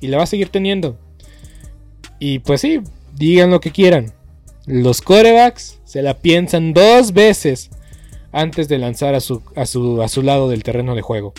y 0.01 0.09
la 0.09 0.19
va 0.19 0.25
a 0.25 0.27
seguir 0.27 0.49
teniendo. 0.49 0.99
Y 2.19 2.41
pues 2.41 2.61
sí, 2.61 2.81
digan 3.17 3.51
lo 3.51 3.61
que 3.61 3.71
quieran. 3.71 4.13
Los 4.67 5.01
corebacks 5.01 5.81
se 5.85 6.03
la 6.03 6.19
piensan 6.19 6.73
dos 6.73 7.13
veces 7.13 7.71
antes 8.33 8.69
de 8.69 8.79
lanzar 8.79 9.15
a 9.15 9.21
su, 9.21 9.43
a 9.55 9.67
su, 9.67 10.03
a 10.03 10.09
su 10.09 10.23
lado 10.23 10.49
del 10.49 10.63
terreno 10.63 10.95
de 10.95 11.03
juego. 11.03 11.33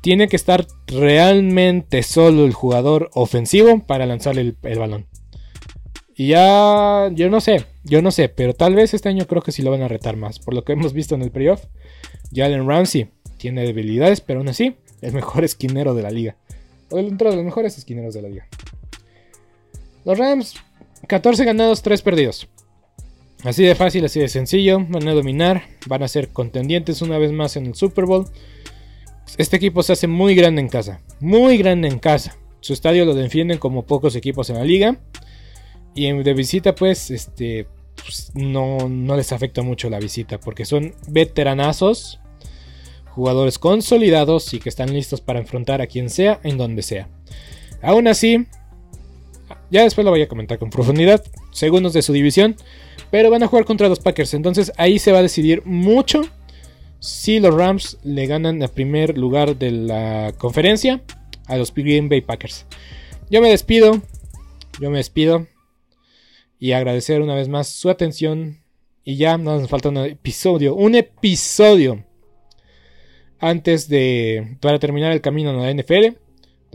Tiene 0.00 0.28
que 0.28 0.36
estar 0.36 0.66
realmente 0.86 2.02
solo 2.02 2.44
el 2.44 2.52
jugador 2.52 3.10
ofensivo 3.14 3.80
para 3.80 4.06
lanzar 4.06 4.38
el, 4.38 4.56
balón. 4.62 5.06
Y 6.14 6.28
ya, 6.28 7.10
yo 7.12 7.28
no 7.28 7.40
sé, 7.40 7.64
yo 7.84 8.02
no 8.02 8.10
sé, 8.10 8.28
pero 8.28 8.54
tal 8.54 8.74
vez 8.74 8.94
este 8.94 9.08
año 9.08 9.26
creo 9.26 9.42
que 9.42 9.52
sí 9.52 9.62
lo 9.62 9.70
van 9.70 9.82
a 9.82 9.88
retar 9.88 10.16
más. 10.16 10.38
Por 10.38 10.54
lo 10.54 10.64
que 10.64 10.72
hemos 10.74 10.92
visto 10.92 11.14
en 11.14 11.22
el 11.22 11.30
playoff, 11.30 11.64
Jalen 12.32 12.68
Ramsey 12.68 13.08
tiene 13.38 13.64
debilidades, 13.64 14.20
pero 14.20 14.40
aún 14.40 14.48
así, 14.48 14.76
el 15.00 15.12
mejor 15.12 15.44
esquinero 15.44 15.94
de 15.94 16.02
la 16.02 16.10
liga. 16.10 16.36
O 16.90 16.96
dentro 16.96 17.30
de 17.30 17.36
los 17.36 17.44
mejores 17.44 17.76
esquineros 17.76 18.14
de 18.14 18.22
la 18.22 18.28
liga. 18.28 18.46
Los 20.04 20.18
Rams 20.18 20.54
14 21.06 21.44
ganados, 21.44 21.82
3 21.82 22.02
perdidos. 22.02 22.48
Así 23.44 23.62
de 23.64 23.74
fácil, 23.74 24.04
así 24.04 24.18
de 24.20 24.28
sencillo. 24.28 24.80
Van 24.88 25.06
a 25.06 25.14
dominar, 25.14 25.62
van 25.86 26.02
a 26.02 26.08
ser 26.08 26.30
contendientes 26.30 27.02
una 27.02 27.18
vez 27.18 27.32
más 27.32 27.56
en 27.56 27.66
el 27.66 27.74
Super 27.74 28.06
Bowl. 28.06 28.26
Este 29.38 29.56
equipo 29.56 29.82
se 29.82 29.92
hace 29.92 30.06
muy 30.06 30.34
grande 30.34 30.60
en 30.60 30.68
casa. 30.68 31.00
Muy 31.20 31.58
grande 31.58 31.88
en 31.88 31.98
casa. 31.98 32.36
Su 32.60 32.72
estadio 32.72 33.04
lo 33.04 33.14
defienden 33.14 33.58
como 33.58 33.86
pocos 33.86 34.16
equipos 34.16 34.50
en 34.50 34.56
la 34.56 34.64
liga. 34.64 34.98
Y 35.94 36.10
de 36.10 36.34
visita, 36.34 36.74
pues, 36.74 37.10
este. 37.10 37.66
Pues, 37.94 38.32
no, 38.34 38.88
no 38.88 39.16
les 39.16 39.32
afecta 39.32 39.62
mucho 39.62 39.90
la 39.90 40.00
visita. 40.00 40.40
Porque 40.40 40.64
son 40.64 40.94
veteranazos. 41.08 42.20
Jugadores 43.10 43.58
consolidados 43.58 44.52
y 44.54 44.58
que 44.58 44.68
están 44.68 44.92
listos 44.92 45.20
para 45.20 45.38
enfrentar 45.38 45.80
a 45.80 45.86
quien 45.86 46.10
sea 46.10 46.40
en 46.42 46.58
donde 46.58 46.82
sea. 46.82 47.08
Aún 47.82 48.08
así, 48.08 48.46
ya 49.70 49.82
después 49.82 50.04
lo 50.04 50.10
voy 50.10 50.22
a 50.22 50.28
comentar 50.28 50.58
con 50.58 50.70
profundidad. 50.70 51.24
Segundos 51.52 51.92
de 51.92 52.02
su 52.02 52.12
división. 52.12 52.56
Pero 53.10 53.30
van 53.30 53.42
a 53.42 53.46
jugar 53.46 53.64
contra 53.64 53.88
los 53.88 54.00
Packers. 54.00 54.34
Entonces 54.34 54.72
ahí 54.76 54.98
se 54.98 55.12
va 55.12 55.18
a 55.18 55.22
decidir 55.22 55.62
mucho 55.64 56.22
si 56.98 57.40
los 57.40 57.54
Rams 57.54 57.98
le 58.02 58.26
ganan 58.26 58.62
el 58.62 58.68
primer 58.68 59.16
lugar 59.16 59.56
de 59.56 59.70
la 59.70 60.32
conferencia 60.38 61.02
a 61.46 61.56
los 61.56 61.72
Green 61.74 62.08
Bay 62.08 62.20
Packers. 62.20 62.66
Yo 63.30 63.40
me 63.40 63.50
despido. 63.50 64.00
Yo 64.80 64.90
me 64.90 64.98
despido. 64.98 65.46
Y 66.58 66.72
agradecer 66.72 67.20
una 67.20 67.34
vez 67.34 67.48
más 67.48 67.68
su 67.68 67.90
atención. 67.90 68.62
Y 69.04 69.16
ya 69.16 69.38
nos 69.38 69.68
falta 69.68 69.88
un 69.88 69.98
episodio. 69.98 70.74
Un 70.74 70.94
episodio. 70.94 72.04
Antes 73.38 73.88
de. 73.88 74.56
Para 74.60 74.78
terminar 74.78 75.12
el 75.12 75.20
camino 75.20 75.50
en 75.50 75.62
la 75.62 75.82
NFL. 75.82 76.25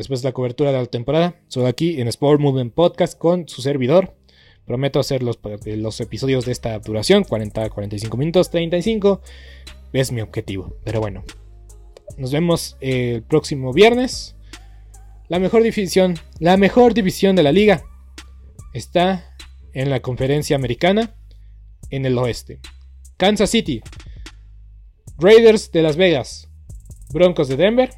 Después 0.01 0.23
de 0.23 0.29
la 0.29 0.33
cobertura 0.33 0.71
de 0.71 0.79
la 0.79 0.85
temporada. 0.87 1.35
Solo 1.47 1.67
aquí 1.67 2.01
en 2.01 2.07
Sport 2.07 2.41
Movement 2.41 2.73
Podcast 2.73 3.15
con 3.15 3.47
su 3.47 3.61
servidor. 3.61 4.15
Prometo 4.65 4.99
hacer 4.99 5.21
los, 5.21 5.37
los 5.63 6.01
episodios 6.01 6.43
de 6.43 6.53
esta 6.53 6.79
duración. 6.79 7.23
40, 7.23 7.69
45 7.69 8.17
minutos, 8.17 8.49
35. 8.49 9.21
Es 9.93 10.11
mi 10.11 10.21
objetivo. 10.21 10.75
Pero 10.83 11.01
bueno. 11.01 11.23
Nos 12.17 12.31
vemos 12.31 12.77
el 12.81 13.21
próximo 13.21 13.73
viernes. 13.73 14.35
La 15.27 15.37
mejor 15.37 15.61
división. 15.61 16.15
La 16.39 16.57
mejor 16.57 16.95
división 16.95 17.35
de 17.35 17.43
la 17.43 17.51
liga. 17.51 17.83
Está 18.73 19.35
en 19.73 19.91
la 19.91 19.99
conferencia 19.99 20.55
americana. 20.55 21.13
En 21.91 22.07
el 22.07 22.17
oeste. 22.17 22.59
Kansas 23.17 23.51
City. 23.51 23.83
Raiders 25.19 25.71
de 25.71 25.83
Las 25.83 25.95
Vegas. 25.95 26.49
Broncos 27.13 27.49
de 27.49 27.55
Denver. 27.55 27.91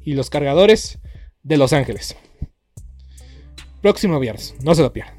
Y 0.00 0.14
los 0.14 0.28
cargadores 0.28 0.98
de 1.42 1.56
Los 1.56 1.72
Ángeles. 1.72 2.16
Próximo 3.80 4.18
viernes. 4.20 4.54
No 4.62 4.74
se 4.74 4.82
lo 4.82 4.92
pierdan. 4.92 5.16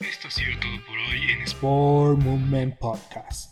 Esto 0.00 0.28
ha 0.28 0.30
sido 0.30 0.58
todo 0.60 0.86
por 0.86 0.96
hoy 0.96 1.32
en 1.32 1.42
Sport 1.42 2.18
Movement 2.20 2.78
Podcast. 2.78 3.51